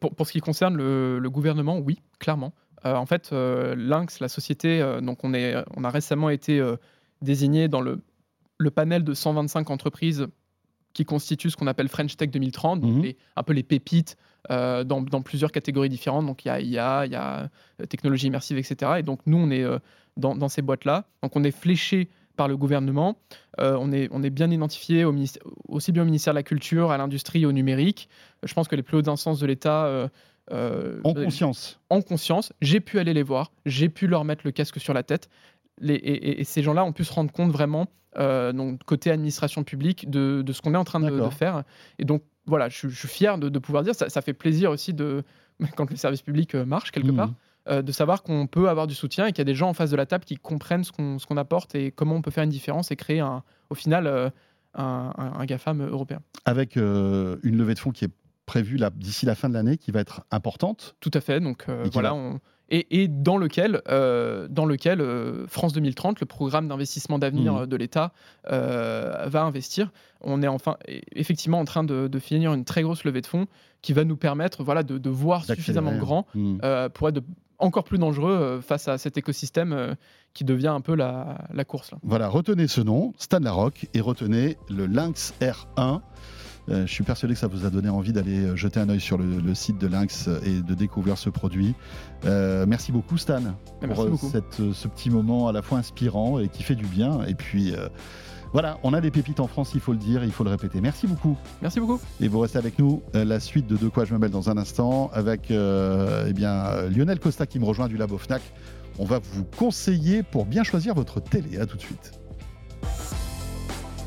pour, 0.00 0.26
ce 0.26 0.32
qui 0.32 0.40
concerne 0.40 0.76
le 0.76 1.28
gouvernement, 1.30 1.78
oui, 1.78 2.00
clairement. 2.18 2.52
Euh, 2.86 2.94
en 2.94 3.06
fait, 3.06 3.30
euh, 3.32 3.74
Lynx, 3.76 4.20
la 4.20 4.28
société, 4.28 4.80
euh, 4.80 5.00
donc 5.00 5.24
on, 5.24 5.32
est, 5.34 5.54
on 5.76 5.84
a 5.84 5.90
récemment 5.90 6.30
été 6.30 6.62
désigné 7.22 7.68
dans 7.68 7.80
le, 7.80 8.00
le 8.58 8.70
panel 8.70 9.04
de 9.04 9.14
125 9.14 9.70
entreprises 9.70 10.26
qui 10.92 11.04
constituent 11.04 11.50
ce 11.50 11.56
qu'on 11.56 11.66
appelle 11.66 11.88
French 11.88 12.16
Tech 12.16 12.30
2030, 12.30 12.80
donc 12.80 12.94
Mhm. 12.96 13.02
les- 13.02 13.16
un 13.36 13.42
peu 13.42 13.52
les 13.52 13.62
pépites 13.64 14.16
euh, 14.50 14.84
dans, 14.84 15.00
dans 15.02 15.22
plusieurs 15.22 15.50
catégories 15.50 15.88
différentes. 15.88 16.26
Donc 16.26 16.44
il 16.44 16.48
y 16.48 16.50
a 16.50 16.60
IA, 16.60 17.06
il 17.06 17.12
y 17.12 17.16
a 17.16 17.48
technologie 17.88 18.26
immersive, 18.28 18.58
etc. 18.58 18.92
Et 18.98 19.02
donc 19.02 19.20
nous, 19.26 19.38
on 19.38 19.50
est 19.50 19.64
euh, 19.64 19.78
dans, 20.16 20.36
dans 20.36 20.48
ces 20.48 20.62
boîtes-là. 20.62 21.06
Donc 21.22 21.34
on 21.34 21.42
est 21.42 21.50
fléché 21.50 22.10
par 22.36 22.46
le 22.46 22.56
gouvernement. 22.56 23.16
Euh, 23.60 23.76
on, 23.80 23.90
est, 23.92 24.08
on 24.12 24.22
est 24.22 24.30
bien 24.30 24.50
identifié 24.50 25.04
au 25.04 25.14
aussi 25.68 25.90
bien 25.92 26.02
au 26.02 26.04
ministère 26.04 26.32
de 26.34 26.38
la 26.38 26.42
Culture, 26.42 26.90
à 26.90 26.98
l'industrie 26.98 27.46
au 27.46 27.52
numérique. 27.52 28.08
Je 28.44 28.52
pense 28.54 28.68
que 28.68 28.76
les 28.76 28.82
plus 28.82 28.96
hautes 28.98 29.08
instances 29.08 29.40
de 29.40 29.46
l'État 29.46 29.86
euh, 30.52 31.00
En 31.04 31.10
euh, 31.16 31.24
conscience. 31.24 31.80
en 31.90 32.02
conscience. 32.02 32.52
J'ai 32.60 32.80
pu 32.80 32.98
aller 32.98 33.14
les 33.14 33.22
voir, 33.22 33.52
j'ai 33.66 33.88
pu 33.88 34.06
leur 34.06 34.24
mettre 34.24 34.42
le 34.44 34.50
casque 34.52 34.78
sur 34.80 34.92
la 34.94 35.02
tête. 35.02 35.28
Les- 35.80 35.94
et, 35.94 36.12
et- 36.28 36.40
et 36.40 36.44
ces 36.44 36.62
gens-là 36.62 36.84
ont 36.84 36.92
pu 36.92 37.04
se 37.04 37.12
rendre 37.12 37.32
compte 37.32 37.50
vraiment, 37.50 37.86
euh, 38.18 38.52
donc, 38.52 38.82
côté 38.84 39.10
administration 39.10 39.64
publique, 39.64 40.08
de, 40.10 40.42
de 40.42 40.52
ce 40.52 40.62
qu'on 40.62 40.74
est 40.74 40.78
en 40.78 40.84
train 40.84 41.00
de, 41.00 41.28
faire. 41.30 41.64
Et 41.98 42.04
donc, 42.04 42.22
voilà, 42.46 42.68
je, 42.68 42.76
suis- 42.76 42.90
je 42.90 42.98
suis 42.98 43.08
fier 43.08 43.38
de, 43.38 43.48
de 43.48 43.58
pouvoir 43.58 43.82
dire, 43.82 43.94
ça, 43.94 44.08
ça 44.08 44.20
fait 44.22 44.34
plaisir 44.34 44.70
aussi 44.70 44.92
de, 44.94 45.24
quand 45.76 45.90
le 45.90 45.96
service 45.96 46.22
public 46.22 46.54
marche 46.54 46.90
quelque 46.92 47.10
Mhm. 47.10 47.16
part, 47.16 47.30
euh, 47.70 47.80
de 47.82 47.90
savoir 47.92 48.22
qu'on 48.22 48.46
peut 48.46 48.68
avoir 48.68 48.86
du 48.86 48.94
soutien 48.94 49.26
et 49.26 49.30
qu'il 49.32 49.38
y 49.38 49.40
a 49.40 49.44
des 49.46 49.54
gens 49.54 49.70
en 49.70 49.74
face 49.74 49.90
de 49.90 49.96
la 49.96 50.04
table 50.06 50.24
qui 50.24 50.36
comprennent 50.36 50.84
ce 50.84 50.92
qu'on 50.92 51.36
apporte 51.38 51.74
et 51.74 51.90
comment 51.90 52.14
on 52.16 52.22
peut 52.22 52.30
faire 52.30 52.44
une 52.44 52.50
différence 52.50 52.90
et 52.90 52.96
créer, 52.96 53.20
un, 53.20 53.42
au 53.70 53.74
final, 53.74 54.06
euh, 54.06 54.28
un, 54.74 55.12
un, 55.16 55.40
un 55.40 55.44
GAFAM 55.46 55.82
européen. 55.82 56.20
Avec 56.44 56.76
euh, 56.76 57.38
une 57.42 57.56
levée 57.56 57.74
de 57.74 57.78
fonds 57.78 57.90
qui 57.92 58.04
est 58.04 58.10
prévue 58.46 58.78
d'ici 58.96 59.26
la 59.26 59.34
fin 59.34 59.48
de 59.48 59.54
l'année, 59.54 59.76
qui 59.78 59.90
va 59.90 60.00
être 60.00 60.22
importante. 60.30 60.96
Tout 61.00 61.10
à 61.14 61.20
fait. 61.20 61.40
Donc 61.40 61.64
euh, 61.68 61.84
Et 61.84 61.90
voilà, 61.90 62.10
va- 62.10 62.14
on- 62.16 62.40
et, 62.70 63.02
et 63.02 63.08
dans 63.08 63.36
lequel, 63.36 63.82
euh, 63.88 64.48
dans 64.48 64.64
lequel 64.64 65.00
euh, 65.02 65.46
France 65.48 65.74
2030, 65.74 66.20
le 66.20 66.26
programme 66.26 66.66
d'investissement 66.68 67.18
d'avenir 67.18 67.54
euh, 67.54 67.66
de 67.66 67.76
l'État, 67.76 68.12
va 68.48 69.42
investir. 69.42 69.90
On 70.22 70.42
est 70.42 70.48
enfin 70.48 70.76
e- 70.88 71.00
effectivement 71.12 71.60
en 71.60 71.64
train 71.66 71.84
de, 71.84 72.08
de 72.08 72.18
finir 72.18 72.54
une 72.54 72.64
très 72.64 72.82
grosse 72.82 73.04
levée 73.04 73.20
de 73.20 73.26
fonds 73.26 73.46
qui 73.82 73.92
va 73.92 74.04
nous 74.04 74.16
permettre 74.16 74.64
voilà, 74.64 74.82
de, 74.82 74.96
de 74.98 75.10
voir 75.10 75.44
suffisamment 75.44 75.96
grand 75.98 76.26
Mhm. 76.34 76.58
euh, 76.64 76.88
pour 76.88 77.08
être 77.08 77.16
de- 77.16 77.22
encore 77.58 77.84
plus 77.84 77.98
dangereux 77.98 78.60
face 78.66 78.88
à 78.88 78.98
cet 78.98 79.16
écosystème 79.16 79.94
qui 80.32 80.44
devient 80.44 80.68
un 80.68 80.80
peu 80.80 80.94
la, 80.96 81.38
la 81.52 81.64
course. 81.64 81.92
Là. 81.92 81.98
Voilà, 82.02 82.28
retenez 82.28 82.66
ce 82.66 82.80
nom, 82.80 83.12
Stan 83.18 83.38
Larocque, 83.40 83.86
et 83.94 84.00
retenez 84.00 84.56
le 84.68 84.86
Lynx 84.86 85.34
R1. 85.40 86.00
Euh, 86.70 86.86
je 86.86 86.92
suis 86.92 87.04
persuadé 87.04 87.34
que 87.34 87.40
ça 87.40 87.46
vous 87.46 87.66
a 87.66 87.70
donné 87.70 87.88
envie 87.90 88.12
d'aller 88.12 88.38
euh, 88.44 88.56
jeter 88.56 88.80
un 88.80 88.88
œil 88.88 89.00
sur 89.00 89.18
le, 89.18 89.38
le 89.38 89.54
site 89.54 89.78
de 89.78 89.86
Lynx 89.86 90.28
et 90.44 90.60
de 90.62 90.74
découvrir 90.74 91.18
ce 91.18 91.28
produit. 91.28 91.74
Euh, 92.24 92.64
merci 92.66 92.90
beaucoup 92.90 93.18
Stan 93.18 93.42
pour 93.80 94.06
beaucoup. 94.06 94.30
cette, 94.30 94.60
euh, 94.60 94.72
ce 94.72 94.88
petit 94.88 95.10
moment 95.10 95.48
à 95.48 95.52
la 95.52 95.60
fois 95.62 95.78
inspirant 95.78 96.38
et 96.38 96.48
qui 96.48 96.62
fait 96.62 96.74
du 96.74 96.86
bien. 96.86 97.22
Et 97.26 97.34
puis 97.34 97.74
voilà, 98.52 98.78
on 98.84 98.94
a 98.94 99.00
des 99.00 99.10
pépites 99.10 99.40
en 99.40 99.48
France, 99.48 99.72
il 99.74 99.80
faut 99.80 99.92
le 99.92 99.98
dire, 99.98 100.22
il 100.24 100.30
faut 100.30 100.44
le 100.44 100.50
répéter. 100.50 100.80
Merci 100.80 101.06
beaucoup. 101.08 101.36
Merci 101.60 101.80
beaucoup. 101.80 102.00
Et 102.20 102.28
vous 102.28 102.38
restez 102.38 102.56
avec 102.58 102.78
nous. 102.78 103.02
la 103.12 103.40
suite 103.40 103.66
de 103.66 103.76
De 103.76 103.88
quoi 103.88 104.04
je 104.04 104.14
me 104.14 104.18
mêle 104.18 104.30
dans 104.30 104.48
un 104.48 104.56
instant 104.56 105.10
avec 105.12 105.50
euh, 105.50 106.26
eh 106.28 106.32
bien, 106.32 106.88
Lionel 106.88 107.18
Costa 107.18 107.46
qui 107.46 107.58
me 107.58 107.64
rejoint 107.64 107.88
du 107.88 107.96
Labo 107.96 108.16
Fnac. 108.16 108.42
On 108.98 109.04
va 109.04 109.18
vous 109.18 109.44
conseiller 109.44 110.22
pour 110.22 110.46
bien 110.46 110.62
choisir 110.62 110.94
votre 110.94 111.20
télé. 111.20 111.58
À 111.58 111.66
tout 111.66 111.76
de 111.76 111.82
suite. 111.82 112.12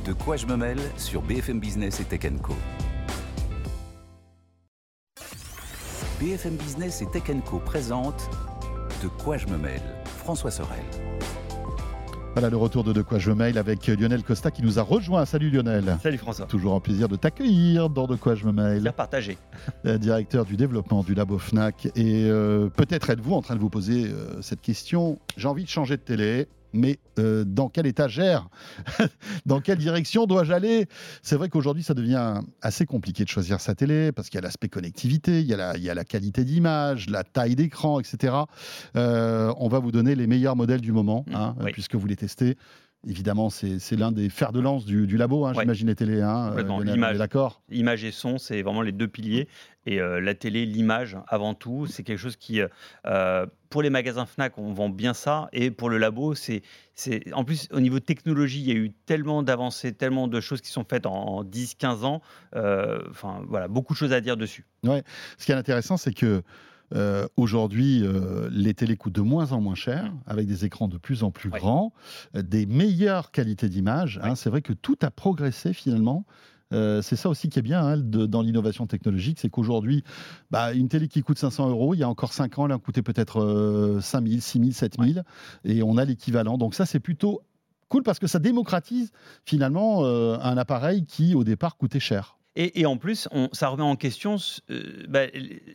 De 0.08 0.14
quoi 0.14 0.38
je 0.38 0.45
me 0.45 0.55
mêle 0.55 0.80
sur 0.95 1.22
BFM 1.22 1.60
Business 1.60 1.99
et 1.99 2.05
Tech 2.05 2.32
Co. 2.41 2.53
BFM 6.22 6.55
Business 6.55 7.01
et 7.01 7.08
Tech 7.08 7.24
Co 7.45 7.60
présente 7.60 8.30
De 9.03 9.10
quoi 9.10 9.36
je 9.36 9.47
me 9.47 9.58
mêle 9.58 9.82
François 10.05 10.49
Sorel. 10.49 10.80
Voilà 12.34 12.49
le 12.49 12.55
retour 12.55 12.86
de 12.86 12.93
De 12.93 13.01
quoi 13.01 13.18
je 13.20 13.32
me 13.32 13.36
mail 13.36 13.58
avec 13.58 13.86
Lionel 13.88 14.24
Costa 14.24 14.49
qui 14.49 14.62
nous 14.62 14.80
a 14.80 14.82
rejoint. 14.82 15.26
Salut 15.26 15.49
Lionel. 15.49 15.97
Salut 16.01 16.18
François. 16.20 16.45
Toujours 16.45 16.76
un 16.76 16.80
plaisir 16.80 17.10
de 17.10 17.18
t'accueillir 17.18 17.89
dans 17.89 18.08
De 18.08 18.16
quoi 18.16 18.36
je 18.36 18.45
me 18.45 18.53
mail, 18.53 18.84
Bien 18.84 18.91
partagé. 18.93 19.38
euh, 19.86 19.97
directeur 19.97 20.45
du 20.45 20.55
développement 20.55 21.03
du 21.03 21.16
Labo 21.16 21.38
Fnac. 21.38 21.88
Et 21.97 22.26
euh, 22.30 22.70
peut-être 22.70 23.10
êtes-vous 23.10 23.34
en 23.34 23.41
train 23.41 23.55
de 23.55 23.60
vous 23.60 23.70
poser 23.70 24.05
euh, 24.05 24.41
cette 24.41 24.62
question. 24.62 25.20
J'ai 25.36 25.47
envie 25.49 25.64
de 25.66 25.70
changer 25.70 25.97
de 25.97 26.01
télé. 26.01 26.47
Mais 26.78 27.00
euh, 27.20 27.44
dans 27.46 27.68
quelle 27.70 27.88
étagère 27.88 28.48
Dans 29.46 29.60
quelle 29.62 29.78
direction 29.80 30.26
dois-je 30.26 30.54
aller? 30.54 30.86
C'est 31.24 31.36
vrai 31.36 31.50
qu'aujourd'hui, 31.50 31.84
ça 31.84 31.94
devient 31.94 32.36
assez 32.62 32.86
compliqué 32.86 33.24
de 33.24 33.30
choisir 33.30 33.60
sa 33.60 33.76
télé 33.76 34.12
parce 34.12 34.30
qu'il 34.30 34.38
y 34.38 34.40
a 34.40 34.42
l'aspect 34.42 34.70
connectivité, 34.70 35.42
il 35.42 35.48
y 35.48 35.54
a 35.54 35.58
la, 35.58 35.78
il 35.78 35.84
y 35.84 35.90
a 35.90 35.94
la 35.94 36.06
qualité 36.06 36.44
d'image, 36.46 37.10
la 37.10 37.24
taille 37.24 37.56
d'écran, 37.56 38.00
etc. 38.00 38.34
Euh, 38.96 39.54
on 39.58 39.68
va 39.68 39.80
vous 39.80 39.92
donner 39.92 40.16
les 40.16 40.28
meilleurs 40.28 40.56
modèles 40.56 40.82
du 40.82 40.92
moment, 40.92 41.26
Mmh, 41.28 41.36
hein, 41.36 41.56
oui. 41.62 41.72
puisque 41.72 41.96
vous 41.96 42.06
les 42.08 42.16
testez. 42.16 42.58
Évidemment, 43.06 43.50
c'est 43.50 43.78
l'un 43.95 44.12
des 44.12 44.30
fers 44.30 44.52
de 44.52 44.60
lance 44.60 44.84
du, 44.86 45.06
du 45.08 45.18
labo, 45.18 45.45
hein, 45.45 45.54
Ouais. 45.54 45.62
j'imagine 45.64 45.88
les 45.88 45.95
télés. 45.95 46.22
Hein, 46.22 46.54
on 46.68 46.80
L'image. 46.80 47.18
D'accord 47.18 47.62
Image 47.70 48.04
et 48.04 48.12
son, 48.12 48.38
c'est 48.38 48.62
vraiment 48.64 48.82
les 48.82 48.91
deux 48.91 49.08
piliers. 49.08 49.48
Et 49.86 50.02
euh, 50.02 50.20
la 50.20 50.34
télé, 50.34 50.66
l'image, 50.66 51.16
avant 51.28 51.54
tout, 51.54 51.86
c'est 51.88 52.04
quelque 52.04 52.18
chose 52.18 52.36
qui, 52.36 52.60
euh, 52.60 52.68
euh, 53.06 53.45
pour 53.70 53.82
les 53.82 53.89
magasins 53.89 54.26
Fnac, 54.26 54.58
on 54.58 54.74
vend 54.74 54.89
bien 54.89 55.14
ça. 55.14 55.48
Et 55.54 55.72
pour 55.72 55.89
le 55.89 55.98
labo, 56.00 56.34
c'est, 56.36 56.64
en 57.34 57.45
plus, 57.45 57.70
au 57.72 57.80
niveau 57.80 58.00
technologie, 58.02 58.60
il 58.60 58.68
y 58.68 58.72
a 58.72 58.76
eu 58.76 58.91
tellement 59.06 59.43
d'avancées, 59.43 59.93
tellement 59.93 60.28
de 60.28 60.41
choses 60.41 60.60
qui 60.60 60.72
sont 60.72 60.84
faites 60.84 61.06
en, 61.06 61.14
en 61.14 61.43
10-15 61.45 62.04
ans. 62.04 62.22
Euh, 62.56 63.00
Enfin, 63.10 63.41
voilà, 63.48 63.68
beaucoup 63.70 63.93
de 63.93 63.98
choses 63.98 64.12
à 64.12 64.20
dire 64.22 64.36
dessus. 64.38 64.66
Ce 64.84 65.45
qui 65.45 65.52
est 65.52 65.56
intéressant, 65.56 65.95
c'est 65.98 66.14
que 66.14 66.41
euh, 66.96 67.28
aujourd'hui, 67.38 68.02
euh, 68.04 68.50
les 68.52 68.74
télés 68.74 68.96
coûtent 68.98 69.14
de 69.16 69.22
moins 69.22 69.52
en 69.52 69.60
moins 69.62 69.76
cher, 69.76 70.14
avec 70.26 70.48
des 70.48 70.66
écrans 70.66 70.88
de 70.88 70.98
plus 70.98 71.24
en 71.24 71.32
plus 71.32 71.50
Ouais. 71.50 71.60
grands, 71.60 71.94
euh, 72.36 72.42
des 72.42 72.66
meilleures 72.66 73.32
qualités 73.32 73.70
d'image. 73.70 74.20
hein. 74.24 74.36
C'est 74.36 74.50
vrai 74.50 74.62
que 74.62 74.74
tout 74.74 74.98
a 75.02 75.12
progressé 75.12 75.74
finalement. 75.74 76.26
Euh, 76.74 77.02
c'est 77.02 77.16
ça 77.16 77.30
aussi 77.30 77.48
qui 77.48 77.60
est 77.60 77.62
bien 77.62 77.82
hein, 77.82 77.98
de- 77.98 78.26
dans 78.26 78.42
l'innovation 78.42 78.88
technologique, 78.88 79.40
c'est 79.40 79.50
qu'aujourd'hui, 79.50 80.04
bah, 80.52 80.74
une 80.74 80.90
télé 80.90 81.08
qui 81.08 81.22
coûte 81.24 81.38
500 81.40 81.70
euros, 81.70 81.94
il 81.94 82.00
y 82.00 82.04
a 82.04 82.10
encore 82.10 82.34
5 82.34 82.60
ans, 82.60 82.66
elle 82.66 82.74
en 82.74 82.80
coûtait 82.80 83.02
peut-être 83.02 83.40
euh, 83.42 84.02
5000, 84.02 84.42
6000, 84.42 84.74
7000, 84.74 85.24
et 85.64 85.82
on 85.82 85.96
a 85.96 86.04
l'équivalent. 86.04 86.58
Donc 86.58 86.76
ça, 86.76 86.86
c'est 86.86 87.00
plutôt 87.00 87.42
cool 87.88 88.04
parce 88.04 88.20
que 88.20 88.28
ça 88.28 88.40
démocratise 88.40 89.12
finalement 89.46 90.04
euh, 90.04 90.38
un 90.42 90.58
appareil 90.58 91.06
qui, 91.06 91.36
au 91.36 91.46
départ, 91.46 91.78
coûtait 91.78 92.02
cher. 92.02 92.37
Et, 92.60 92.82
et 92.82 92.86
en 92.88 92.97
plus, 92.97 93.30
on- 93.32 93.49
ça 93.53 93.68
remet 93.70 93.84
en 93.84 93.95
question. 93.95 94.36
euh, 94.72 95.05
bah, 95.08 95.22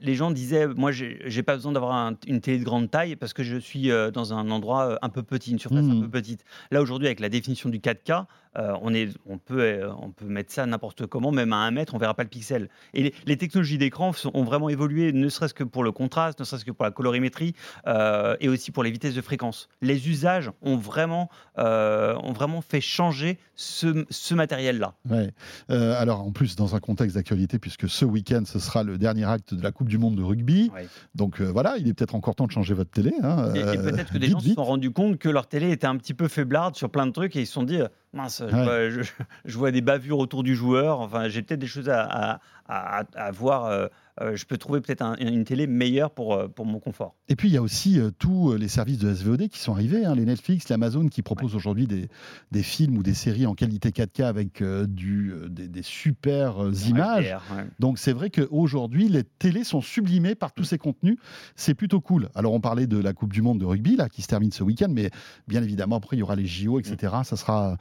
les 0.01 0.15
gens 0.15 0.33
disaient, 0.33 0.67
moi, 0.67 0.91
j'ai 0.93 1.43
pas 1.45 1.55
besoin 1.55 1.71
d'avoir 1.73 1.95
un- 1.95 2.17
une 2.27 2.41
télé 2.41 2.59
de 2.59 2.65
grande 2.65 2.91
taille 2.91 3.15
parce 3.17 3.33
que 3.33 3.45
je 3.45 3.57
suis 3.57 3.91
euh, 3.91 4.11
dans 4.11 4.35
un 4.35 4.51
endroit 4.51 4.89
euh, 4.91 4.97
un 5.01 5.09
peu 5.09 5.23
petit, 5.23 5.53
une 5.53 5.59
surface 5.61 5.85
un 5.85 6.01
peu 6.01 6.09
petite. 6.09 6.45
Là 6.73 6.83
aujourd'hui, 6.83 7.07
avec 7.07 7.21
la 7.21 7.29
définition 7.29 7.69
du 7.69 7.79
4K, 7.79 8.27
euh, 8.59 8.75
on, 8.83 8.93
est, 8.93 9.09
on, 9.27 9.39
peut, 9.39 9.81
on 10.03 10.11
peut 10.11 10.27
mettre 10.27 10.53
ça 10.53 10.67
n'importe 10.67 11.07
comment, 11.07 11.31
même 11.31 11.53
à 11.55 11.57
un 11.57 11.71
mètre, 11.71 11.95
on 11.95 11.99
verra 11.99 12.13
pas 12.15 12.25
le 12.25 12.29
pixel. 12.29 12.69
Et 12.93 13.03
les, 13.05 13.15
les 13.25 13.37
technologies 13.39 13.79
d'écran 13.79 14.11
ont 14.35 14.43
vraiment 14.45 14.69
évolué, 14.69 15.13
ne 15.13 15.29
serait-ce 15.31 15.55
que 15.55 15.65
pour 15.65 15.85
le 15.85 15.93
contraste, 15.93 16.41
ne 16.41 16.45
serait-ce 16.45 16.65
que 16.65 16.71
pour 16.73 16.85
la 16.85 16.91
colorimétrie 16.91 17.55
euh, 17.87 18.37
et 18.41 18.49
aussi 18.51 18.71
pour 18.73 18.83
les 18.83 18.91
vitesses 18.91 19.15
de 19.15 19.23
fréquence. 19.23 19.69
Les 19.81 20.09
usages 20.11 20.51
ont 20.61 20.77
vraiment, 20.77 21.31
euh, 21.59 22.15
ont 22.23 22.33
vraiment 22.33 22.61
fait 22.61 22.81
changer 22.83 23.39
ce, 23.55 24.05
ce 24.11 24.35
matériel-là. 24.35 24.95
Ouais. 25.09 25.31
Alors, 25.69 26.21
en 26.21 26.33
plus, 26.33 26.57
dans 26.57 26.72
un 26.75 26.81
contexte 26.81 27.17
d'actualité, 27.17 27.59
puisque 27.59 27.89
ce 27.89 28.05
week-end, 28.05 28.43
ce 28.45 28.59
sera 28.59 28.83
le 28.83 28.99
dernier 28.99 29.25
acte 29.25 29.55
de 29.55 29.63
la 29.63 29.73
Coupe 29.73 29.89
du 29.89 29.99
Monde 29.99 30.17
de 30.17 30.23
rugby. 30.23 30.71
Donc 31.15 31.41
euh, 31.41 31.51
voilà, 31.53 31.77
il 31.79 31.89
est 31.89 31.95
peut-être 31.95 32.15
encore 32.15 32.35
temps 32.35 32.47
de 32.47 32.53
changer 32.53 32.75
votre 32.75 32.91
télé. 32.91 33.13
hein, 33.23 33.53
Et, 33.55 33.59
et 33.59 33.63
euh, 33.63 33.91
peut-être 33.91 34.13
que 34.13 34.19
des 34.19 34.27
vite, 34.27 34.33
gens 34.33 34.41
se 34.41 34.55
sont 34.55 34.65
rendus 34.65 34.91
compte 34.93 35.19
que 35.19 35.29
leur 35.29 35.47
télé 35.47 35.71
était 35.71 35.87
un 35.87 35.97
petit 35.97 36.15
peu 36.15 36.29
faiblarde 36.29 36.75
sur 36.77 36.91
plein 36.91 37.07
de 37.07 37.13
trucs 37.13 37.37
et 37.37 37.41
ils 37.41 37.47
se 37.47 37.53
sont 37.53 37.63
dit 37.63 37.81
euh, 37.81 37.89
mince, 38.13 38.43
je, 38.49 38.55
Ouais. 38.55 38.63
vois, 38.65 38.91
je- 38.91 39.03
je 39.45 39.59
vois 39.59 39.71
des 39.71 39.81
bavures 39.83 40.19
autour 40.19 40.43
du 40.43 40.55
joueur. 40.55 41.01
Enfin, 41.01 41.29
j'ai 41.29 41.43
peut-être 41.43 41.61
des 41.61 41.67
choses 41.67 41.89
à, 41.89 42.03
à- 42.03 42.41
à- 42.69 43.05
à 43.15 43.31
voir. 43.31 43.89
Euh, 44.21 44.37
je 44.37 44.45
peux 44.45 44.59
trouver 44.59 44.81
peut-être 44.81 45.03
un- 45.03 45.17
une 45.17 45.45
télé 45.45 45.67
meilleure 45.67 46.11
pour, 46.11 46.35
euh, 46.35 46.49
pour 46.49 46.67
mon 46.67 46.81
confort. 46.81 47.17
Et 47.29 47.37
puis, 47.37 47.49
il 47.49 47.53
y 47.53 47.57
a 47.57 47.63
aussi 47.63 47.99
euh, 47.99 48.11
tous 48.19 48.55
les 48.55 48.69
services 48.69 48.99
de 48.99 49.13
SVOD 49.15 49.49
qui 49.49 49.59
sont 49.59 49.73
arrivés, 49.73 50.05
hein, 50.05 50.15
les 50.15 50.25
Netflix, 50.27 50.69
l'Amazon 50.69 51.09
qui 51.09 51.23
proposent 51.23 51.55
aujourd'hui 51.55 51.87
des, 51.87 52.09
des 52.51 52.63
films 52.63 52.99
ou 52.99 53.03
des 53.03 53.15
séries 53.15 53.47
en 53.47 53.55
qualité 53.55 53.89
4K 53.91 54.25
avec 54.25 54.61
euh, 54.61 54.87
du, 54.87 55.33
des, 55.49 55.69
des 55.69 55.83
super 55.83 56.57
images. 56.89 57.27
HDR, 57.31 57.57
ouais. 57.57 57.65
Donc 57.79 57.99
c'est 57.99 58.13
vrai 58.13 58.29
qu'aujourd'hui, 58.31 59.09
les 59.09 59.25
télés 59.25 59.65
sont 59.65 59.81
sublimées 59.81 60.35
par 60.35 60.53
tous 60.53 60.65
ces 60.65 60.79
contenus. 60.79 61.17
C'est 61.57 61.75
plutôt 61.75 62.01
cool. 62.01 62.29
Alors 62.35 62.53
on 62.53 62.61
parlait 62.61 62.87
de 62.87 62.99
la 62.99 63.13
Coupe 63.15 63.33
du 63.33 63.41
Monde 63.43 63.61
de 63.61 63.65
rugby, 63.65 63.97
là, 63.97 64.09
qui 64.09 64.21
se 64.23 64.27
termine 64.29 64.53
ce 64.53 64.63
week-end, 64.63 64.89
mais 64.91 65.11
bien 65.49 65.63
évidemment, 65.63 65.97
après, 65.97 66.17
il 66.17 66.21
y 66.21 66.23
aura 66.23 66.37
les 66.37 66.47
JO, 66.47 66.79
etc. 66.81 67.15
Ça 67.25 67.37
sera 67.37 67.77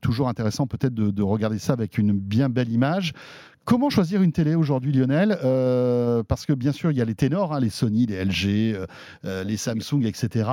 toujours 0.00 0.28
intéressant 0.28 0.66
peut-être 0.66 0.94
de, 0.94 1.10
de 1.10 1.22
regarder 1.22 1.58
ça 1.58 1.72
avec 1.72 1.98
une 1.98 2.12
bien 2.12 2.48
belle 2.48 2.70
image. 2.70 3.12
Comment 3.68 3.90
choisir 3.90 4.22
une 4.22 4.32
télé 4.32 4.54
aujourd'hui, 4.54 4.92
Lionel 4.92 5.38
Euh, 5.44 6.22
Parce 6.22 6.46
que 6.46 6.54
bien 6.54 6.72
sûr, 6.72 6.90
il 6.90 6.96
y 6.96 7.02
a 7.02 7.04
les 7.04 7.14
ténors, 7.14 7.52
hein, 7.52 7.60
les 7.60 7.68
Sony, 7.68 8.06
les 8.06 8.24
LG, 8.24 8.46
euh, 8.72 8.86
euh, 9.26 9.44
les 9.44 9.58
Samsung, 9.58 10.06
etc. 10.06 10.48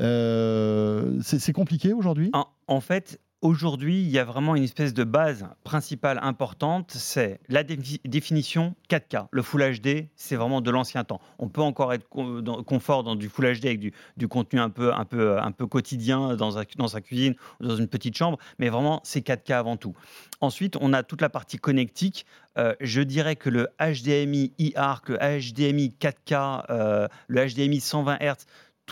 C'est 0.00 1.52
compliqué 1.52 1.92
aujourd'hui? 1.92 2.32
En 2.66 2.80
fait, 2.80 3.20
Aujourd'hui, 3.42 4.02
il 4.02 4.10
y 4.10 4.18
a 4.18 4.24
vraiment 4.24 4.54
une 4.54 4.64
espèce 4.64 4.92
de 4.92 5.02
base 5.02 5.46
principale 5.64 6.18
importante, 6.22 6.90
c'est 6.90 7.40
la 7.48 7.64
définition 7.64 8.74
4K. 8.90 9.28
Le 9.30 9.40
Full 9.40 9.80
HD, 9.80 10.08
c'est 10.14 10.36
vraiment 10.36 10.60
de 10.60 10.70
l'ancien 10.70 11.04
temps. 11.04 11.22
On 11.38 11.48
peut 11.48 11.62
encore 11.62 11.94
être 11.94 12.06
confort 12.06 13.02
dans 13.02 13.16
du 13.16 13.30
Full 13.30 13.60
HD 13.60 13.64
avec 13.64 13.80
du, 13.80 14.28
contenu 14.28 14.60
un 14.60 14.68
peu, 14.68 14.92
un 14.92 15.06
peu, 15.06 15.38
un 15.38 15.52
peu 15.52 15.66
quotidien 15.66 16.36
dans, 16.36 16.50
dans 16.76 16.88
sa 16.88 17.00
cuisine 17.00 17.34
dans 17.60 17.76
une 17.76 17.88
petite 17.88 18.14
chambre, 18.14 18.36
mais 18.58 18.68
vraiment, 18.68 19.00
c'est 19.04 19.26
4K 19.26 19.54
avant 19.54 19.78
tout. 19.78 19.94
Ensuite, 20.42 20.76
on 20.78 20.92
a 20.92 21.02
toute 21.02 21.22
la 21.22 21.30
partie 21.30 21.56
connectique. 21.56 22.26
Euh, 22.58 22.74
je 22.80 23.00
dirais 23.00 23.36
que 23.36 23.48
le 23.48 23.68
HDMI 23.80 24.52
IR, 24.58 25.00
le 25.06 25.16
HDMI 25.16 25.94
4K, 25.98 26.64
euh, 26.68 27.08
le 27.28 27.46
HDMI 27.46 27.80
120 27.80 28.18
Hz, 28.20 28.46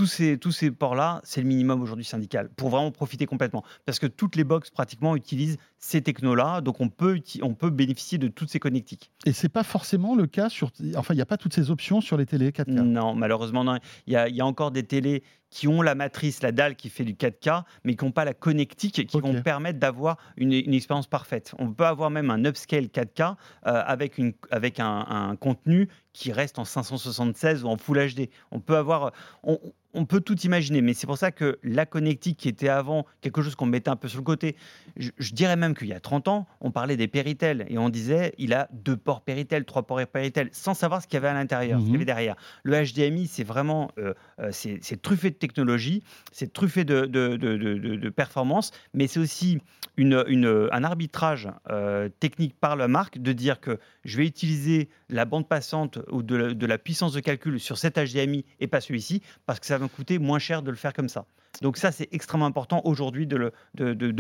tous 0.07 0.53
ces, 0.53 0.71
ports-là, 0.71 1.21
c'est 1.25 1.41
le 1.41 1.49
minimum 1.49 1.83
aujourd'hui 1.83 2.05
syndical 2.05 2.51
pour 2.51 2.69
vraiment 2.69 2.93
profiter 2.93 3.27
complètement. 3.27 3.65
Parce 3.85 3.99
que 3.99 4.07
toutes 4.07 4.37
les 4.37 4.45
box 4.45 4.71
pratiquement 4.71 5.17
utilisent 5.17 5.59
ces 5.81 6.03
technos-là, 6.03 6.61
donc 6.61 6.81
on 6.81 6.89
peut, 6.89 7.21
on 7.43 7.55
peut 7.55 7.71
bénéficier 7.71 8.19
de 8.19 8.29
toutes 8.29 8.51
ces 8.51 8.59
connectiques. 8.59 9.13
Et 9.27 9.33
c'est 9.33 9.49
pas 9.49 9.63
forcément 9.63 10.17
le 10.17 10.27
cas 10.27 10.49
sur. 10.49 10.71
Enfin, 10.97 11.15
il 11.15 11.19
n'y 11.19 11.23
a 11.23 11.27
pas 11.27 11.37
toutes 11.37 11.55
ces 11.55 11.71
options 11.71 12.01
sur 12.01 12.17
les 12.17 12.27
télés 12.27 12.51
4K. 12.51 12.81
Non, 12.81 13.15
malheureusement, 13.15 13.63
non. 13.63 13.79
Il 14.07 14.13
y 14.13 14.17
a, 14.17 14.29
y 14.29 14.41
a, 14.41 14.47
encore 14.47 14.73
des 14.73 14.83
télés 14.83 15.23
qui 15.51 15.69
ont 15.69 15.81
la 15.81 15.95
matrice, 15.95 16.43
la 16.43 16.53
dalle 16.53 16.75
qui 16.77 16.89
fait 16.91 17.05
du 17.05 17.15
4K, 17.15 17.63
mais 17.85 17.95
qui 17.95 18.05
n'ont 18.05 18.11
pas 18.11 18.25
la 18.25 18.35
connectique 18.35 19.07
qui 19.07 19.21
vont 19.21 19.41
permettre 19.41 19.79
d'avoir 19.79 20.19
une, 20.37 20.53
une, 20.53 20.75
expérience 20.75 21.07
parfaite. 21.07 21.55
On 21.59 21.73
peut 21.73 21.87
avoir 21.87 22.11
même 22.11 22.31
un 22.31 22.45
upscale 22.45 22.87
4K 22.87 23.23
euh, 23.23 23.35
avec, 23.65 24.19
une, 24.19 24.35
avec 24.51 24.81
un, 24.81 25.07
un, 25.09 25.37
contenu 25.37 25.89
qui 26.13 26.33
reste 26.33 26.59
en 26.59 26.65
576 26.65 27.65
ou 27.65 27.69
en 27.69 27.77
Full 27.77 28.15
HD. 28.15 28.29
On 28.51 28.61
peut 28.61 28.77
avoir, 28.77 29.13
on, 29.43 29.59
on 29.95 30.05
peut 30.05 30.21
tout 30.21 30.39
imaginer, 30.41 30.83
mais 30.83 30.95
c'est 30.95 31.07
pour 31.07 31.19
ça 31.19 31.33
que 31.33 31.59
la 31.63 31.87
connectique 31.87 32.39
qui 32.39 32.49
était 32.49 32.69
avant 32.69 33.07
quelque 33.21 33.43
chose 33.43 33.55
qu'on 33.55 33.67
mettait 33.67 33.89
un 33.89 33.97
peu 33.97 34.09
sur 34.09 34.19
le 34.19 34.25
côté, 34.25 34.57
je, 34.97 35.33
dirais 35.33 35.57
même 35.57 35.68
qu'il 35.75 35.89
y 35.89 35.93
a 35.93 36.01
30 36.01 36.29
ans, 36.29 36.47
on 36.61 36.71
parlait 36.71 36.97
des 36.97 37.09
Péritel 37.09 37.67
et 37.69 37.79
on 37.79 37.89
disait 37.89 38.35
il 38.39 38.53
a 38.55 38.69
deux 38.73 38.97
ports 38.97 39.23
Péritel, 39.23 39.65
trois 39.65 39.83
ports 39.83 40.07
Péritel, 40.07 40.49
sans 40.53 40.75
savoir 40.75 41.03
ce 41.03 41.07
qu'il 41.07 41.15
y 41.15 41.19
avait 41.19 41.29
à 41.29 41.35
l'intérieur, 41.35 41.81
ce 41.81 41.85
qu'il 41.85 41.93
y 41.93 41.97
avait 41.97 42.05
mhm. 42.05 42.07
derrière. 42.07 42.37
Le 42.63 42.83
HDMI, 42.85 43.27
c'est 43.27 43.45
vraiment 43.45 43.91
euh, 43.99 44.15
euh, 44.41 44.51
c'est 44.53 45.03
truffé 45.03 45.31
de 45.31 45.37
technologie, 45.37 46.03
c'est 46.33 46.53
truffé 46.53 46.85
de, 46.85 47.07
de, 47.07 47.37
de, 47.37 47.57
de, 47.57 48.09
performance, 48.11 48.73
mais 48.95 49.07
c'est 49.07 49.21
aussi 49.21 49.59
une, 49.97 50.25
une, 50.29 50.69
un 50.71 50.85
arbitrage 50.85 51.49
euh, 51.71 52.09
technique 52.21 52.59
par 52.59 52.77
la 52.77 52.89
marque 52.89 53.19
de 53.19 53.33
dire 53.33 53.61
que 53.61 53.79
je 54.05 54.17
vais 54.17 54.27
utiliser 54.27 54.89
la 55.09 55.25
bande 55.25 55.49
passante 55.49 55.99
ou 56.11 56.23
de, 56.23 56.67
la 56.67 56.79
puissance 56.79 57.13
de 57.13 57.21
calcul 57.21 57.61
sur 57.61 57.79
cet 57.79 57.99
HDMI 57.99 58.45
et 58.61 58.67
pas 58.67 58.81
celui-ci, 58.81 59.23
parce 59.47 59.61
que 59.61 59.67
ça 59.67 59.79
va 59.79 59.89
coûter 59.89 60.19
moins 60.19 60.39
cher 60.39 60.63
de 60.63 60.71
le 60.71 60.77
faire 60.77 60.93
comme 60.93 61.09
ça. 61.09 61.27
Donc 61.63 61.77
ça, 61.77 61.93
c'est 61.93 62.09
extrêmement 62.13 62.47
important 62.47 62.83
aujourd'hui 62.85 63.27
de, 63.27 63.53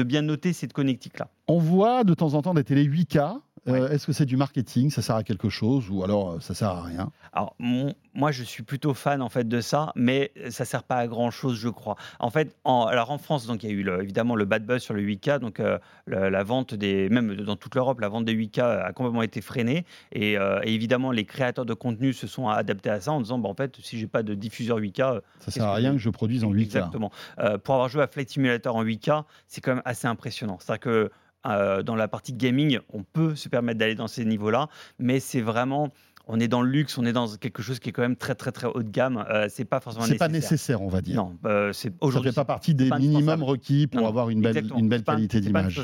bien 0.03 0.23
noter 0.23 0.53
cette 0.53 0.73
connectique-là. 0.73 1.29
On 1.47 1.59
voit 1.59 2.05
de 2.05 2.15
temps 2.15 2.35
en 2.35 2.43
temps 2.43 2.55
des 2.55 2.65
télé 2.65 2.85
8K 2.85 3.41
euh, 3.69 3.89
est-ce 3.91 4.07
que 4.07 4.13
c'est 4.13 4.27
du 4.27 4.37
marketing 4.37 4.91
Ça 4.91 5.03
sert 5.03 5.17
à 5.17 5.25
quelque 5.25 5.49
chose 5.49 5.91
ou 5.91 6.03
alors 6.03 6.33
euh, 6.33 6.41
ça 6.41 6.55
sert 6.55 6.69
à 6.69 6.83
rien? 6.83 7.11
Alors 7.33 7.55
moi, 7.59 8.33
je 8.33 8.43
suis 8.43 8.63
plutôt 8.63 8.95
fan 8.95 9.23
en 9.23 9.29
fait 9.29 9.47
de 9.47 9.61
ça, 9.61 9.93
mais 9.95 10.33
ça 10.51 10.65
sert 10.65 10.83
pas 10.83 10.97
à 10.97 11.07
grand 11.07 11.31
chose, 11.31 11.57
je 11.59 11.69
crois. 11.69 11.97
En 12.19 12.31
fait, 12.31 12.57
en, 12.65 12.87
alors 12.87 13.11
en 13.11 13.19
France, 13.19 13.47
donc 13.47 13.63
il 13.63 13.71
y 13.71 13.73
a 13.73 13.75
eu 13.75 13.89
évidemment 14.01 14.35
le 14.35 14.45
bad 14.45 14.65
buzz 14.65 14.83
sur 14.83 14.95
le 14.95 15.03
8K, 15.03 15.39
donc 15.39 15.61
euh, 15.61 15.79
la, 16.07 16.43
vente 16.43 16.75
des, 16.75 17.09
même 17.11 17.37
dans 17.37 17.57
toute 17.57 17.75
l'Europe, 17.75 18.01
la 18.01 18.09
vente 18.09 18.25
des 18.25 18.35
8K 18.35 18.61
a 18.61 18.93
complètement 18.93 19.23
été 19.23 19.41
freinée 19.41 19.85
et, 20.13 20.37
évidemment 20.65 21.13
les 21.13 21.25
créateurs 21.25 21.67
de 21.67 21.75
contenu 21.75 22.13
se 22.13 22.27
sont 22.27 22.49
adaptés 22.49 22.91
à 22.91 23.01
ça 23.01 23.13
en 23.13 23.21
disant, 23.21 23.39
bah, 23.39 23.49
en 23.49 23.55
fait, 23.55 23.77
si 23.83 23.99
j'ai 23.99 24.07
pas 24.07 24.23
de 24.23 24.35
diffuseur 24.35 24.79
8K, 24.81 25.21
ça 25.41 25.51
sert 25.51 25.65
à 25.65 25.75
rien 25.75 25.93
que 25.93 25.99
je 25.99 26.11
produise 26.11 26.45
en 26.45 26.53
8K. 26.53 26.63
Exactement. 26.63 27.13
pour 27.63 27.75
avoir 27.75 27.89
joué 27.89 28.03
à 28.03 28.07
Flight 28.07 28.31
Simulator 28.31 28.75
en 28.75 28.85
8K, 28.85 29.25
c'est 29.47 29.61
quand 29.61 29.75
même 29.75 29.83
assez 29.85 30.07
impressionnant. 30.07 30.59
C'est-à-dire 30.61 30.81
que 30.81 31.11
euh, 31.47 31.83
dans 31.83 31.95
la 31.95 32.09
partie 32.09 32.33
gaming, 32.33 32.79
on 32.93 33.03
peut 33.03 33.35
se 33.35 33.49
permettre 33.49 33.79
d'aller 33.79 33.95
dans 33.95 34.09
ces 34.09 34.25
niveaux-là, 34.25 34.69
mais 34.99 35.21
c'est 35.21 35.41
vraiment 35.41 35.91
on 36.29 36.39
est 36.39 36.49
dans 36.49 36.63
le 36.63 36.71
luxe, 36.71 36.99
on 36.99 37.07
est 37.07 37.13
dans 37.13 37.27
quelque 37.37 37.63
chose 37.63 37.81
qui 37.81 37.89
est 37.89 37.93
quand 37.93 38.03
même 38.03 38.17
très 38.17 38.35
très 38.35 38.53
très 38.53 38.67
haut 38.67 38.83
de 38.83 38.91
gamme. 38.91 39.25
Euh, 39.31 39.49
c'est 39.49 39.65
pas 39.65 39.81
forcément 39.81 40.05
nécessaire. 40.05 40.29
pas 40.29 40.33
nécessaire, 40.33 40.83
on 40.83 40.89
va 40.89 41.01
dire. 41.01 41.17
Non, 41.17 41.39
euh, 41.47 41.73
c'est 41.73 41.93
aujourd'hui. 42.01 42.31
Ça 42.31 42.33
fait 42.33 42.41
pas 42.41 42.53
partie 42.53 42.75
des 42.75 42.91
minimums 42.91 43.43
requis 43.43 43.87
pour 43.87 44.07
avoir 44.07 44.29
une 44.29 44.43
belle, 44.43 44.71
une 44.77 44.89
belle 44.89 45.03
qualité 45.03 45.41
d'image. 45.41 45.81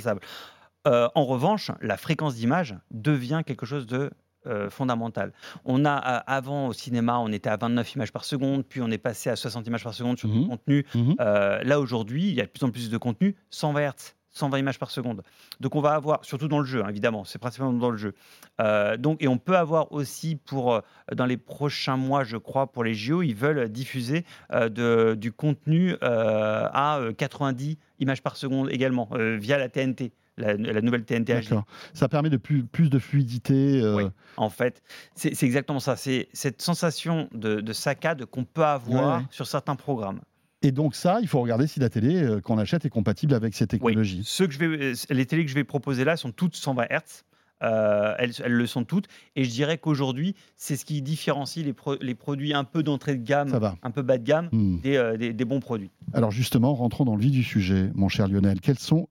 Euh, 0.86 1.08
en 1.14 1.24
revanche, 1.24 1.70
la 1.80 1.96
fréquence 1.96 2.34
d'image 2.34 2.76
devient 2.90 3.42
quelque 3.44 3.66
chose 3.66 3.86
de 3.86 4.10
fondamental. 4.68 5.32
On 5.64 5.86
a 5.86 5.94
avant 5.94 6.66
au 6.66 6.74
cinéma, 6.74 7.18
on 7.18 7.32
était 7.32 7.48
à 7.48 7.56
29 7.56 7.94
images 7.94 8.12
par 8.12 8.26
seconde, 8.26 8.62
puis 8.66 8.82
on 8.82 8.90
est 8.90 8.98
passé 8.98 9.30
à 9.30 9.36
60 9.36 9.66
images 9.66 9.82
par 9.82 9.94
seconde 9.94 10.18
sur 10.18 10.28
le 10.28 10.34
mhm. 10.34 10.48
contenu. 10.48 10.84
Mhm. 10.94 11.14
là 11.18 11.80
aujourd'hui, 11.80 12.28
il 12.28 12.34
y 12.34 12.42
a 12.42 12.44
de 12.44 12.50
plus 12.50 12.62
en 12.62 12.70
plus 12.70 12.90
de 12.90 12.98
contenu 12.98 13.36
120 13.48 13.88
Hz. 13.88 14.14
120 14.34 14.58
images 14.58 14.78
par 14.78 14.90
seconde. 14.90 15.22
Donc 15.60 15.74
on 15.76 15.80
va 15.80 15.94
avoir, 15.94 16.24
surtout 16.24 16.48
dans 16.48 16.58
le 16.58 16.64
jeu, 16.64 16.84
hein, 16.84 16.88
évidemment, 16.88 17.24
c'est 17.24 17.38
principalement 17.38 17.72
dans 17.72 17.90
le 17.90 17.96
jeu. 17.96 18.14
Euh, 18.60 18.96
donc, 18.96 19.22
et 19.22 19.28
on 19.28 19.38
peut 19.38 19.56
avoir 19.56 19.92
aussi 19.92 20.36
pour, 20.36 20.74
euh, 20.74 20.80
dans 21.14 21.26
les 21.26 21.36
prochains 21.36 21.96
mois, 21.96 22.24
je 22.24 22.36
crois, 22.36 22.66
pour 22.66 22.84
les 22.84 22.94
JO, 22.94 23.22
ils 23.22 23.34
veulent 23.34 23.68
diffuser 23.68 24.24
euh, 24.52 24.68
de, 24.68 25.14
du 25.14 25.32
contenu 25.32 25.94
à 26.02 27.00
90 27.16 27.78
images 28.00 28.22
par 28.22 28.36
seconde 28.36 28.70
également, 28.70 29.08
via 29.12 29.58
la 29.58 29.68
TNT. 29.68 30.12
La, 30.36 30.56
nouvelle 30.56 31.04
TNT 31.04 31.42
HD. 31.42 31.54
Ça 31.92 32.08
permet 32.08 32.28
de 32.28 32.36
plus, 32.36 32.64
plus 32.64 32.90
de 32.90 32.98
fluidité. 32.98 33.80
Oui, 33.94 34.02
en 34.36 34.50
fait, 34.50 34.82
c'est 35.14 35.40
exactement 35.44 35.78
ça. 35.78 35.94
C'est 35.94 36.28
cette 36.32 36.60
sensation 36.60 37.28
de, 37.32 37.60
de 37.60 37.72
saccade 37.72 38.24
qu'on 38.24 38.44
peut 38.44 38.64
avoir 38.64 39.22
sur 39.30 39.46
certains 39.46 39.76
programmes. 39.76 40.20
Et 40.64 40.72
donc 40.72 40.94
ça, 40.94 41.18
il 41.20 41.28
faut 41.28 41.40
regarder 41.40 41.66
si 41.66 41.78
la 41.78 41.90
télé 41.90 42.22
euh, 42.22 42.40
qu'on 42.40 42.56
achète 42.56 42.86
est 42.86 42.90
compatible 42.90 43.34
avec 43.34 43.54
ces 43.54 43.66
technologies. 43.66 44.22
Ce 44.24 44.44
que 44.44 44.50
je 44.50 44.58
vais, 44.58 44.66
euh, 44.66 44.94
les 45.10 45.26
télés 45.26 45.44
que 45.44 45.50
je 45.50 45.54
vais 45.54 45.62
proposer 45.62 46.04
là 46.04 46.16
sont 46.16 46.32
toutes 46.32 46.56
120 46.56 46.84
Hz. 46.84 47.24
Euh, 47.62 48.14
elles, 48.18 48.32
le 48.46 48.66
sont 48.66 48.84
toutes. 48.84 49.06
Et 49.36 49.44
je 49.44 49.50
dirais 49.50 49.76
qu'aujourd'hui, 49.76 50.34
c'est 50.56 50.76
ce 50.76 50.86
qui 50.86 51.02
différencie 51.02 51.64
les, 51.64 51.74
les 52.00 52.14
produits 52.14 52.54
un 52.54 52.64
peu 52.64 52.82
d'entrée 52.82 53.14
de 53.14 53.22
gamme, 53.22 53.76
un 53.82 53.90
peu 53.90 54.02
bas 54.02 54.16
de 54.16 54.24
gamme, 54.24 54.48
hmm. 54.52 54.80
des, 54.80 55.32
des, 55.32 55.44
bons 55.44 55.60
produits. 55.60 55.90
Alors 56.14 56.30
justement, 56.30 56.74
rentrons 56.74 57.04
dans 57.04 57.14
le 57.14 57.20
vif 57.20 57.30
du 57.30 57.44
sujet, 57.44 57.90
mon 57.94 58.08
cher 58.08 58.26
Lionel. 58.28 58.60
Quels 58.60 58.78
sont, 58.78 59.08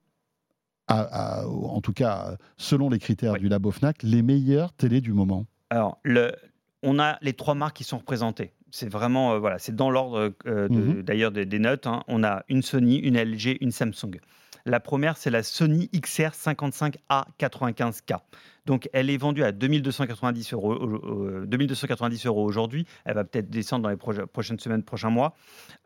en 0.87 1.81
tout 1.81 1.93
cas 1.93 2.35
selon 2.57 2.89
les 2.89 2.99
critères 2.99 3.35
du 3.35 3.47
Labo 3.47 3.71
FNAC, 3.71 4.03
les 4.03 4.23
meilleures 4.23 4.73
télés 4.73 5.01
du 5.01 5.13
moment? 5.13 5.45
Alors, 5.69 5.99
le, 6.03 6.35
on 6.83 6.99
a 6.99 7.17
les 7.21 7.33
trois 7.33 7.55
marques 7.55 7.77
qui 7.77 7.83
sont 7.83 7.99
représentées 7.99 8.53
c'est 8.73 8.89
vraiment, 8.89 9.33
euh, 9.33 9.37
voilà, 9.39 9.59
c'est 9.59 9.75
dans 9.75 9.91
l'ordre 9.91 10.33
euh, 10.47 10.67
mmh 10.67 11.03
d'ailleurs 11.03 11.31
des, 11.31 11.59
notes. 11.59 11.85
Hein. 11.85 12.03
On 12.07 12.23
a 12.23 12.43
une 12.49 12.63
Sony, 12.63 12.97
une 12.97 13.21
LG, 13.21 13.57
une 13.61 13.71
Samsung. 13.71 14.19
La 14.65 14.79
première, 14.79 15.15
c'est 15.15 15.29
la 15.29 15.43
Sony 15.43 15.89
XR 15.89 16.31
55A 16.31 17.25
95K. 17.39 18.17
Donc, 18.65 18.89
elle 18.91 19.11
est 19.11 19.17
vendue 19.17 19.43
à 19.43 19.51
2290 19.51 20.53
euros, 20.53 21.45
2290 21.45 22.25
euros 22.25 22.43
aujourd'hui. 22.43 22.87
Elle 23.05 23.13
va 23.13 23.23
peut-être 23.23 23.51
descendre 23.51 23.83
dans 23.83 23.89
les 23.89 24.25
prochaines 24.25 24.59
semaines, 24.59 24.81
prochains 24.81 25.11
mois. 25.11 25.35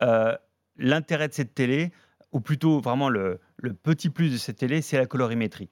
Euh, 0.02 0.34
l'intérêt 0.78 1.28
de 1.28 1.34
cette 1.34 1.54
télé, 1.54 1.92
ou 2.32 2.40
plutôt 2.40 2.80
vraiment 2.80 3.10
le, 3.10 3.38
petit 3.82 4.08
plus 4.08 4.32
de 4.32 4.38
cette 4.38 4.56
télé, 4.56 4.80
c'est 4.80 4.96
la 4.96 5.06
colorimétrie. 5.06 5.68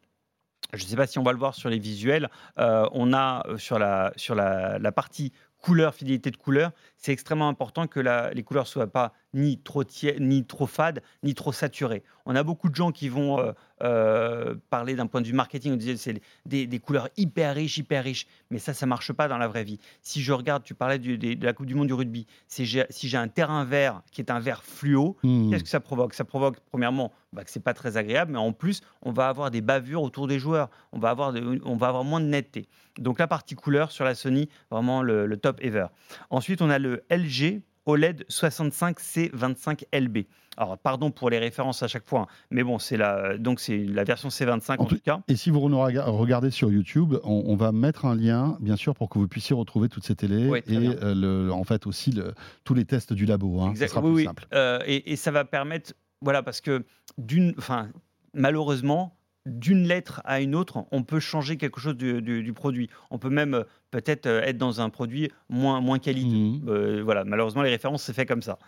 Je 0.75 0.83
ne 0.85 0.89
sais 0.89 0.97
pas 0.97 1.07
si 1.07 1.19
on 1.19 1.23
va 1.23 1.33
le 1.33 1.39
voir 1.39 1.55
sur 1.55 1.71
les 1.71 1.79
visuels. 1.79 2.29
on 2.57 3.15
a 3.15 3.47
sur 3.57 3.79
la, 3.79 4.13
sur 4.17 4.35
la, 4.35 4.79
la 4.79 4.93
partie 4.93 5.33
couleur, 5.61 5.95
fidélité 5.95 6.31
de 6.31 6.37
couleur, 6.37 6.73
c'est 6.97 7.13
extrêmement 7.13 7.49
important 7.49 7.87
que 7.87 8.01
les 8.35 8.43
couleurs 8.43 8.67
soient 8.67 8.87
pas 8.87 9.13
ni 9.37 9.59
trop 9.59 9.85
ni 10.19 10.45
trop 10.45 10.67
fades, 10.67 11.03
ni 11.23 11.35
trop 11.35 11.53
saturées. 11.53 12.03
On 12.25 12.35
a 12.35 12.43
beaucoup 12.43 12.69
de 12.69 12.75
gens 12.75 12.91
qui 12.91 13.09
vont 13.09 13.39
euh, 13.39 13.53
euh, 13.83 14.55
parler 14.71 14.95
d'un 14.95 15.07
point 15.07 15.21
de 15.21 15.27
vue 15.27 15.35
marketing, 15.35 15.75
on 15.75 15.77
disait 15.77 15.97
c'est 15.97 16.21
des, 16.47 16.67
des, 16.67 16.79
couleurs 16.79 17.09
hyper 17.17 17.55
riches, 17.55 17.77
hyper 17.77 18.03
riches, 18.03 18.27
mais 18.51 18.59
ça, 18.59 18.73
ça 18.73 18.87
marche 18.87 19.13
pas 19.13 19.29
dans 19.29 19.37
la 19.37 19.47
vraie 19.47 19.65
vie. 19.65 19.79
Si 20.01 20.23
je 20.23 20.33
regarde, 20.33 20.65
tu 20.65 20.75
parlais 20.75 20.99
de 20.99 21.45
la 21.45 21.53
Coupe 21.53 21.67
du 21.67 21.75
Monde 21.75 21.87
du 21.87 21.93
rugby, 21.93 22.27
si 22.49 22.65
j'ai 22.67 23.17
un 23.17 23.29
terrain 23.29 23.65
vert 23.65 24.03
qui 24.11 24.23
est 24.23 24.31
un 24.31 24.41
vert 24.41 24.65
fluo, 24.65 25.17
hmm. 25.23 25.51
qu'est-ce 25.51 25.65
que 25.65 25.69
ça 25.69 25.81
provoque? 25.81 26.15
Ça 26.15 26.25
provoque 26.25 26.59
premièrement 26.71 27.13
bah, 27.33 27.45
que 27.45 27.51
c'est 27.51 27.61
pas 27.61 27.75
très 27.75 27.99
agréable, 27.99 28.33
mais 28.33 28.39
en 28.39 28.53
plus, 28.53 28.81
on 29.03 29.13
va 29.13 29.29
avoir 29.29 29.51
des 29.51 29.61
bavures 29.61 30.03
autour 30.03 30.27
des 30.27 30.39
joueurs, 30.39 30.71
on 30.93 30.99
va 30.99 31.11
avoir, 31.11 31.35
on 31.65 31.77
va 31.77 31.89
avoir 31.89 32.05
moins 32.05 32.21
de 32.21 32.27
netteté. 32.27 32.69
Donc 32.99 33.19
la 33.19 33.29
partie 33.29 33.55
couleur 33.55 33.91
sur 33.91 34.07
la 34.07 34.15
Sony, 34.15 34.49
vraiment 34.71 35.03
le, 35.03 35.27
le 35.27 35.37
top 35.37 35.56
ever. 35.61 35.87
Ensuite, 36.31 36.63
on 36.63 36.71
a 36.71 36.79
le 36.79 37.05
LG 37.11 37.63
OLED 37.87 38.25
65C25LB. 38.29 40.27
Alors, 40.59 40.79
pardon 40.79 41.11
pour 41.11 41.29
les 41.29 41.39
références 41.39 41.83
à 41.83 41.89
chaque 41.89 42.07
fois, 42.07 42.21
hein, 42.23 42.27
mais 42.51 42.63
bon, 42.63 42.79
c'est 42.79 42.97
la, 42.97 43.37
donc 43.37 43.61
c'est 43.61 43.77
la 43.77 44.05
version 44.05 44.31
C25 44.31 44.77
en, 44.79 44.87
tout 44.87 44.99
cas. 44.99 45.21
Et 45.29 45.37
si 45.37 45.51
vous 45.51 45.61
regardez 45.61 46.51
sur 46.51 46.73
YouTube, 46.73 47.17
on, 47.25 47.57
va 47.57 47.73
mettre 47.73 48.07
un 48.07 48.15
lien, 48.17 48.57
bien 48.61 48.77
sûr, 48.77 48.95
pour 48.95 49.11
que 49.11 49.19
vous 49.19 49.29
puissiez 49.29 49.55
retrouver 49.55 49.91
toutes 49.91 50.05
ces 50.05 50.17
télés 50.17 50.63
et 50.67 50.77
euh, 50.77 51.15
le, 51.15 51.53
en 51.53 51.65
fait 51.65 51.87
aussi 51.87 52.11
le, 52.11 52.33
tous 52.65 52.73
les 52.73 52.87
tests 52.87 53.13
du 53.13 53.27
labo. 53.27 53.61
Hein, 53.61 53.75
ça 53.77 53.87
sera 53.87 54.01
plus 54.01 54.25
simple. 54.25 54.47
Euh, 54.55 54.81
et, 54.87 55.13
et, 55.13 55.17
ça 55.17 55.31
va 55.31 55.45
permettre, 55.45 55.93
voilà, 56.23 56.43
parce 56.43 56.63
que 56.63 56.87
d'une, 57.19 57.55
enfin, 57.59 57.89
malheureusement, 58.33 59.17
d'une 59.47 59.87
lettre 59.87 60.21
à 60.25 60.41
une 60.41 60.55
autre, 60.55 60.87
on 60.91 61.03
peut 61.03 61.21
changer 61.21 61.57
quelque 61.57 61.81
chose 61.81 61.97
du, 61.97 62.53
produit. 62.53 62.91
On 63.11 63.19
peut 63.19 63.31
même 63.31 63.65
peut-être 63.97 64.27
euh, 64.27 64.43
être 64.43 64.59
dans 64.59 64.83
un 64.83 64.91
produit 64.91 65.31
moins, 65.49 65.81
moins 65.81 65.99
qualité. 65.99 66.27
Mhm. 66.29 66.69
Euh, 66.69 67.01
voilà, 67.03 67.25
malheureusement, 67.25 67.63
les 67.63 67.71
références, 67.71 68.03
c'est 68.03 68.13
fait 68.13 68.27
comme 68.27 68.43
ça. 68.43 68.59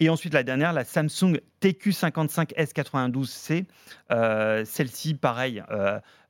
Et 0.00 0.08
ensuite, 0.08 0.32
la 0.32 0.42
dernière, 0.42 0.72
la 0.72 0.84
Samsung 0.84 1.38
TQ55S92C. 1.60 3.64
Euh, 4.12 4.64
Celle-ci, 4.64 5.14
pareil, 5.14 5.62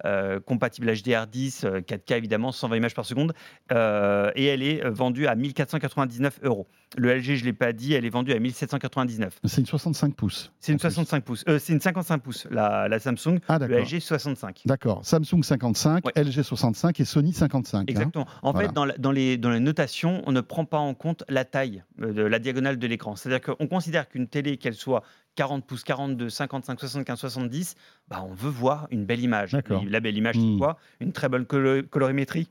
euh, 0.05 0.41
compatible 0.41 0.89
HDR10, 0.91 1.65
euh, 1.65 1.81
4K 1.81 2.17
évidemment, 2.17 2.53
120 2.53 2.77
images 2.77 2.95
par 2.95 3.05
seconde. 3.05 3.33
Et 3.71 4.47
elle 4.47 4.63
est 4.63 4.87
vendue 4.89 5.27
à 5.27 5.35
1499 5.35 6.41
euros. 6.43 6.67
Le 6.97 7.15
LG, 7.15 7.37
je 7.37 7.41
ne 7.43 7.47
l'ai 7.47 7.53
pas 7.53 7.73
dit, 7.73 7.95
elle 7.95 8.05
est 8.05 8.11
vendue 8.11 8.33
à 8.33 8.39
1799. 8.41 9.39
C'est 9.45 9.61
une 9.61 9.67
65 9.67 10.15
pouces. 10.17 10.53
C'est 10.59 10.73
une 10.73 10.77
en 10.77 10.79
plus. 10.79 10.91
65 10.91 11.25
pouces. 11.25 11.45
C'est 11.61 11.73
une 11.73 11.81
55 11.81 12.23
pouces, 12.23 12.49
la, 12.51 12.89
la 12.89 12.99
Samsung. 12.99 13.39
Ah, 13.47 13.59
Le. 13.59 13.79
LG 13.81 14.01
65. 14.01 14.63
D'accord. 14.67 15.05
Samsung 15.05 15.43
55, 15.43 16.05
Ouais. 16.05 16.13
LG 16.17 16.43
65 16.43 16.99
et 16.99 17.05
Sony 17.05 17.33
55. 17.33 17.89
hein. 17.97 18.11
En 18.43 18.53
Voilà. 18.53 18.69
fait, 18.69 18.75
dans, 18.75 18.85
la- 18.85 18.97
dans 18.97 19.13
les, 19.13 19.37
dans 19.37 19.51
les 19.51 19.61
notations, 19.61 20.23
on 20.27 20.33
ne 20.33 20.41
prend 20.41 20.65
pas 20.65 20.79
en 20.79 20.95
compte 20.95 21.25
la 21.29 21.45
taille 21.45 21.83
euh, 22.01 22.13
de 22.13 22.23
la 22.23 22.39
diagonale 22.39 22.79
de 22.79 22.87
l'écran. 22.87 23.17
C'est-à-dire 23.17 23.55
qu'on 23.55 23.67
considère 23.67 24.09
qu'une 24.09 24.29
télé, 24.29 24.57
qu'elle 24.57 24.75
soit 24.75 25.03
40 25.37 25.65
pouces, 25.67 25.85
42, 25.85 26.29
55, 26.31 26.79
75, 26.81 27.19
70, 27.19 27.77
bah, 28.09 28.25
on 28.29 28.33
veut 28.35 28.51
voir 28.51 28.87
une 28.91 29.05
belle 29.05 29.21
image. 29.21 29.55
Et 29.55 29.63
La 29.89 30.01
belle 30.01 30.17
image, 30.17 30.37
Hmm. 30.37 30.55
c'est 30.55 30.59
quoi? 30.59 30.79
Une 31.01 31.13
très 31.13 31.29
bonne 31.29 31.45
colo- 31.45 31.83
colorimétrie 31.83 32.49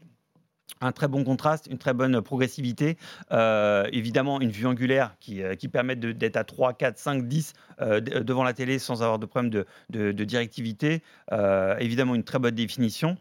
un 0.81 0.91
très 0.93 1.09
bon 1.09 1.25
contraste, 1.25 1.67
une 1.69 1.79
très 1.79 1.93
bonne 1.93 2.21
progressivité, 2.21 2.95
euh, 3.33 3.85
évidemment 3.91 4.39
une 4.39 4.51
vue 4.51 4.65
angulaire 4.65 5.15
qui, 5.19 5.41
euh, 5.41 5.55
qui 5.55 5.67
permet 5.67 5.95
d'être 5.97 6.37
à 6.37 6.45
3, 6.45 6.71
4, 6.73 6.97
5, 6.97 7.27
10 7.27 7.53
euh, 7.81 7.99
d- 7.99 8.23
devant 8.23 8.43
la 8.45 8.53
télé 8.53 8.79
sans 8.79 9.01
avoir 9.01 9.19
de 9.19 9.25
problème 9.25 9.49
de, 9.49 9.65
de- 9.89 10.11
de 10.13 10.23
directivité, 10.23 11.01
Euh, 11.33 11.75
évidemment 11.79 12.15
une 12.15 12.23
très 12.23 12.39
bonne 12.39 12.55
définition. 12.55 13.17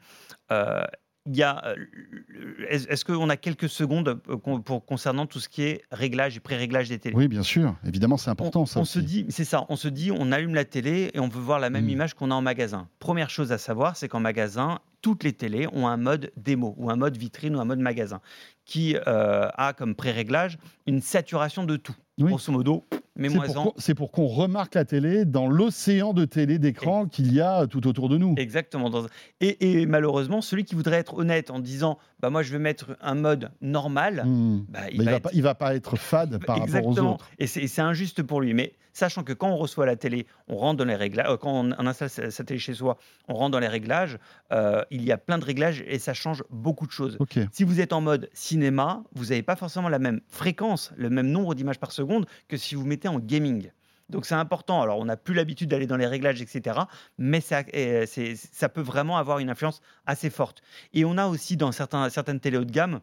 Il 1.27 1.37
y 1.37 1.43
a, 1.43 1.63
euh, 1.67 1.77
est-ce 2.69 3.05
qu'on 3.05 3.29
a 3.29 3.37
quelques 3.37 3.69
secondes 3.69 4.21
euh, 4.29 4.37
pour, 4.37 4.85
concernant 4.87 5.27
tout 5.27 5.41
ce 5.41 5.49
qui 5.49 5.63
est 5.63 5.83
réglage 5.91 6.37
et 6.37 6.41
pré-réglage 6.41 6.89
des 6.89 6.99
télés? 6.99 7.15
Oui, 7.15 7.29
bien 7.29 7.43
sûr. 7.43 7.75
Évidemment, 7.87 8.17
c'est 8.17 8.31
important 8.31 8.63
on, 8.63 8.67
ça. 8.67 8.81
on 8.81 8.85
se 8.85 8.99
dit, 8.99 9.27
c'est 9.29 9.45
ça, 9.45 9.67
on 9.69 9.77
se 9.77 9.89
dit, 9.89 10.11
on 10.11 10.33
allume 10.33 10.55
la 10.55 10.65
télé 10.65 11.11
et 11.13 11.21
on 11.21 11.29
veut 11.29 11.41
voir 11.41 11.59
la 11.61 11.69
même 11.71 11.85
Mm. 11.85 11.91
image 11.91 12.15
qu'on 12.15 12.31
a 12.31 12.35
en 12.35 12.41
magasin. 12.43 12.89
Première 12.99 13.29
chose 13.31 13.53
à 13.53 13.59
savoir, 13.59 13.97
c'est 13.97 14.09
qu'en 14.09 14.21
magasin, 14.21 14.79
toutes 15.03 15.23
les 15.23 15.33
télés 15.33 15.67
ont 15.73 15.87
un 15.87 15.97
mode 15.99 16.33
démo 16.37 16.75
ou 16.79 16.91
un 16.91 16.97
mode 16.97 17.17
vitrine 17.17 17.57
ou 17.57 17.61
un 17.61 17.65
mode 17.65 17.79
magasin 17.81 18.21
qui 18.69 18.95
euh, 19.07 19.49
a 19.57 19.73
comme 19.73 19.97
pré-réglage 19.97 20.59
une 20.87 21.01
saturation 21.01 21.65
de 21.65 21.77
tout. 21.77 21.97
Oui. 22.21 22.27
Grosso 22.31 22.53
modo, 22.53 22.85
C'est 23.17 23.31
pour 23.35 23.45
qu'on- 23.55 23.73
C'est 23.79 23.95
pour 23.95 24.11
qu'on 24.13 24.27
remarque 24.27 24.75
la 24.75 24.85
télé 24.85 25.25
dans 25.25 25.47
l'océan 25.49 26.13
de 26.13 26.25
télé 26.25 26.59
d'écran 26.59 27.07
qu'il 27.07 27.33
y 27.33 27.41
a 27.41 27.67
tout 27.67 27.87
autour 27.87 28.09
de 28.09 28.19
nous. 28.19 28.35
Exactement. 28.37 28.91
Et, 29.41 29.81
et 29.81 29.87
malheureusement, 29.87 30.41
celui 30.41 30.65
qui 30.65 30.75
voudrait 30.75 30.99
être 30.99 31.15
honnête 31.17 31.51
en 31.51 31.61
disant 31.61 31.99
bah, 32.21 32.29
Moi, 32.31 32.43
je 32.43 32.53
vais 32.53 32.59
mettre 32.59 32.97
un 33.01 33.15
mode 33.15 33.51
normal, 33.61 34.25
bah, 34.69 34.81
Mais 34.85 34.89
il 34.93 34.99
va 35.05 35.11
va 35.13 35.17
être- 35.17 35.23
pas, 35.23 35.31
il 35.33 35.43
va 35.43 35.55
pas 35.55 35.75
être 35.75 35.97
fade 35.97 36.45
par 36.45 36.57
rapport 36.59 36.63
aux 36.75 36.79
Exactement. 36.79 37.15
autres. 37.15 37.29
Et 37.39 37.47
c'est 37.47 37.81
injuste 37.83 38.23
pour 38.23 38.41
lui. 38.41 38.53
Mais 38.53 38.73
sachant 38.99 39.23
que 39.23 39.33
quand 39.33 39.49
on 39.49 39.57
reçoit 39.57 39.87
la 39.87 39.97
télé, 39.97 40.27
on 40.49 40.57
rentre 40.57 40.79
dans 40.79 40.85
les 40.85 40.95
réglages. 40.97 41.27
euh, 41.29 41.37
quand 41.37 41.51
on, 41.53 41.71
on 41.79 41.87
installe 41.87 42.11
sa, 42.11 42.31
sa 42.31 42.45
télé 42.45 42.59
chez 42.59 42.75
soi, 42.75 42.99
on 43.29 43.35
rentre 43.35 43.53
dans 43.53 43.59
les 43.61 43.69
réglages. 43.69 44.19
euh, 44.53 44.83
il 44.91 45.05
y 45.05 45.13
a 45.13 45.19
plein 45.19 45.39
de 45.39 45.45
réglages 45.45 45.83
et 45.87 45.99
ça 45.99 46.15
change 46.15 46.43
beaucoup 46.51 46.87
de 46.87 46.93
choses. 46.93 47.17
Si 47.53 47.65
vous 47.65 47.81
êtes 47.81 47.93
en 47.93 48.01
mode 48.01 48.29
cinéma, 48.33 49.03
vous 49.15 49.27
n'avez 49.27 49.43
pas 49.43 49.57
forcément 49.57 49.89
la 49.89 49.99
même 49.99 50.21
fréquence, 50.29 50.93
le 50.97 51.11
même 51.11 51.29
nombre 51.29 51.55
d'images 51.55 51.79
par 51.79 51.93
seconde 51.93 52.27
que 52.49 52.57
si 52.57 52.75
vous 52.75 52.85
mettez 52.85 53.09
en 53.09 53.19
gaming. 53.19 53.71
Donc 54.09 54.25
c'est 54.25 54.35
important. 54.35 54.81
Alors 54.81 54.99
on 54.99 55.05
n'a 55.05 55.17
plus 55.17 55.35
l'habitude 55.35 55.69
d'aller 55.69 55.87
dans 55.87 55.99
les 55.99 56.07
réglages, 56.07 56.41
etc. 56.41 56.81
Mais 57.19 57.41
ça, 57.41 57.63
euh, 57.75 58.07
ça 58.07 58.69
peut 58.69 58.81
vraiment 58.81 59.19
avoir 59.19 59.39
une 59.39 59.51
influence 59.51 59.81
assez 60.07 60.31
forte. 60.31 60.63
Et 60.95 61.05
on 61.05 61.19
a 61.19 61.27
aussi 61.27 61.57
dans 61.57 61.73
certains, 61.73 62.09
certaines 62.09 62.41
télé 62.41 62.57
haut 62.57 62.65
de 62.65 62.73
gamme, 62.73 63.01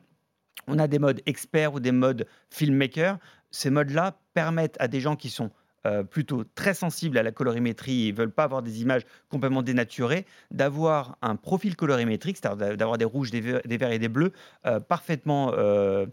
on 0.68 0.80
a 0.80 0.88
des 0.88 1.00
modes 1.00 1.22
experts 1.28 1.74
ou 1.76 1.80
des 1.80 1.92
modes 1.92 2.26
filmmaker. 2.50 3.20
Ces 3.52 3.70
modes-là 3.70 4.18
permettent 4.34 4.78
à 4.80 4.88
des 4.88 5.00
gens 5.00 5.16
qui 5.16 5.30
sont 5.30 5.52
euh, 5.86 6.04
plutôt 6.04 6.44
très 6.56 6.74
sensibles 6.74 7.18
à 7.18 7.24
la 7.24 7.32
colorimétrie 7.32 8.08
et 8.08 8.12
ne 8.12 8.18
veulent 8.18 8.32
pas 8.32 8.44
avoir 8.44 8.62
des 8.64 8.82
images 8.82 9.04
complètement 9.30 9.62
dénaturées, 9.62 10.26
d'avoir 10.52 11.18
un 11.22 11.36
profil 11.36 11.76
colorimétrique, 11.76 12.38
c'est-à-dire 12.38 12.58
d'a- 12.58 12.76
d'avoir 12.76 12.98
des 12.98 13.06
rouges, 13.06 13.32
des 13.32 13.42
verts, 13.42 13.62
des 13.66 13.78
verts 13.78 13.92
et 13.92 14.00
des 14.00 14.10
bleus 14.10 14.32
euh, 14.66 14.80
parfaitement 14.80 15.52
euh, 15.56 16.06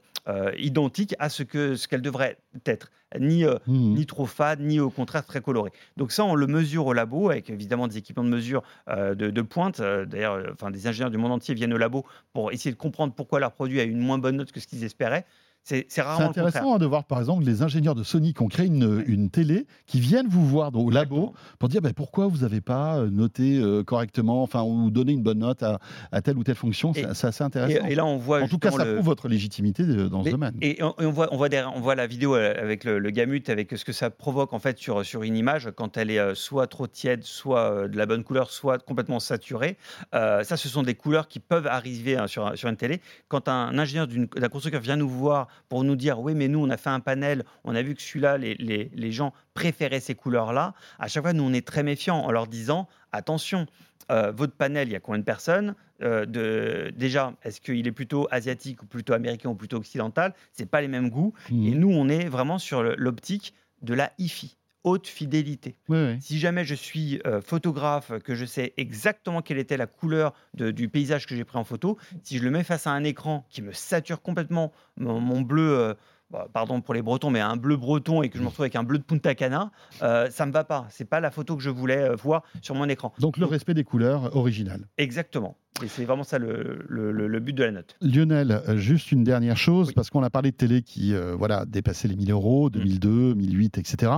identiques 0.59 1.15
à 1.19 1.29
ce 1.29 1.43
que 1.43 1.75
ce 1.75 1.89
qu'elles 1.89 2.03
devraient 2.03 2.37
être, 2.67 2.91
ni, 3.19 3.45
Hmm. 3.45 3.95
ni 3.95 4.07
trop 4.07 4.27
fade, 4.27 4.61
ni 4.61 4.79
au 4.81 4.89
contraire 4.91 5.25
très 5.25 5.41
coloré. 5.41 5.71
Donc 5.97 6.13
ça, 6.13 6.25
on 6.25 6.35
le 6.35 6.47
mesure 6.47 6.87
au 6.87 6.93
labo 6.93 7.31
avec 7.31 7.51
évidemment 7.51 7.89
des 7.89 7.99
équipements 7.99 8.25
de 8.25 8.29
mesure 8.29 8.63
de, 8.89 9.15
de 9.15 9.43
pointe. 9.43 9.81
D'ailleurs, 9.81 10.41
enfin, 10.53 10.71
des 10.71 10.87
ingénieurs 10.87 11.11
du 11.11 11.19
monde 11.19 11.33
entier 11.33 11.55
viennent 11.55 11.75
au 11.75 11.79
labo 11.79 12.07
pour 12.33 12.53
essayer 12.53 12.71
de 12.73 12.79
comprendre 12.79 13.13
pourquoi 13.15 13.41
leur 13.41 13.53
produit 13.53 13.81
a 13.81 13.83
une 13.85 13.99
moins 13.99 14.19
bonne 14.19 14.37
note 14.37 14.53
que 14.53 14.61
ce 14.61 14.67
qu'ils 14.67 14.85
espéraient. 14.85 15.27
C'est 15.65 15.87
rarement 16.03 16.29
intéressant 16.31 16.75
hein, 16.75 16.79
de 16.79 16.87
voir 16.87 17.05
par 17.05 17.21
exemple 17.21 17.45
les 17.45 17.63
ingénieurs 17.63 17.95
de 17.95 18.03
Sony 18.03 18.35
qui 18.35 18.43
ont 18.43 18.49
créé 18.49 18.67
une, 18.67 19.03
une 19.07 19.31
télé 19.31 19.67
qui 19.87 20.01
viennent 20.01 20.27
vous 20.29 20.45
voir 20.45 20.75
au 20.75 20.91
labo 20.91 21.35
pour 21.61 21.69
dire 21.69 21.81
ben, 21.81 21.93
pourquoi 21.93 22.27
vous 22.27 22.39
n'avez 22.39 22.61
pas 22.61 22.99
euh, 22.99 23.11
noté 23.11 23.59
euh, 23.59 23.85
correctement, 23.85 24.43
enfin 24.43 24.63
ou 24.65 24.91
donné 24.91 25.13
une 25.13 25.23
bonne 25.23 25.39
note 25.39 25.63
à, 25.63 25.79
à 26.11 26.21
telle 26.21 26.37
ou 26.37 26.43
telle 26.45 26.57
fonction? 26.57 26.93
C'est 26.93 27.05
assez 27.05 27.45
intéressant. 27.45 27.87
et 27.87 27.95
là, 27.95 28.05
on 28.05 28.17
voit 28.17 28.43
en 28.43 28.49
tout 28.49 28.59
cas, 28.59 28.73
ça 28.73 28.85
le- 28.85 28.95
prouve 28.95 29.07
votre 29.07 29.29
légitimité 29.29 29.85
dans 29.85 30.25
ce 30.25 30.31
domaine. 30.31 30.55
Et 30.61 30.83
on, 30.83 30.95
et 31.01 31.07
on 31.07 31.13
voit, 31.13 31.29
on, 31.33 31.37
voit 31.37 31.49
des- 31.49 31.65
on 31.75 31.81
voit 31.81 31.95
la 31.95 32.07
vidéo 32.09 32.35
euh, 32.35 32.55
avec 32.61 32.83
le, 32.85 32.99
le 32.99 33.11
gamut, 33.11 33.49
avec 33.49 33.71
ce 33.77 33.85
que 33.85 33.93
ça 33.93 34.11
provoque 34.11 34.53
en 34.53 34.59
fait 34.59 34.79
sur, 34.79 35.05
sur 35.07 35.23
une 35.23 35.37
image 35.37 35.71
quand 35.77 35.97
elle 35.97 36.11
est 36.11 36.35
soit 36.35 36.67
trop 36.67 36.87
tiède, 36.89 37.23
soit 37.23 37.87
de 37.89 37.97
la 37.97 38.07
bonne 38.07 38.25
couleur, 38.25 38.51
soit 38.51 38.79
complètement 38.85 39.21
saturée. 39.21 39.77
Euh, 40.15 40.43
ça, 40.43 40.57
ce 40.57 40.69
sont 40.69 40.83
des 40.83 40.95
couleurs 40.95 41.29
qui 41.29 41.39
peuvent 41.39 41.69
arriver 41.69 42.17
hein, 42.17 42.27
sur, 42.27 42.57
sur 42.59 42.69
une 42.69 42.77
télé. 42.77 43.01
Quand 43.29 43.49
un 43.49 43.79
ingénieur 43.79 44.09
d'un 44.09 44.49
constructeur 44.49 44.81
vient 44.81 44.97
nous 44.97 45.09
voir 45.09 45.47
pour 45.69 45.85
nous 45.85 45.97
dire 45.97 46.21
oui, 46.21 46.35
mais 46.35 46.49
nous, 46.49 46.59
on 46.65 46.71
a 46.71 46.77
fait 46.77 46.91
un 46.91 47.01
panel, 47.01 47.45
on 47.65 47.75
a 47.75 47.83
vu 47.83 47.95
que 47.95 48.03
celui-là, 48.03 48.39
les, 48.39 48.55
les- 48.57 48.91
les 48.95 49.13
gens 49.13 49.33
préféraient 49.55 50.01
ces 50.01 50.15
couleurs-là, 50.15 50.75
à 50.99 51.09
chaque 51.09 51.23
fois, 51.23 51.33
nous, 51.33 51.45
on 51.45 51.53
est 51.53 51.67
très 51.67 51.83
méfiants 51.83 52.19
en 52.21 52.31
leur 52.31 52.47
disant 52.47 52.89
attention. 53.13 53.67
euh, 54.11 54.33
votre 54.33 54.55
panel, 54.55 54.89
il 54.89 54.93
y 54.93 54.97
a 54.97 55.01
combien 55.01 55.21
de 55.21 55.25
personnes 55.25 55.75
Euh, 56.03 56.27
de, 56.27 56.93
Déjà, 56.97 57.33
est-ce 57.45 57.61
qu'il 57.61 57.87
est 57.87 57.93
plutôt 57.93 58.27
asiatique 58.33 58.83
ou 58.83 58.87
plutôt 58.87 59.13
américain 59.13 59.51
ou 59.51 59.55
plutôt 59.55 59.77
occidental? 59.77 60.35
C'est 60.53 60.67
pas 60.69 60.81
les 60.81 60.89
mêmes 60.89 61.09
goûts. 61.11 61.33
Mhm. 61.51 61.67
Et 61.67 61.71
nous, 61.77 61.91
on 61.93 62.09
est 62.09 62.29
vraiment 62.29 62.59
sur 62.59 62.83
l'optique 62.83 63.55
de 63.83 63.95
la 63.95 64.11
hi-fi, 64.19 64.57
haute 64.85 65.07
fidélité. 65.07 65.77
Oui, 65.89 65.99
oui. 65.99 66.17
Si 66.21 66.39
jamais 66.39 66.65
je 66.65 66.75
suis 66.75 67.21
euh, 67.27 67.41
photographe, 67.41 68.13
que 68.25 68.35
je 68.35 68.45
sais 68.45 68.75
exactement 68.77 69.43
quelle 69.43 69.59
était 69.59 69.77
la 69.77 69.87
couleur 69.87 70.33
de- 70.55 70.71
du 70.71 70.89
paysage 70.89 71.27
que 71.27 71.37
j'ai 71.37 71.45
pris 71.45 71.59
en 71.59 71.65
photo, 71.65 71.99
si 72.23 72.39
je 72.39 72.43
le 72.45 72.51
mets 72.51 72.65
face 72.65 72.87
à 72.87 72.91
un 72.91 73.05
écran 73.05 73.47
qui 73.49 73.63
me 73.63 73.73
sature 73.73 74.23
complètement 74.23 74.73
mon, 74.97 75.21
mon 75.21 75.41
bleu, 75.41 75.79
euh, 75.79 75.95
bah, 76.31 76.49
pardon 76.53 76.81
pour 76.81 76.95
les 76.95 77.03
Bretons, 77.03 77.31
mais 77.31 77.41
un 77.41 77.57
bleu 77.57 77.77
breton 77.77 78.23
et 78.23 78.31
que 78.31 78.39
je 78.39 78.43
me 78.43 78.49
retrouve 78.49 78.65
avec 78.65 78.75
un 78.77 78.85
bleu 78.85 78.99
de 78.99 79.05
Punta 79.05 79.35
Cana, 79.35 79.71
euh, 80.03 80.31
ça 80.31 80.47
me 80.47 80.53
va 80.53 80.65
pas. 80.65 80.87
C'est 80.91 81.05
pas 81.05 81.21
la 81.21 81.31
photo 81.31 81.57
que 81.57 81.63
je 81.63 81.71
voulais 81.71 81.99
euh, 82.11 82.15
voir 82.17 82.43
sur 82.63 82.75
mon 82.75 82.89
écran. 82.89 83.13
Donc 83.19 83.37
le 83.37 83.45
respect 83.47 83.75
des 83.75 83.85
couleurs 83.85 84.35
originales. 84.35 84.89
Exactement. 84.99 85.57
Et 85.83 85.89
c'est 85.89 86.05
vraiment 86.05 86.23
ça 86.23 86.39
le, 86.39 86.85
le- 86.89 87.11
le- 87.13 87.27
le 87.27 87.41
but 87.41 87.55
de 87.55 87.65
la 87.65 87.71
note. 87.73 87.97
Lionel, 88.03 88.53
euh, 88.69 88.77
juste 88.77 89.11
une 89.11 89.25
dernière 89.25 89.57
chose, 89.57 89.89
Oui. 89.89 89.95
parce 89.95 90.11
qu'on 90.11 90.23
a 90.23 90.29
parlé 90.31 90.51
de 90.51 90.57
télé 90.57 90.83
qui 90.83 91.15
euh, 91.15 91.35
voilà, 91.35 91.65
dépassait 91.67 92.09
les 92.09 92.15
1000 92.15 92.31
euros, 92.31 92.67
Mm. 92.69 92.73
2002, 92.73 93.35
1008, 93.35 93.79
etc. 93.79 94.13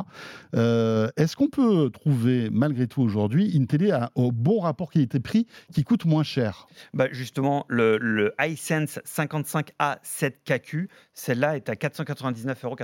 Euh, 0.56 1.08
Est-ce 1.16 1.36
qu'on 1.36 1.48
peut 1.48 1.90
trouver, 1.90 2.50
malgré 2.50 2.86
tout 2.86 3.00
aujourd'hui, 3.02 3.50
une 3.56 3.66
télé 3.66 3.92
à- 3.92 4.10
au 4.14 4.32
bon 4.32 4.60
rapport 4.60 4.90
qualité-prix 4.90 5.46
qui 5.72 5.84
coûte 5.84 6.04
moins 6.04 6.24
cher? 6.24 6.66
Bah 6.92 7.06
justement, 7.12 7.64
le, 7.68 7.98
le 7.98 8.34
iSense 8.40 8.98
55A 9.04 9.98
7KQ, 10.02 10.88
celle-là 11.14 11.56
est 11.56 11.68
à 11.68 11.74
499,99 11.76 12.64
euros. 12.64 12.76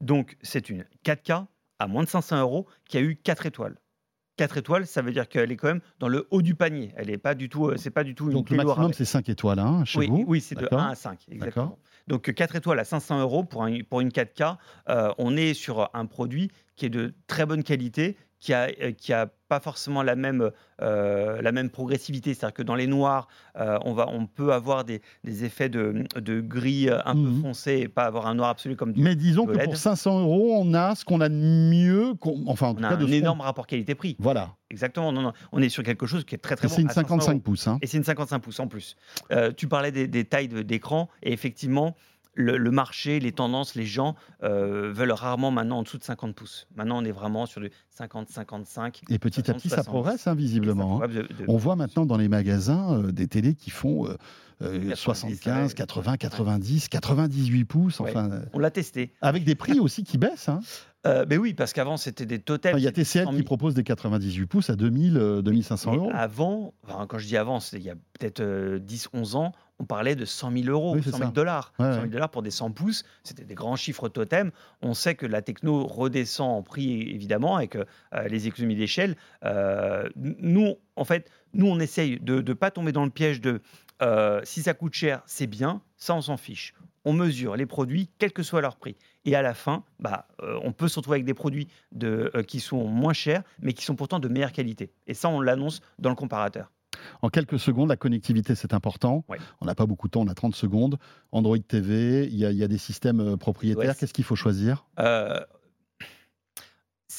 Donc, 0.00 0.36
c'est 0.42 0.68
une 0.70 0.84
4K 1.04 1.46
à 1.78 1.86
moins 1.86 2.02
de 2.02 2.08
500 2.08 2.40
euros 2.40 2.66
qui 2.88 2.98
a 2.98 3.00
eu 3.00 3.16
4 3.16 3.46
étoiles. 3.46 3.76
4 4.36 4.56
étoiles, 4.58 4.86
ça 4.86 5.02
veut 5.02 5.12
dire 5.12 5.28
qu'elle 5.28 5.52
est 5.52 5.56
quand 5.56 5.68
même 5.68 5.80
dans 5.98 6.08
le 6.08 6.26
haut 6.30 6.42
du 6.42 6.54
panier. 6.54 6.92
Elle 6.96 7.10
est 7.10 7.18
pas 7.18 7.34
du 7.34 7.48
tout, 7.48 7.66
euh, 7.68 7.76
c'est 7.76 7.90
pas 7.90 8.04
du 8.04 8.14
tout 8.14 8.26
une 8.26 8.32
Donc 8.32 8.50
le 8.50 8.56
maximum, 8.56 8.92
c'est 8.92 9.04
5 9.04 9.28
étoiles 9.28 9.58
hein, 9.58 9.84
chez 9.84 9.98
oui, 9.98 10.06
vous 10.08 10.24
oui, 10.26 10.40
c'est 10.40 10.54
de 10.54 10.62
D'accord. 10.62 10.80
1 10.80 10.88
à 10.90 10.94
5, 10.94 11.18
exactement. 11.30 11.78
Donc 12.08 12.32
4 12.32 12.56
étoiles 12.56 12.78
à 12.80 12.84
500 12.84 13.20
euros 13.20 13.44
pour, 13.44 13.62
un- 13.62 13.80
pour 13.88 14.00
une 14.00 14.08
4K, 14.10 14.56
euh, 14.88 15.12
on 15.18 15.36
est 15.36 15.54
sur 15.54 15.90
un 15.94 16.06
produit 16.06 16.50
qui 16.76 16.86
est 16.86 16.90
de 16.90 17.14
très 17.26 17.46
bonne 17.46 17.62
qualité, 17.62 18.16
qui 18.42 18.52
a, 18.52 18.68
euh, 18.82 18.90
qui 18.90 19.12
a 19.12 19.28
pas 19.48 19.60
forcément 19.60 20.02
la 20.02 20.16
même, 20.16 20.50
euh, 20.80 21.40
la 21.42 21.52
même 21.52 21.70
progressivité. 21.70 22.34
C'est-à-dire 22.34 22.54
que 22.54 22.62
dans 22.64 22.74
les 22.74 22.86
noirs, 22.88 23.28
euh, 23.60 23.78
on, 23.84 23.92
va, 23.92 24.08
on 24.08 24.26
peut 24.26 24.52
avoir 24.52 24.84
des, 24.84 25.00
des 25.22 25.44
effets 25.44 25.68
de, 25.68 26.04
de 26.16 26.40
gris 26.40 26.88
un 27.04 27.14
Mhm. 27.14 27.24
peu 27.36 27.40
foncé 27.42 27.72
et 27.82 27.88
pas 27.88 28.02
avoir 28.04 28.26
un 28.26 28.34
noir 28.34 28.48
absolu 28.48 28.74
comme 28.74 28.92
du. 28.92 29.00
Mais 29.00 29.14
disons 29.14 29.46
que 29.46 29.62
pour 29.64 29.76
500 29.76 30.22
euros, 30.22 30.56
on 30.58 30.74
a 30.74 30.94
ce 30.96 31.04
qu'on 31.04 31.20
a 31.20 31.28
de 31.28 31.34
mieux, 31.34 32.14
enfin 32.46 32.68
en 32.68 32.74
tout 32.74 32.80
On 32.80 32.84
a 32.84 32.96
cas 32.96 32.96
un 33.02 33.06
énorme 33.12 33.42
rapport 33.42 33.66
qualité-prix. 33.68 34.16
Voilà, 34.18 34.50
Exactement. 34.70 35.12
Non, 35.12 35.20
non. 35.22 35.32
On 35.52 35.60
est 35.60 35.68
sur 35.68 35.82
quelque 35.82 36.06
chose 36.06 36.24
qui 36.24 36.34
est 36.34 36.38
très 36.38 36.56
très 36.56 36.66
Et 36.66 36.68
bon. 36.70 36.74
c'est 36.74 36.82
une 36.82 36.88
à 36.88 36.94
500 36.94 37.14
euros. 37.16 37.20
55 37.20 37.42
pouces. 37.42 37.68
hein. 37.68 37.78
Et 37.82 37.86
c'est 37.86 37.98
une 37.98 38.04
55 38.04 38.38
pouces 38.40 38.58
en 38.58 38.66
plus. 38.68 38.96
Euh, 39.30 39.52
tu 39.54 39.68
parlais 39.68 39.92
des, 39.92 40.08
des 40.08 40.24
tailles 40.24 40.48
de- 40.48 40.62
d'écran, 40.62 41.08
et 41.22 41.30
effectivement, 41.32 41.94
le, 42.34 42.56
le 42.56 42.70
marché, 42.70 43.20
les 43.20 43.32
tendances, 43.32 43.74
les 43.74 43.84
gens 43.84 44.14
euh, 44.42 44.90
veulent 44.92 45.12
rarement 45.12 45.50
maintenant 45.50 45.78
en 45.78 45.82
dessous 45.82 45.98
de 45.98 46.04
50 46.04 46.34
pouces. 46.34 46.66
Maintenant, 46.76 47.02
on 47.02 47.04
est 47.04 47.12
vraiment 47.12 47.44
sur 47.46 47.60
du 47.60 47.70
50, 47.90 48.28
55. 48.30 49.02
Et 49.10 49.18
petit 49.18 49.40
à 49.40 49.44
60, 49.44 49.56
petit, 49.58 49.68
ça 49.68 49.76
70. 49.82 49.88
progresse, 49.90 50.26
hein, 50.26 50.34
visiblement. 50.34 50.96
hein. 50.96 51.06
Ouais, 51.06 51.08
de- 51.08 51.22
de- 51.22 51.44
On 51.48 51.56
voit 51.58 51.76
maintenant 51.76 52.06
dans 52.06 52.16
les 52.16 52.28
magasins 52.28 52.94
euh, 52.98 53.12
des 53.12 53.28
télés 53.28 53.54
qui 53.54 53.70
font 53.70 54.06
euh, 54.06 54.16
euh, 54.62 54.72
90, 54.90 54.96
75, 54.96 55.68
ouais. 55.70 55.74
80, 55.74 56.16
90, 56.16 56.88
98 56.88 57.64
pouces, 57.64 58.00
Ouais. 58.00 58.10
enfin, 58.10 58.30
euh, 58.30 58.40
On 58.54 58.58
l'a 58.58 58.70
testé. 58.70 59.12
avec 59.20 59.44
des 59.44 59.54
prix 59.54 59.78
aussi 59.80 60.02
qui 60.04 60.16
baissent. 60.18 60.48
hein. 60.48 60.60
Euh, 61.06 61.24
ben 61.24 61.38
oui, 61.38 61.52
parce 61.52 61.72
qu'avant, 61.72 61.96
c'était 61.96 62.26
des 62.26 62.38
totems. 62.38 62.78
Il 62.78 62.84
y 62.84 62.86
a 62.86 62.92
TCL 62.92 63.24
100 63.24 63.30
qui 63.30 63.36
000. 63.38 63.44
propose 63.44 63.74
des 63.74 63.82
98 63.82 64.46
pouces 64.46 64.70
à 64.70 64.76
2000, 64.76 65.16
euh, 65.16 65.42
2500 65.42 65.90
Mais 65.90 65.96
euros. 65.96 66.10
Avant, 66.14 66.74
enfin, 66.84 67.06
quand 67.08 67.18
je 67.18 67.26
dis 67.26 67.36
avant, 67.36 67.58
il 67.72 67.82
y 67.82 67.90
a 67.90 67.94
peut-être 68.18 68.40
euh, 68.40 68.78
10, 68.78 69.08
11 69.12 69.34
ans, 69.36 69.52
on 69.80 69.84
parlait 69.84 70.14
de 70.14 70.24
100 70.24 70.52
000 70.52 70.66
euros, 70.68 70.94
Oui, 70.94 71.00
c'est 71.02 71.10
100 71.10 71.16
000 71.18 71.28
ça. 71.30 71.34
dollars. 71.34 71.72
Ouais, 71.80 71.86
100 71.86 71.92
000 71.92 72.04
ouais. 72.04 72.08
dollars 72.10 72.30
pour 72.30 72.42
des 72.42 72.52
100 72.52 72.70
pouces, 72.70 73.04
c'était 73.24 73.44
des 73.44 73.56
grands 73.56 73.74
chiffres 73.74 74.08
totems. 74.08 74.52
On 74.80 74.94
sait 74.94 75.16
que 75.16 75.26
la 75.26 75.42
techno 75.42 75.86
redescend 75.86 76.56
en 76.58 76.62
prix, 76.62 77.02
évidemment, 77.10 77.56
avec 77.56 77.74
euh, 77.74 77.84
les 78.28 78.46
économies 78.46 78.76
d'échelle. 78.76 79.16
Euh, 79.44 80.08
nous, 80.16 80.76
en 80.94 81.04
fait, 81.04 81.30
nous, 81.52 81.66
on 81.66 81.80
essaye 81.80 82.20
de 82.20 82.40
ne 82.42 82.52
pas 82.52 82.70
tomber 82.70 82.92
dans 82.92 83.04
le 83.04 83.10
piège 83.10 83.40
de 83.40 83.60
euh, 84.02 84.40
si 84.44 84.62
ça 84.62 84.74
coûte 84.74 84.94
cher, 84.94 85.22
c'est 85.26 85.46
bien, 85.46 85.80
ça, 85.96 86.14
on 86.14 86.20
s'en 86.22 86.36
fiche. 86.36 86.74
On 87.04 87.12
mesure 87.12 87.56
les 87.56 87.66
produits, 87.66 88.08
quel 88.18 88.32
que 88.32 88.42
soit 88.42 88.60
leur 88.60 88.76
prix. 88.76 88.96
Et 89.24 89.34
à 89.34 89.42
la 89.42 89.54
fin, 89.54 89.84
bah, 89.98 90.28
euh, 90.42 90.58
on 90.62 90.72
peut 90.72 90.86
se 90.88 90.96
retrouver 91.00 91.16
avec 91.16 91.24
des 91.24 91.34
produits 91.34 91.68
de, 91.92 92.30
euh, 92.34 92.42
qui 92.42 92.60
sont 92.60 92.86
moins 92.86 93.12
chers, 93.12 93.42
mais 93.60 93.72
qui 93.72 93.84
sont 93.84 93.96
pourtant 93.96 94.18
de 94.20 94.28
meilleure 94.28 94.52
qualité. 94.52 94.92
Et 95.06 95.14
ça, 95.14 95.28
on 95.28 95.40
l'annonce 95.40 95.80
dans 95.98 96.10
le 96.10 96.14
comparateur. 96.16 96.70
En 97.22 97.28
quelques 97.30 97.58
secondes, 97.58 97.88
la 97.88 97.96
connectivité, 97.96 98.54
c'est 98.54 98.72
important. 98.74 99.24
Ouais. 99.28 99.38
On 99.60 99.66
n'a 99.66 99.74
pas 99.74 99.86
beaucoup 99.86 100.06
de 100.06 100.12
temps, 100.12 100.20
on 100.20 100.28
a 100.28 100.34
30 100.34 100.54
secondes. 100.54 100.98
Android 101.32 101.58
TV, 101.58 102.26
il 102.26 102.36
y, 102.36 102.44
a- 102.46 102.52
il 102.52 102.56
y 102.58 102.62
a 102.62 102.68
des 102.68 102.78
systèmes 102.78 103.20
euh, 103.20 103.36
propriétaires. 103.36 103.96
Qu'est-ce 103.96 104.12
qu'il 104.12 104.24
faut 104.24 104.36
choisir? 104.36 104.86
Euh, 105.00 105.40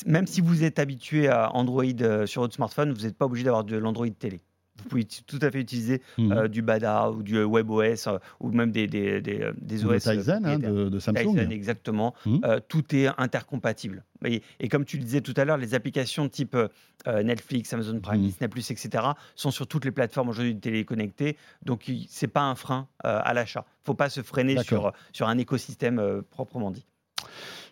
même 0.05 0.27
si 0.27 0.41
vous 0.41 0.63
êtes 0.63 0.79
habitué 0.79 1.27
à 1.27 1.51
Android 1.55 1.83
sur 2.25 2.41
votre 2.41 2.53
smartphone, 2.55 2.91
vous 2.93 3.01
n'êtes 3.03 3.17
pas 3.17 3.25
obligé 3.25 3.43
d'avoir 3.45 3.63
de 3.63 3.75
l'Android 3.77 4.07
télé. 4.17 4.41
Vous 4.81 4.89
pouvez 4.89 5.03
tout 5.05 5.37
à 5.41 5.51
fait 5.51 5.61
utiliser 5.61 6.01
Mhm. 6.17 6.31
euh, 6.31 6.47
du 6.47 6.61
Bada 6.63 7.11
ou 7.11 7.21
du 7.21 7.37
WebOS 7.43 8.07
euh, 8.07 8.17
ou 8.39 8.49
même 8.51 8.71
des, 8.71 8.87
des, 8.87 9.21
des, 9.21 9.41
euh, 9.41 9.51
OS. 9.87 10.07
euh, 10.07 10.15
Tizen 10.17 10.45
hein, 10.45 10.57
de, 10.57 10.89
de 10.89 10.99
Samsung. 10.99 11.21
Tizen, 11.35 11.51
exactement. 11.51 12.15
Mhm. 12.25 12.41
Euh, 12.43 12.59
tout 12.67 12.83
est 12.95 13.07
intercompatible. 13.19 14.03
Et, 14.25 14.41
et 14.59 14.69
comme 14.69 14.83
tu 14.83 14.97
le 14.97 15.03
disais 15.03 15.21
tout 15.21 15.33
à 15.37 15.45
l'heure, 15.45 15.57
les 15.57 15.75
applications 15.75 16.27
type 16.27 16.55
euh, 16.55 17.23
Netflix, 17.23 17.71
Amazon 17.73 17.99
Prime, 17.99 18.21
Mhm. 18.21 18.27
Disney+, 18.27 18.49
etc. 18.71 19.03
sont 19.35 19.51
sur 19.51 19.67
toutes 19.67 19.85
les 19.85 19.91
plateformes 19.91 20.29
aujourd'hui 20.29 20.55
de 20.55 20.59
télé 20.59 20.85
connectée. 20.85 21.37
Donc, 21.63 21.87
il- 21.87 22.07
c'est 22.09 22.27
pas 22.27 22.41
un 22.41 22.55
frein 22.55 22.87
euh, 23.05 23.19
à 23.23 23.33
l'achat. 23.35 23.65
Il 23.67 23.81
ne 23.83 23.85
faut 23.85 23.93
pas 23.93 24.09
se 24.09 24.21
freiner 24.23 24.55
sur, 24.63 24.91
sur 25.11 25.27
un 25.27 25.37
écosystème 25.37 25.99
euh, 25.99 26.21
proprement 26.31 26.71
dit. 26.71 26.85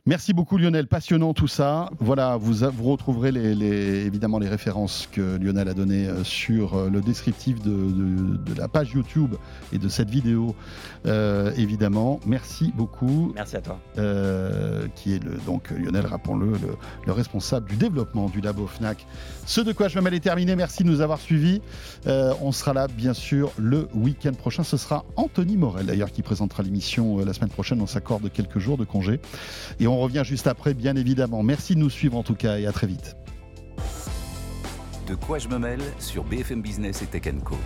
Merci 0.08 0.34
beaucoup 0.34 0.58
Lionel, 0.58 0.88
passionnant 0.88 1.36
tout 1.36 1.47
ça. 1.47 1.91
Voilà, 1.99 2.36
vous, 2.36 2.54
vous 2.72 2.84
retrouverez 2.91 3.32
les, 3.32 3.54
les- 3.54 4.04
évidemment 4.08 4.39
les 4.39 4.49
références 4.49 5.08
que 5.12 5.38
Lionel 5.38 5.68
a 5.70 5.76
données 5.76 6.08
euh, 6.08 6.24
sur 6.24 6.74
euh, 6.74 6.89
le 6.89 7.02
descriptif 7.02 7.62
de, 7.62 7.70
de- 7.70 8.38
de 8.38 8.54
la 8.60 8.68
page 8.68 8.93
YouTube 8.93 9.36
et 9.72 9.78
de 9.78 9.88
cette 9.88 10.10
vidéo, 10.10 10.56
euh, 11.06 11.52
évidemment. 11.56 12.20
Merci 12.26 12.74
beaucoup, 12.76 13.32
Merci 13.36 13.58
à 13.58 13.62
toi. 13.62 13.80
euh, 13.99 14.88
qui 14.95 15.14
est 15.14 15.24
le, 15.24 15.38
donc 15.45 15.70
Lionel, 15.70 16.08
rappelons-le, 16.08 16.47
le, 16.54 16.76
le 17.06 17.12
responsable 17.12 17.70
du 17.70 17.76
développement 17.76 18.28
du 18.28 18.41
labo 18.41 18.66
FNAC. 18.66 19.06
Ce 19.45 19.62
de 19.62 19.72
quoi 19.72 19.88
je 19.88 19.99
me 19.99 20.04
mêle 20.04 20.16
est 20.16 20.20
terminé, 20.20 20.56
merci 20.56 20.84
de 20.84 20.89
nous 20.89 21.02
avoir 21.02 21.20
suivis. 21.20 21.62
Euh, 22.08 22.34
on 22.41 22.52
sera 22.52 22.74
là, 22.74 22.88
bien 22.88 23.14
sûr, 23.14 23.52
le 23.60 23.88
week-end 23.93 24.34
prochain. 24.34 24.64
Ce 24.64 24.78
sera 24.78 25.06
Anthony 25.16 25.58
Morel, 25.58 25.86
d'ailleurs, 25.86 26.12
qui 26.12 26.24
présentera 26.24 26.64
l'émission 26.64 27.24
la 27.24 27.34
semaine 27.34 27.52
prochaine. 27.52 27.80
On 27.84 27.88
s'accorde 27.88 28.32
quelques 28.32 28.58
jours 28.58 28.80
de 28.80 28.84
congé. 28.86 29.20
Et 29.80 29.90
on 29.91 29.99
revient 29.99 30.23
juste 30.25 30.47
après, 30.47 30.73
bien 30.73 30.95
évidemment. 30.95 31.43
Merci 31.43 31.75
de 31.75 31.79
nous 31.79 31.89
suivre 31.89 32.17
en 32.17 32.23
tout 32.23 32.35
cas 32.35 32.57
et 32.57 32.65
à 32.65 32.71
très 32.71 32.87
vite. 32.87 33.15
De 35.07 35.15
quoi 35.15 35.39
je 35.39 35.47
me 35.47 35.57
mêle 35.57 35.81
sur 35.99 36.23
BFM 36.23 36.61
Business 36.61 37.01
et 37.01 37.05
Tech 37.05 37.23
Co. 37.43 37.57